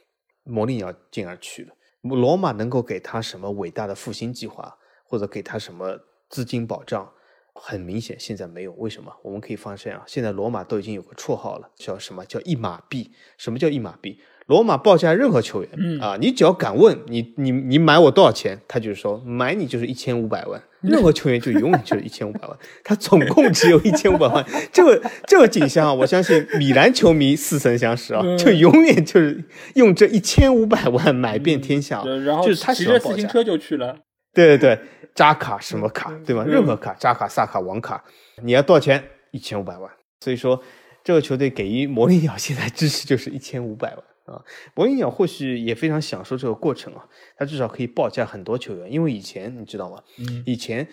[0.42, 1.74] 摩利鸟进而去了。
[2.01, 6.01] 罗马能够给他什么伟大的复兴计划，或者给他什么
[6.31, 7.11] 资金保障？
[7.52, 8.73] 很明显现在没有。
[8.78, 9.12] 为什么？
[9.23, 13.11] 我们可以发现啊，现在罗马都已经有个绰号了，叫什么叫一马币？
[13.36, 14.19] 什么叫一马币？
[14.47, 29.44] 罗马报价任何球员，嗯啊，你只要敢问你，你你买我多少钱，他就是说买你就是一千五百万，任何球员就永远就是一千五百万，他总共只有一千五百万，这个这个景象啊，我相信米兰球迷似曾相识啊，就永远就是
[29.74, 33.98] 用这一千五百万买遍天下，然后就是他骑着自行车就去了，
[34.32, 34.81] 对对对，
[35.20, 36.42] 扎卡什么卡对吧？
[36.47, 38.02] 任何卡，扎卡、萨卡、王卡，
[38.42, 39.05] 你要多少钱？
[39.32, 39.90] 一千五百万。
[40.20, 40.59] 所以说，
[41.05, 44.34] 这个球队给予魔力鸟现在支持 就是一千五百万。
[44.34, 44.42] 啊，
[44.72, 47.06] 博尼鸟或许也非常享受这个过程啊，
[47.36, 50.02] 他至少可以报价很多球员，因为以前你知道吗？
[50.18, 50.88] 嗯，以前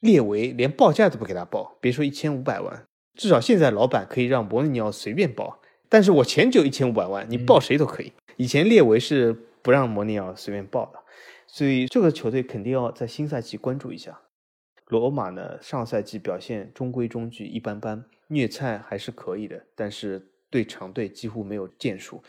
[0.00, 2.86] 列维连报价都不给他报，别说一千五百万，
[3.18, 8.10] 至少现在老板可以让博尼鸟随便报，但是我钱只有一千五百万，你报谁都可以。
[8.38, 10.98] 以前列维是不让摩尼鸟随便报的，
[11.50, 14.20] 所以这个球队肯定要在新赛季关注一下。
[14.88, 22.22] 罗马呢，上赛季表现中规中矩，一般般，虐菜还是可以的，但是对强队几乎没有建树，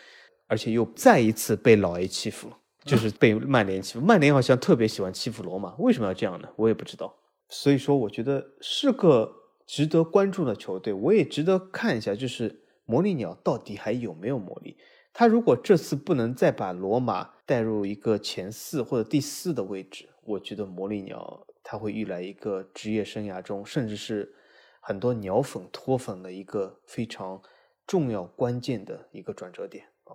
[0.47, 4.05] 而且又再一次被老 A 欺负了，就是 被曼联欺负。
[4.05, 6.49] 曼联好像特别喜欢欺负罗马，为什么要这样呢？
[6.55, 7.15] 我也不知道。
[7.47, 9.33] 所以说，我觉得是个
[9.65, 14.75] 值得关注的球队，我也值得看一下，就是魔力鸟到底还有没有魔力。
[15.13, 24.31] 他如果这次不能再把罗马带入一个前四或者第四的位置，我觉得魔力鸟它会遇来一个职业生涯中，甚至是
[24.79, 27.41] 很多鸟粉脱粉的一个非常
[27.87, 30.13] 重要关键的一个转折点啊。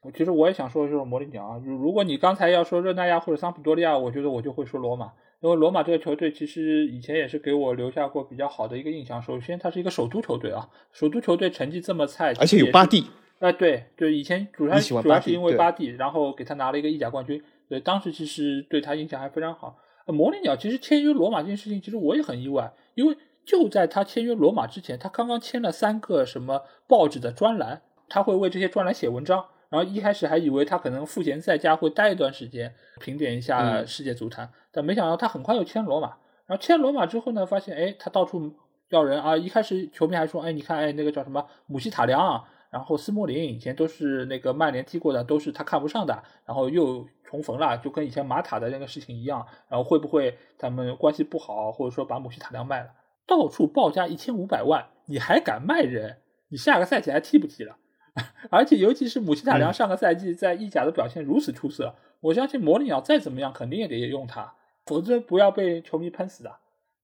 [0.00, 9.20] 我其实我也想说的就是魔力鸟啊，如果你刚才要说热那亚或者桑普多利亚，我觉得我就会说罗马，因为罗马这个球队其实以前也是给我留下过比较好的一个印象。
[9.20, 13.04] 首先，它是一个首都球队啊，首都球队成绩这么菜，而且有巴蒂。
[13.40, 19.76] 哎，对对，以前主要主要是因为巴蒂，然后给他拿了一个意甲冠军，对，当时其实对他印象还非常好。
[20.06, 29.44] 魔力鸟其实签约罗马这件事情，其实我也很意外，因为就在他签约罗马之前，他刚刚签了三个什么报纸的专栏，他会为这些专栏写文章。
[29.70, 36.08] 然后一开始还以为他可能赋闲在家会待一段时间，评点一下世界足坛，但没想到他很快又签罗马。
[36.46, 38.50] 然后签罗马之后呢，发现哎，他到处
[38.88, 39.36] 要人啊。
[39.36, 42.42] 一开始球迷还说，哎，你看，哎，那个叫什么姆希塔良啊。
[42.70, 49.46] 然后斯莫林以前都是那个曼联踢过的，都是他看不上的，然后又重逢了，就跟以前马塔的那个事情一样。
[49.68, 52.90] 然后会不会他们关系不好，或者说把姆希塔良卖了？
[53.26, 56.18] 到处报价一千五百万，你还敢卖人？
[56.50, 57.76] 你下个赛季还踢不踢了？
[58.50, 64.54] 而且尤其是姆希塔良上个赛季在意甲的表现如此出色，我相信魔力鸟再怎么样肯定也得用他，
[64.86, 66.50] 否则不要被球迷喷死的。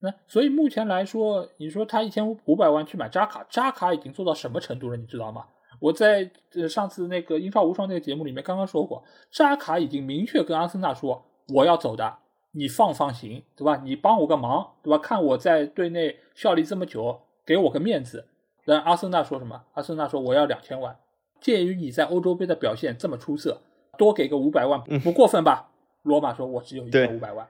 [0.01, 4.97] 那所以目前来说，你说他一千五百万去买扎卡，扎卡已经做到什么程度了？
[4.97, 5.47] 你知道吗？
[5.85, 12.21] 我在呃上次那个英超无双那个节目里面刚刚说过，扎卡已经明确跟阿森纳说我要走的，
[12.53, 13.83] 你放放行，对吧？
[13.85, 14.97] 你帮我个忙，对吧？
[14.97, 18.29] 看我在队内效力这么久，给我个面子。
[18.65, 19.63] 但阿森纳说什么？
[19.75, 20.97] 阿森纳说我要两千万。
[21.39, 23.61] 鉴于你在欧洲杯的表现这么出色，
[23.99, 25.69] 多给个五百万不过分吧？
[26.03, 27.47] 罗马说我只有一千五百万。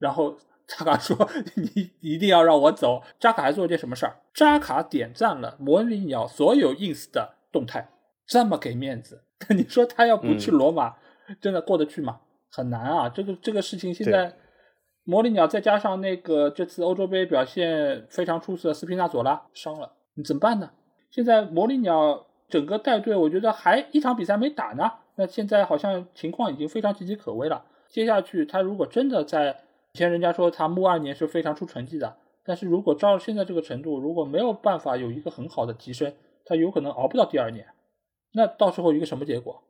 [0.00, 0.36] 然后
[0.66, 1.16] 扎卡说
[1.54, 3.04] 你一定要让我走。
[3.20, 4.16] 扎卡还做了件什么事儿？
[4.34, 7.36] 扎卡点赞了魔力鸟所有 ins 的。
[7.50, 7.88] 动态
[8.26, 10.94] 这么给面子， 你说他要不去罗马，
[11.40, 12.20] 真的过得去吗？
[12.50, 13.08] 很难啊！
[13.08, 14.34] 这个这个事情现在，
[15.04, 20.70] 魔力鸟再加上那个这次欧洲杯表现非常出色的，斯皮纳佐拉伤了，你怎么办呢？
[21.10, 27.64] 现在魔力鸟整个带队，我觉得还一场比赛没打呢，那现在好像情况已经非常岌岌可危了。
[27.88, 29.56] 接下去他如果真的在
[29.92, 36.12] 以前人家说他木二年是非常出成绩的，但是如果照现在这个程度，如果没有办法有一个很好的提升。
[36.48, 37.66] 他有可能熬不到第二年，
[38.32, 39.62] 那到时候一个什么结果？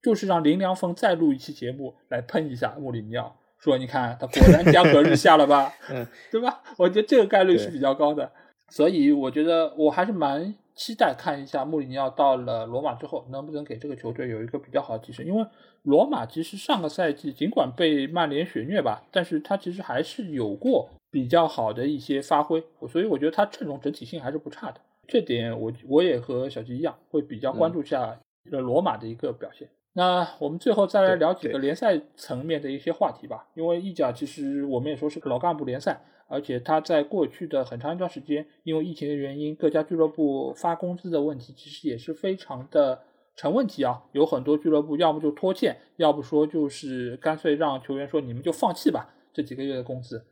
[0.00, 6.62] 就是让林良锋再录一期节目来喷一下穆里尼奥，说你看他果然江河日下了吧， 嗯，对吧？
[6.76, 8.30] 我觉得这个概率是比较高的，
[8.68, 15.46] 所以我觉得我还是蛮期待看一下穆里尼奥到了罗马之后能不能给这个球队有一个比较好的提升，因为
[15.82, 24.80] 罗马其实上个赛季尽管被曼联血虐吧，但是他其实还是有过比较好的一些发挥，所以我觉得他阵容整体性还是不差的。
[25.06, 29.68] 这点我我也和小吉一样，会比较关注下罗马的一个表现。
[29.94, 33.48] 那我们最后再来聊几个联赛层面的一些话题吧。
[33.54, 43.02] 因为意甲其实我们也说是个老干部联赛，而且它在过去的很长一段时间，因为疫情的原因，各家俱乐部发工资的问题其实也是非常的
[43.36, 44.02] 成问题啊。
[44.12, 50.24] 有很多俱乐部要么就拖欠，要不说就是干脆让球员说你们就放弃吧，这几个月的工资。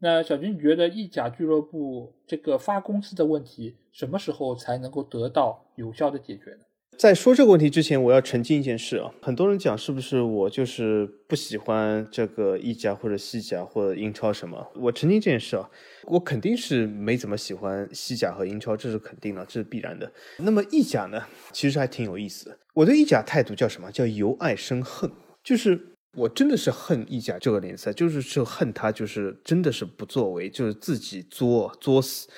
[0.00, 6.58] 那小军，你觉得意甲俱乐部这个发工资的问题什么时候才能够得到有效的解决呢？
[6.96, 9.12] 在说这个问题之前，我要澄清一件事啊。
[9.20, 14.64] 很多人讲是不是我就是不喜欢这个意甲或者西甲或者英超什么？
[14.76, 15.68] 我澄清这件事啊，
[16.06, 20.12] 我肯定是没怎么喜欢西甲和英超，这是肯定的，这是必然的。
[20.38, 21.20] 那么意甲呢，
[21.52, 22.56] 其实还挺有意思的。
[22.74, 23.90] 我对意甲态度叫什么？
[23.90, 25.10] 叫由爱生恨，
[25.42, 25.94] 就是。
[26.14, 32.28] 我真的是恨意甲这个联赛，就是就恨他，就是真的是不作为，就是自己作作死。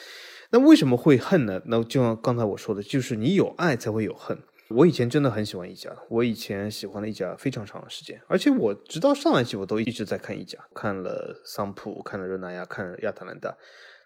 [0.51, 1.63] 那为什么会恨呢？
[1.67, 4.37] 那就像刚才我说的，就是你有爱才会有恨。
[4.71, 13.57] 我以前真的很喜欢意甲，我以前喜欢了意甲非常长的时间，而且我直到上一季我都一直在看意甲，看了桑普，看了热那亚，看了亚特兰大。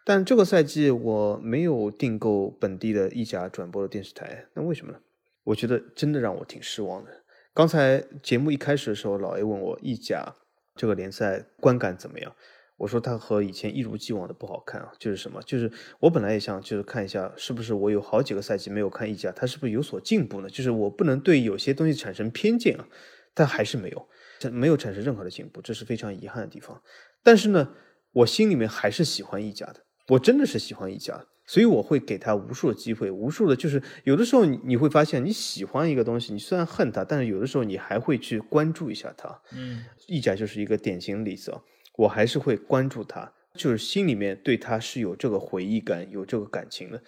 [0.07, 4.99] 但这个赛季我没有订购本地的意甲转播的电视台，那为什么呢？
[5.45, 7.11] 我觉得真的让我挺失望的。
[7.55, 10.35] 刚才节目一开始的时候，老 A 问我意甲
[10.75, 12.35] 这个联赛观感怎么样？
[12.77, 15.41] 我说它和以前一如既往的不好看啊，就是什么？
[15.45, 15.71] 就是
[16.01, 20.51] 我本来也想就是看一下，是不是我有好几个赛季没有看意甲，它是不是有所进步呢？
[20.51, 22.89] 就是我不能对有些东西产生偏见啊。
[23.33, 24.09] 但还是没有，
[24.51, 26.83] 没有产生任何的进步，这是非常遗憾的地方。
[27.23, 27.73] 但是呢，
[28.13, 39.41] 我心里面还是喜欢意甲的，我真的是喜欢意甲的，所以我会给他无数的机会，无数的，就是有的时候你你会发现，你喜欢一个东西，你虽然恨他，但是有的时候你还会去关注一下他。
[39.55, 41.61] 嗯，意甲就是一个典型例子啊，
[41.97, 47.03] 我还是会关注他，就是心里面对他是有这个回忆感，有这个感情的。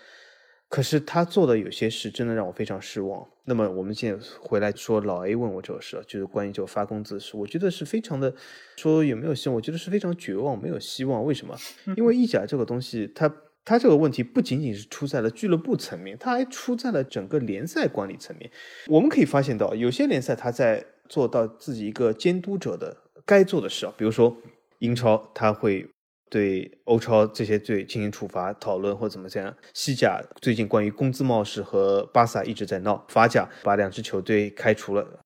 [0.69, 3.25] 可是他做的有些事真的让我非常失望。
[3.45, 8.35] 那么我们现在回来说，老 A 问我这个事，就是关于这个发工资的事，我觉得是非常的，
[8.77, 9.55] 说有没有希望？
[9.55, 11.25] 我觉得是非常绝望，没有希望。
[11.25, 11.57] 为什么？
[11.97, 13.33] 因为意甲这个东西，它
[13.67, 18.51] 它这个问题不仅仅是出在了俱乐部层面，它还出在了整个联赛管理层面。
[18.87, 24.35] 我们可以发现到，有些联赛他在做到自己一个监督者的该做的事啊，比如说
[24.79, 25.87] 英超，他会。
[26.29, 29.57] 对欧超这些队进行处罚讨论或怎么怎样？
[29.73, 35.23] 西甲最近关于工资冒失和巴萨一直在闹，法甲把两支球队开除了，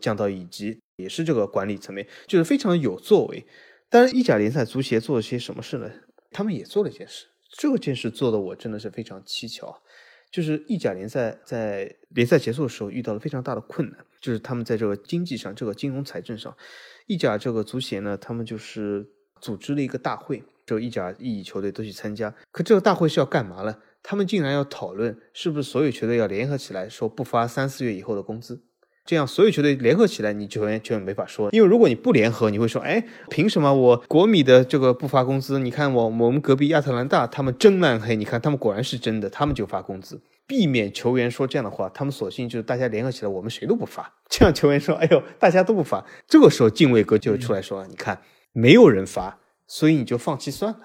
[0.00, 3.44] 降到乙级，也是这个管理层面，就是非常有作为。
[3.90, 5.90] 但是意甲联赛足协做了些什么事呢？
[6.30, 9.80] 他们也做了一件事，这件事做的我真的是非常蹊跷，
[10.30, 16.54] 就是意甲联赛在联赛结束的时候遇到了非常大的困难，就是他们在这个经济上、这个金融财政上，
[17.06, 19.08] 意甲这个足协呢，他们就是。
[19.40, 22.34] 组织了一个大会，就意甲、意乙球队都去参加。
[22.50, 23.76] 可这个大会是要干嘛呢？
[24.02, 28.64] 他们竟然要讨论是不是所有球队要联合起来说不发三四月以后的工资，
[29.04, 31.50] 这样所有球队联合起来，你球员就没法说。
[31.52, 35.58] 因为如果你不联合，你会说，哎，凭什么我国米的这个不发工资？
[35.58, 40.20] 你看我我们隔壁亚特兰大他们真烂黑，你看他们果然是真的，他们就发工资。
[40.46, 44.12] 避免球员说这样的话，他们索性就是大家联合起来，我们谁都不发。
[44.28, 46.04] 这样球员说，哎呦，大家都不发。
[46.26, 48.20] 这个时候敬畏哥就会出来说了，你看。
[48.56, 50.78] 没有人发，所以你就放弃算了，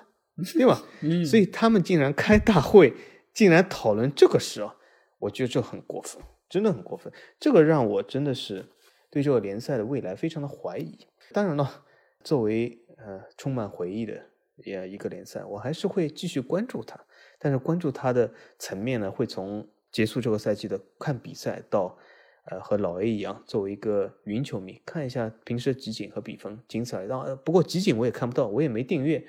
[0.56, 0.82] 对吧？
[1.02, 2.96] 嗯，所以他们竟然开大会，
[3.32, 4.74] 竟然讨论这个事啊！
[5.20, 6.20] 我觉得这很过分，
[6.50, 7.14] 真的很过分。
[7.40, 8.66] 这个让我真的是
[9.10, 10.98] 对这个联赛的未来非常的怀疑。
[11.32, 11.86] 当然了，
[12.24, 14.22] 作为呃充满回忆的
[14.58, 17.00] 也一个联赛，我还是会继续关注它。
[17.38, 21.98] 但是关注它的层面呢，会从结束这个赛季的看比赛到。
[22.46, 27.10] 呃，和老 A 一样，作为一个云球迷，看一下平时的集锦和比分，仅此而已。
[27.10, 29.24] 呃，不过集锦我也看不到，我也没订阅，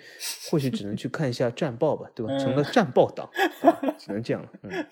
[0.48, 2.38] 或许只能去看一下战报吧，对吧？
[2.38, 3.28] 成了战报党，
[3.98, 4.48] 只能这样了。
[4.62, 4.86] 嗯，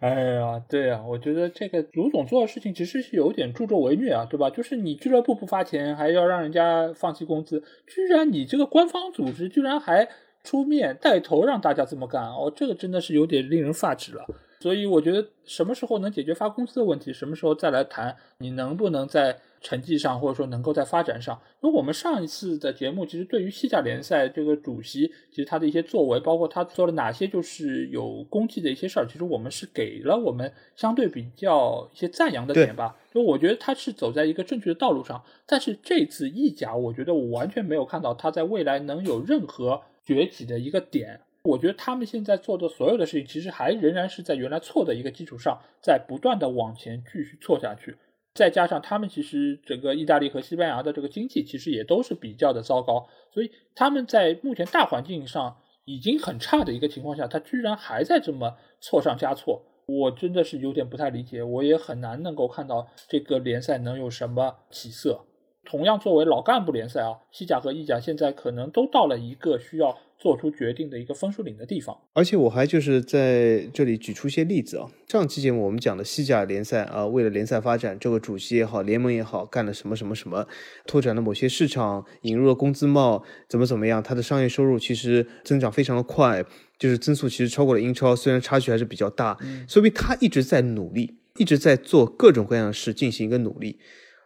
[0.00, 4.50] 哎呀，对呀，我觉得这个卢总做的事情其实是有点助纣为虐啊，对吧？
[4.50, 10.06] 就是你俱乐部不发钱，还要让人家放弃工资，居然你这个官方组织居然还
[10.42, 14.26] 出面带头让大家这么干，哦，这个真的是有点令人发指了。
[14.60, 21.40] 所以我觉得什么时候能解决发工资的问题，什么时候再来谈你能不能在成绩上，或者说能够在发展上。
[21.62, 32.96] 因为我们上一次的节目，其实对于西甲联赛这个主席，其实他的一些作为，包括他做了哪些就是有功绩的一些事儿，其实我们是给了我们相对比较一些赞扬的点吧。
[33.12, 35.20] 就我觉得他是走在一个正确的道路上。
[35.46, 41.20] 但是这次意甲，我觉得我完全没有看到他在未来能有任何崛起的一个点。
[41.42, 47.94] 我觉得他们现在做的所有的事情，其实还仍然是在原来错的一个基础上，在不断的往前继续错下去。
[48.34, 65.26] 再加上他们其实整个意大利和西班牙的这个经济其实也都是比较的糟糕，所以他们在目前大环境上已经很差的一个情况下，他居然还在这么错上加错，我真的是有点不太理解，我也很难能够看到这个联赛能有什么起色。
[65.64, 69.96] 同样作为老干部联赛啊，西甲和意甲现在可能都到了一个需要。
[70.24, 74.90] 做出决定的一个分水岭的地方，而且我还就是在这里举出一些例子啊。
[75.06, 80.48] 上期节目我们讲的西甲联赛啊，为了联赛发展，这个主席也好，联盟也好，干了什么什么什么，
[80.86, 86.42] 拓展了某些市场，引入了工资帽，怎么怎么样，它的商业收入其实增长非常的快，
[86.78, 89.36] 就是增速其实超过了英超，虽然差距还是比较大，
[89.68, 93.78] 说明他一直在努力，一直在做各种各样的事进行一个努力。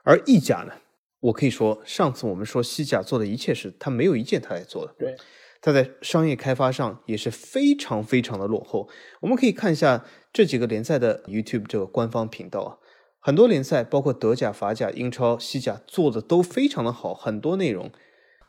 [0.05, 0.73] 而意甲呢，
[1.19, 4.95] 我可以说，上次我们说西甲做的一切事，他没有一件他来做的。
[4.97, 5.17] 对。
[5.61, 8.89] 它在商业开发上也是非常非常的落后。
[9.21, 12.79] 我们可以看一下这几个联赛的 YouTube 这个官方频道啊，
[13.19, 17.91] 很多联赛，包括德甲、法甲、英超、西甲做的都非常的好，很多内容。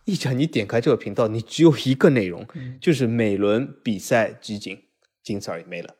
[0.06, 2.46] 意甲你点开这个频道，你只有一个内容，
[2.82, 4.78] 就是每轮比赛集锦，
[5.24, 5.96] 仅此而已，没了，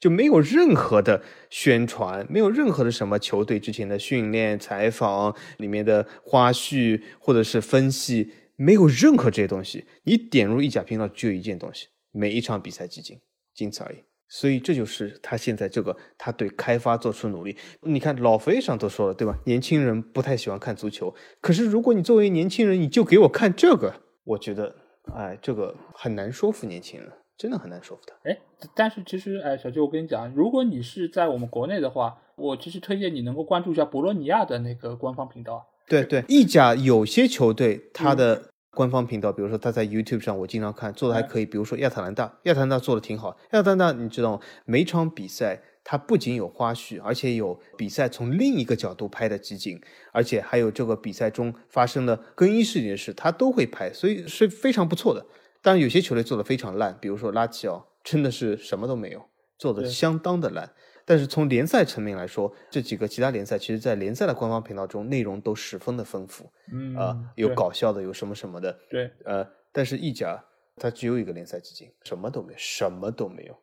[0.00, 8.32] 就没有任何的宣传，没有任何的什么球队之前的训练、采访里面的花絮或者是分析。
[8.56, 13.18] 没有任何这些东西，你点入意甲频道就有一件东西，每一场比赛集锦，
[13.54, 13.98] 仅此而已。
[14.26, 17.56] 所以这就是他现在这个他对开发做出努力。
[17.82, 19.38] 你看老飞上都说了，对吧？
[19.44, 23.94] 年轻人不太喜欢看足球，可是如果你作为年轻人，你就给我看这个，
[24.24, 24.74] 我觉得，
[25.14, 28.14] 哎，这个很难说服年轻人，真的很难说服他。
[28.28, 28.36] 哎，
[28.74, 35.62] 但是其实，哎，小舅，我跟你讲，如果你是在我们国内的话，我其实推荐你能够关注一下博洛尼亚的那个官方频道啊。
[35.88, 41.46] 对对，意甲有些球队它的官方频道，比如说他在 YouTube 上，我经常看做的还可以。
[41.46, 43.36] 比如说亚特兰大，亚特兰大做的挺好。
[43.52, 44.40] 亚特兰大，你知道吗？
[44.64, 49.80] 每场比赛它不仅有花絮，而且有比赛从另一个角度拍的集锦，
[50.12, 55.24] 而且还有这个比赛中发生的更衣室里的事，他都会拍，所以是非常不错的。
[55.62, 59.22] 当然，有些球队做的非常烂，比如说拉齐奥，真的是什么都没有，
[59.58, 60.72] 做的相当的烂。
[61.06, 70.42] 但是从联赛层面来说，这几个其他联赛其实，在联赛的官方频道中，内容都十分的丰富，嗯啊，有搞笑的，有什么什么的，对，呃，但是意甲
[70.76, 73.54] 它只有一个联赛基金，什么都没有，什么都没有。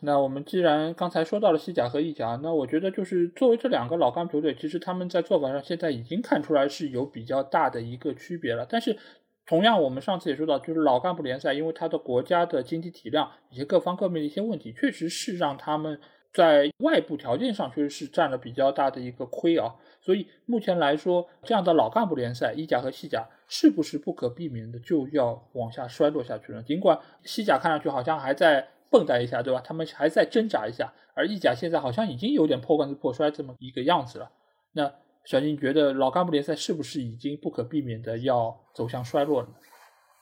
[0.00, 8.66] 那我们既然刚才说到了西甲和意甲，那我觉得就是作为这两个老干球队，其实他们在做法上现在已经看出来是有比较大的一个区别了。
[8.68, 8.98] 但是
[9.46, 16.00] 同样，我们上次也说到，就是老干部联赛，因为它的国家的经济体量以及各方各面的一些问题，确实是让他们。
[16.32, 26.62] 在外部条件上确实是占了比较大的一个亏啊，所以目前来说，这样的老干部联赛，意甲和西甲是不是不可避免的就要往下衰落下去了？
[26.62, 29.60] 尽管西甲看上去好像还在蹦跶一下，对吧？
[29.64, 34.30] 他们还在挣扎一下，而意甲现在好像已经有点破罐子破摔这么一个样子了。
[34.72, 34.92] 那
[35.24, 39.48] 小金觉得老干部联赛是不是已经不可避免的要走向衰落了？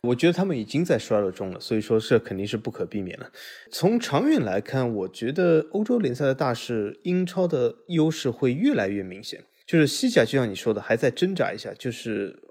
[0.03, 3.31] 我觉得他们已经在衰落中了，所以说这肯定是不可避免的。
[3.71, 9.45] 从长远来看，我觉得欧洲联赛的大势，英超的优势会越来越明显。
[9.67, 12.43] 就是西甲，就像你说的，还在挣扎一下，就是。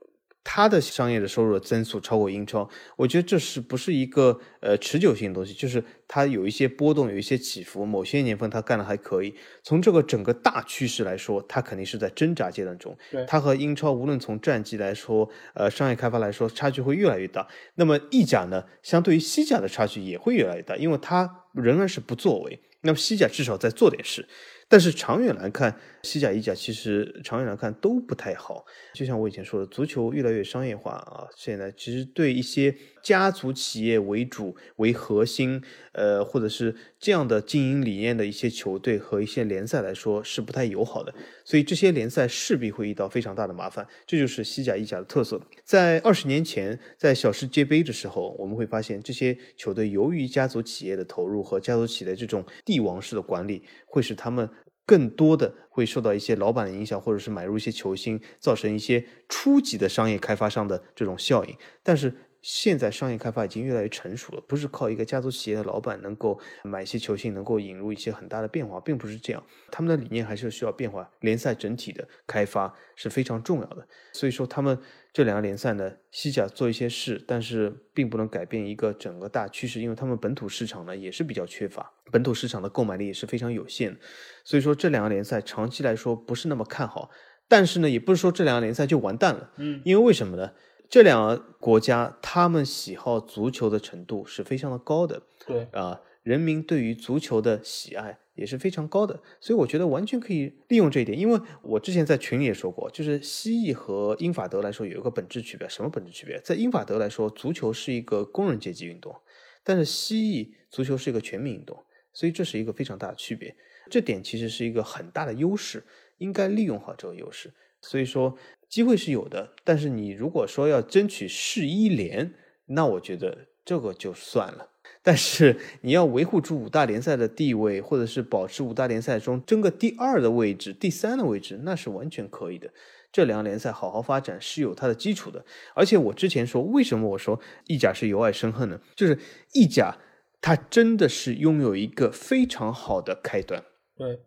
[0.48, 5.54] 它的商业的收入增速超过英超，我觉得这是不是一个呃持久性的东西？
[5.54, 7.84] 就是它有一些波动，有一些起伏。
[7.84, 12.96] 某些年份它干的还可以，从这个整个大趋势来说，它肯定是在挣扎阶段中。
[13.28, 17.48] 它和英超无论从战绩来说，呃，商业开发来说，差距会越来越大。
[17.74, 22.60] 那么意甲呢，相对于西甲的差距也会越来越大，因为它仍然是不作为。
[22.82, 24.28] 那么西甲至少在做点事。
[24.68, 28.66] 但是长远来看，西甲、意甲其实长远来看都不太好。
[28.94, 32.76] 就像我以前说的，足球越来越商业化啊，现在其实对一些
[33.06, 35.62] 家族企业为主为核心，
[35.92, 41.14] 呃，或者是这样的经营理念的一些球队和一些联赛来说是不太友好的。
[41.44, 43.88] 所以这些联赛势必会遇到非常大的麻烦。
[44.08, 45.40] 这就是西甲、意甲的特色。
[45.64, 54.50] 在二十年前，在小世界杯的时候，我们会发现这些球队由于家族企业的投入和家族企业的这种帝王式的管理，会使他们。
[54.88, 61.56] 更多的会受到一些老板的影响，或者是买入一些球星，造成一些初级的商业开发商的这种效应。
[61.82, 62.14] 但是
[62.48, 69.44] 现在商业开发已经越来越成熟了，不是靠一个家族企业的老板能够买一些球星，能够引入一些很大的变化，并不是这样。
[69.72, 73.88] 他们的理念还是需要变化，联赛整体的开发是非常重要的。
[74.14, 74.78] 所以说他们。
[75.16, 83.98] 这两个联赛呢，西甲做一些事，但是并不能改变一个整个大趋势，因为他们本土市场呢也是比较缺乏，本土市场的购买力也是非常有限，
[84.44, 87.10] 所以说这两个联赛长期来说不是那么看好。
[87.48, 90.52] 但是呢，也不是说这两个联赛就完蛋了，嗯，因为为什么呢？
[90.90, 98.20] 这两个国家他们喜好足球的程度是非常的高的，对啊，人民对于足球的喜爱。
[98.36, 101.18] 也是非常高的，所以我觉得完全可以利用这一点。
[101.18, 105.70] 因为我之前在群里也说过，就是西裔和英法德来说有一个本质区别。
[105.70, 106.38] 什么本质区别？
[106.42, 109.16] 在英法德来说，足球是一个工人阶级运动，
[109.64, 111.82] 但是西裔足球是一个全民运动，
[112.12, 113.56] 所以这是一个非常大的区别。
[113.90, 115.86] 这点其实是一个很大的优势，
[116.18, 117.54] 应该利用好这个优势。
[117.80, 118.36] 所以说
[118.70, 122.34] 机会是有的，但是你如果说要争取世一联，
[122.68, 124.70] 那我觉得这个就算了。
[125.02, 132.72] 但是你要维护住五大联赛的地位，或者是保持五大联赛中争个第二的位置、第三的位置，那是完全可以的。
[133.12, 135.46] 这两个联赛好好发展是有它的基础的。
[135.74, 138.82] 而且我之前说，为什么我说意甲是由爱生恨呢？
[138.96, 139.18] 就是
[139.54, 139.96] 意甲
[140.42, 143.64] 它真的是拥有一个非常好的开端，
[143.96, 144.20] 对，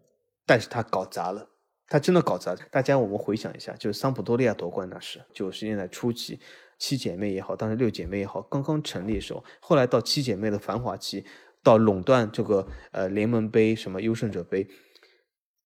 [0.46, 1.47] 但是它搞砸了，
[1.88, 2.54] 他真的搞砸。
[2.70, 6.38] 大家我们回想一下，就是桑普多利亚夺冠那时，九十年代初期。
[6.78, 11.24] 七姐妹也好，当时六姐妹也好，刚刚成立的时候，后来到七姐妹的繁华期，
[11.60, 14.68] 到垄断这个呃联盟杯什么优胜者杯，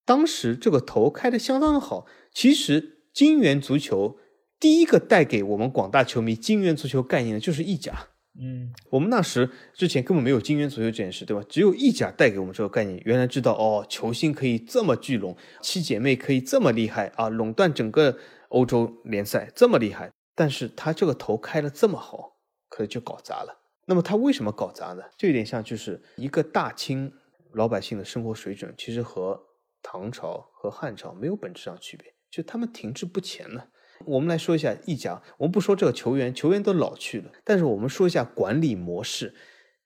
[0.07, 2.07] 当时这个头开的相当好。
[2.33, 4.17] 其实金元足球
[4.59, 8.09] 第一个带给我们广大球迷金元足球概念的就是意甲。
[8.41, 11.45] 嗯，我们那时之前根本没有金元足球这件事，对吧？
[11.49, 13.01] 只有意甲带给我们这个概念。
[13.05, 18.17] 原来知道哦，球星可以这么聚拢，七姐妹可以这么厉害啊，垄断整个
[18.49, 20.11] 欧洲联赛这么厉害。
[20.35, 22.39] 但是他这个头开的这么好，
[22.71, 23.59] 可就搞砸了。
[23.87, 25.03] 那么他为什么搞砸呢？
[25.19, 27.13] 就有点像就是一个大清
[27.53, 29.39] 老百姓的生活水准，其实和
[29.83, 33.69] 唐朝和汉朝没有本质上区别，就他们停滞不前了。
[34.07, 39.35] 我们来说一下意甲，我们不说这个球员，球员都老去了，但是我们说一下管理模式。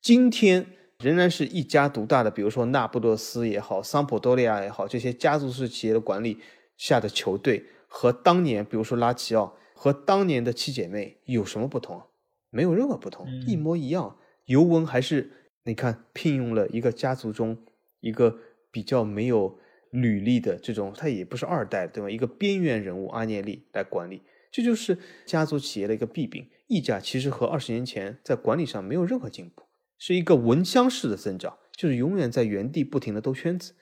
[0.01, 0.67] 今天
[0.99, 6.39] 仍然是一家独大的，比如说那不勒斯也好，桑普多利亚也好，这些家族式企业的管理
[6.77, 12.03] 下的球队，和当年比如说拉齐奥和当年的七姐妹有什么不同？
[12.51, 14.17] 没有任何不同，一模一样。
[14.47, 15.31] 尤文还是
[15.65, 17.59] 你看聘用了一个家族中
[18.01, 18.39] 一个
[18.71, 19.59] 比较没有
[19.91, 22.11] 履历的这种，他也不是二代，对吧？
[22.11, 26.49] 一个边缘人物阿涅利来管理，这就是家族企业的一个弊病。
[26.67, 29.63] 意甲其实和二十年前在管理上没有任何进步。
[29.99, 33.75] 是一个蚊香式的增长，就是永远在原地不停的兜圈子，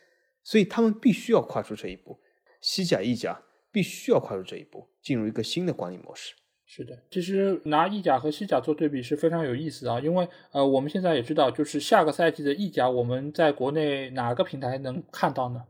[0.44, 2.20] 所以他们必须要跨出这一步。
[2.60, 6.34] 西甲、意甲必须要跨出这一步，进入一个新的管理模式。
[6.66, 15.64] 是的，其实拿意甲和西甲做对比是非常有意思啊，因为呃，我们现在也知道，就是下个赛季的意甲，我们在国内哪个平台能看到呢？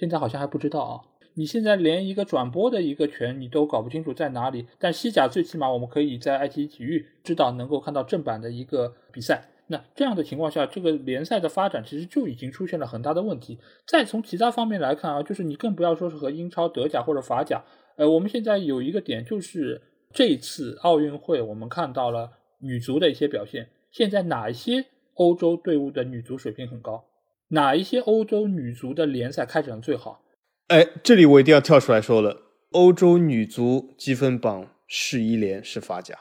[0.00, 1.00] 现在好像还不知道啊。
[1.34, 9.48] 你现在连一个转播的一个权你都搞不清楚在哪里，但西甲最起码我们可以在爱奇艺体育知道能够看到正版的一个比赛。
[9.66, 13.58] 那这样的情况下，这个联赛的发展其实就已经出现了很大的问题。
[13.86, 17.62] 再从其他方面来看啊，就是你更不要说是和英超、德甲或者法甲。
[17.96, 19.82] 呃，我们现在有一个点，就是
[20.12, 23.68] 这次奥运会我们看到了女足的一些表现。
[23.92, 27.04] 现在哪一些欧洲队伍的女足水平很高？
[27.50, 30.22] 哪一些欧洲女足的联赛开展最好？
[30.68, 36.16] 哎，这里我一定要跳出来说了，欧洲女足积分榜世一联是法甲。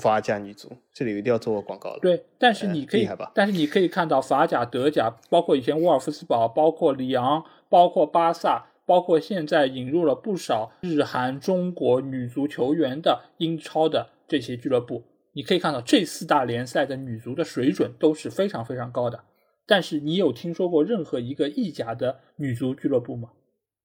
[0.00, 2.00] 法甲女足，这里一定要做个广告了。
[2.02, 15.04] 对，但是你可以，但是你可以看到法甲、德甲，包括以前沃尔夫斯堡，包括里昂，包括巴萨，包括现在引入了不少日韩、中国女足球员的英超的这些俱乐部，
[15.34, 19.22] 你可以看到这四大联赛的女足的水准都是非常非常高的。
[19.68, 23.30] 但是你有听说过任何一个意甲的女足俱乐部吗？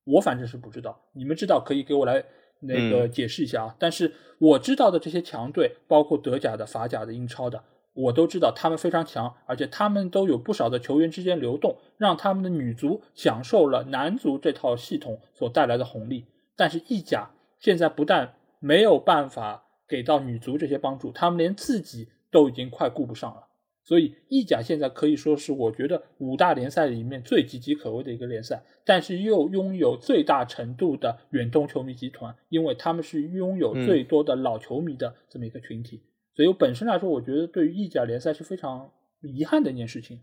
[0.05, 2.25] 我反正是不知道，你们知道可以给我来。
[2.65, 7.61] 那个解释一下啊，但是我知道的这些强队，包括德甲的、法甲的、英超的，
[7.93, 16.25] 我都知道他们非常强，而且他们都有不少的球员之间流动，让他们的女足享受了男足这套系统所带来的红利。
[16.55, 23.45] 但是意甲现在不但没有办法给到女足这些帮助，他们连自己都已经快顾不上了。
[23.85, 36.01] 所以意甲现在可以说是我觉得五大联赛里面最岌岌可危的一个联赛，但是又拥有最大程度的远东球迷集团，因为他们是拥有最多的老球迷的这么一个群体。
[36.33, 38.89] 所以本身来说，我觉得对于意甲联赛是非常
[39.21, 40.21] 遗憾的一件事情。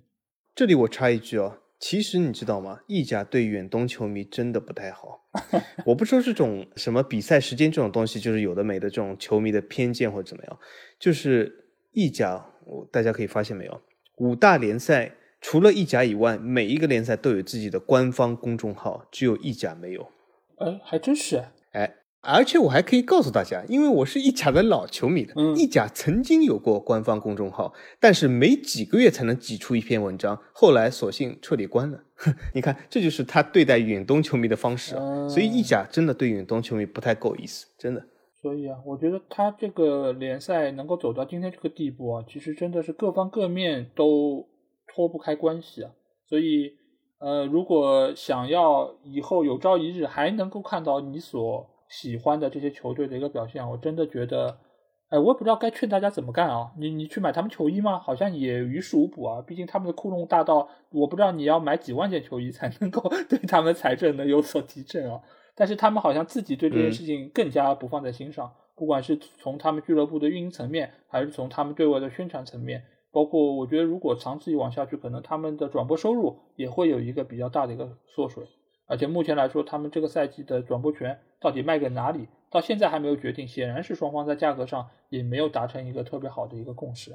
[0.54, 2.80] 这里我插一句哦，其实你知道吗？
[2.86, 5.28] 意甲对远东球迷真的不太好。
[5.84, 10.58] 我不说这种什么比赛时间这种东西，就是有的没的这种球迷的偏见或者怎么样，
[10.98, 12.46] 就是意甲。
[12.92, 13.80] 大家可以发现没有，
[14.16, 20.08] 五大联赛除了意甲以外，每一个联赛都有自己的官方公众号，只有意甲没有。
[20.58, 21.42] 哎，还真是
[21.72, 32.04] 哎，而且我还可以告诉大家，因为我是意甲的老球迷的，意甲曾经有过官方公众号，但是没几个月才能挤出一篇文章，后来索性彻底关了。
[32.52, 35.26] 你看，这就是他对待远东球迷的方式啊。
[35.26, 38.04] 所以意甲真的对远东球迷不太够意思，真的。
[38.42, 44.48] 所以啊，我觉得他这个联赛能够走到今天这个地步啊，其实真的是各方各面都
[44.86, 45.90] 脱不开关系啊。
[46.26, 46.72] 所以，
[47.18, 54.56] 呃，如果想要以后有朝一日还能够看到你所喜欢的这些球队的一个表现，我真的觉得，
[55.10, 56.72] 哎，我也不知道该劝大家怎么干啊。
[56.78, 57.98] 你你去买他们球衣吗？
[57.98, 59.42] 好像也于事无补啊。
[59.42, 65.20] 毕竟他们的窟窿大到，我不知道你要买几万件球衣才能够 对他们财政能有所提振啊。
[65.54, 78.44] 但是他们好像自己对这件事情更加不放在心上，不管是从他们俱乐部的运营层面，还是从他们对外的宣传层面，包括我觉得如果长此以往下去，可能他们的转播收入也会有一个比较大的一个缩水。
[78.86, 87.12] 而且目前来说，他们这个赛季的转播权到底卖给哪里，到现在还没有决定，显然是双方在价格上也没有达成一个特别好的一个共识。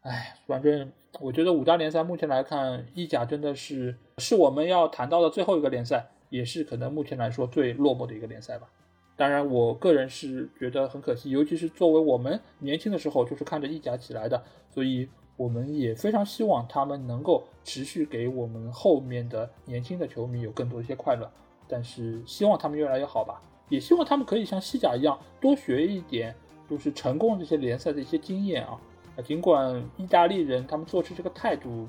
[0.00, 0.90] 哎，反正
[1.20, 6.06] 我觉得五大联赛目前来看，意甲真的是是我们要谈到的最后一个联赛。
[6.30, 8.68] 也是可能目前来说最落寞的一个联赛吧。
[9.16, 14.40] 当然，我个人是觉得很可惜，尤其是作为我们年轻的时候就是看着意甲起来的，
[14.70, 21.28] 所以我们也非常希望他们能够持续给我们后面的年轻的球迷有更多一些快乐。
[21.66, 26.32] 但是希望他们越来越好吧，也希望他们可以像西甲一样多学一点，
[26.70, 28.80] 就是成功这些联赛的一些经验啊。
[29.16, 31.88] 啊尽管意大利人他们做出这个态度。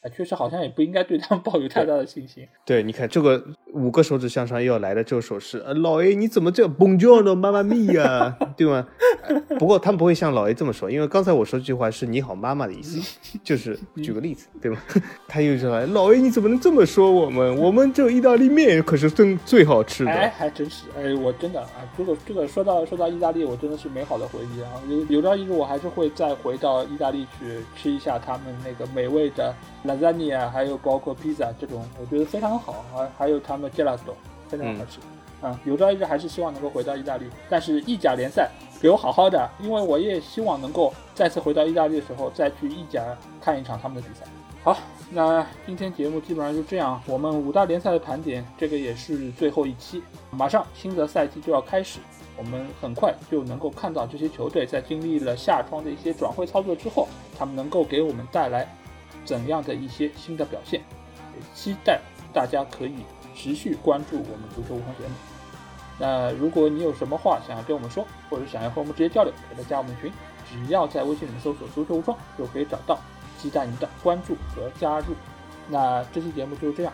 [0.00, 2.46] 哎，确实好像也不应该对他们抱有太大的信心。
[2.64, 3.44] 对，你看这个
[3.78, 7.34] 五个手指向上又要来的这个手势，呃，老 A 你怎么这样蹦叫呢？
[7.34, 8.86] 妈妈咪呀， 对吗？
[9.58, 13.00] 不过他们不会像老 A 这么说，因为刚才我说这句话是你好妈妈的意思，
[13.44, 14.78] 就是举个例子，对吗？
[15.28, 17.56] 他又说老 A 你怎么能这么说我们？
[17.58, 20.10] 我们这意大利面可是真最好吃的。
[20.10, 24.70] 哎，还真是，哎，我真的啊，这个这个说到说到意大利，我真的是美好的回忆啊。
[24.88, 29.54] 有有朝一日我还是会再回到意大利去吃一下他们那个美味的
[29.86, 33.06] lasagna，还有包括披萨这种，我觉得非常好啊。
[33.18, 34.14] 还有他们 gelato，
[34.48, 34.98] 非常好吃。
[35.40, 38.50] 啊，有朝一日还是希望能够回到意大利，但是意甲联赛
[38.80, 43.04] 给我好好的，因为我也希望能够再次回到意大利的时候再去意甲
[43.40, 44.26] 看一场他们的比赛。
[44.64, 44.76] 好，
[45.12, 52.00] 那今天节目基本上就这样，我们五大联赛的盘点，这个也是最后一期，马上新的赛季就要开始，
[52.36, 57.06] 我们很快就能够看到这些球队在经历了夏窗的一些转会操作之后，
[57.38, 58.68] 他们能够给我们带来
[59.24, 60.80] 怎样的一些新的表现，
[61.36, 62.00] 也期待
[62.32, 62.96] 大家可以。
[63.38, 65.14] 持续关注我们足球无双节目。
[66.00, 70.12] 那如果你有什么话想要跟我们说，或者想要和我们直接交流，可以加我们群，
[70.50, 72.98] 只要在微信里面搜索“足球无双”就可以找到。
[73.40, 75.14] 期待您的关注和加入。
[75.68, 76.92] 那这期节目就这样，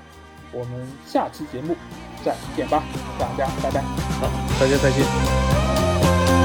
[0.53, 1.75] 我们下期节目
[2.23, 2.83] 再见吧，
[3.19, 3.81] 大家拜拜。
[4.21, 4.29] 好，
[4.61, 6.44] 大家再见。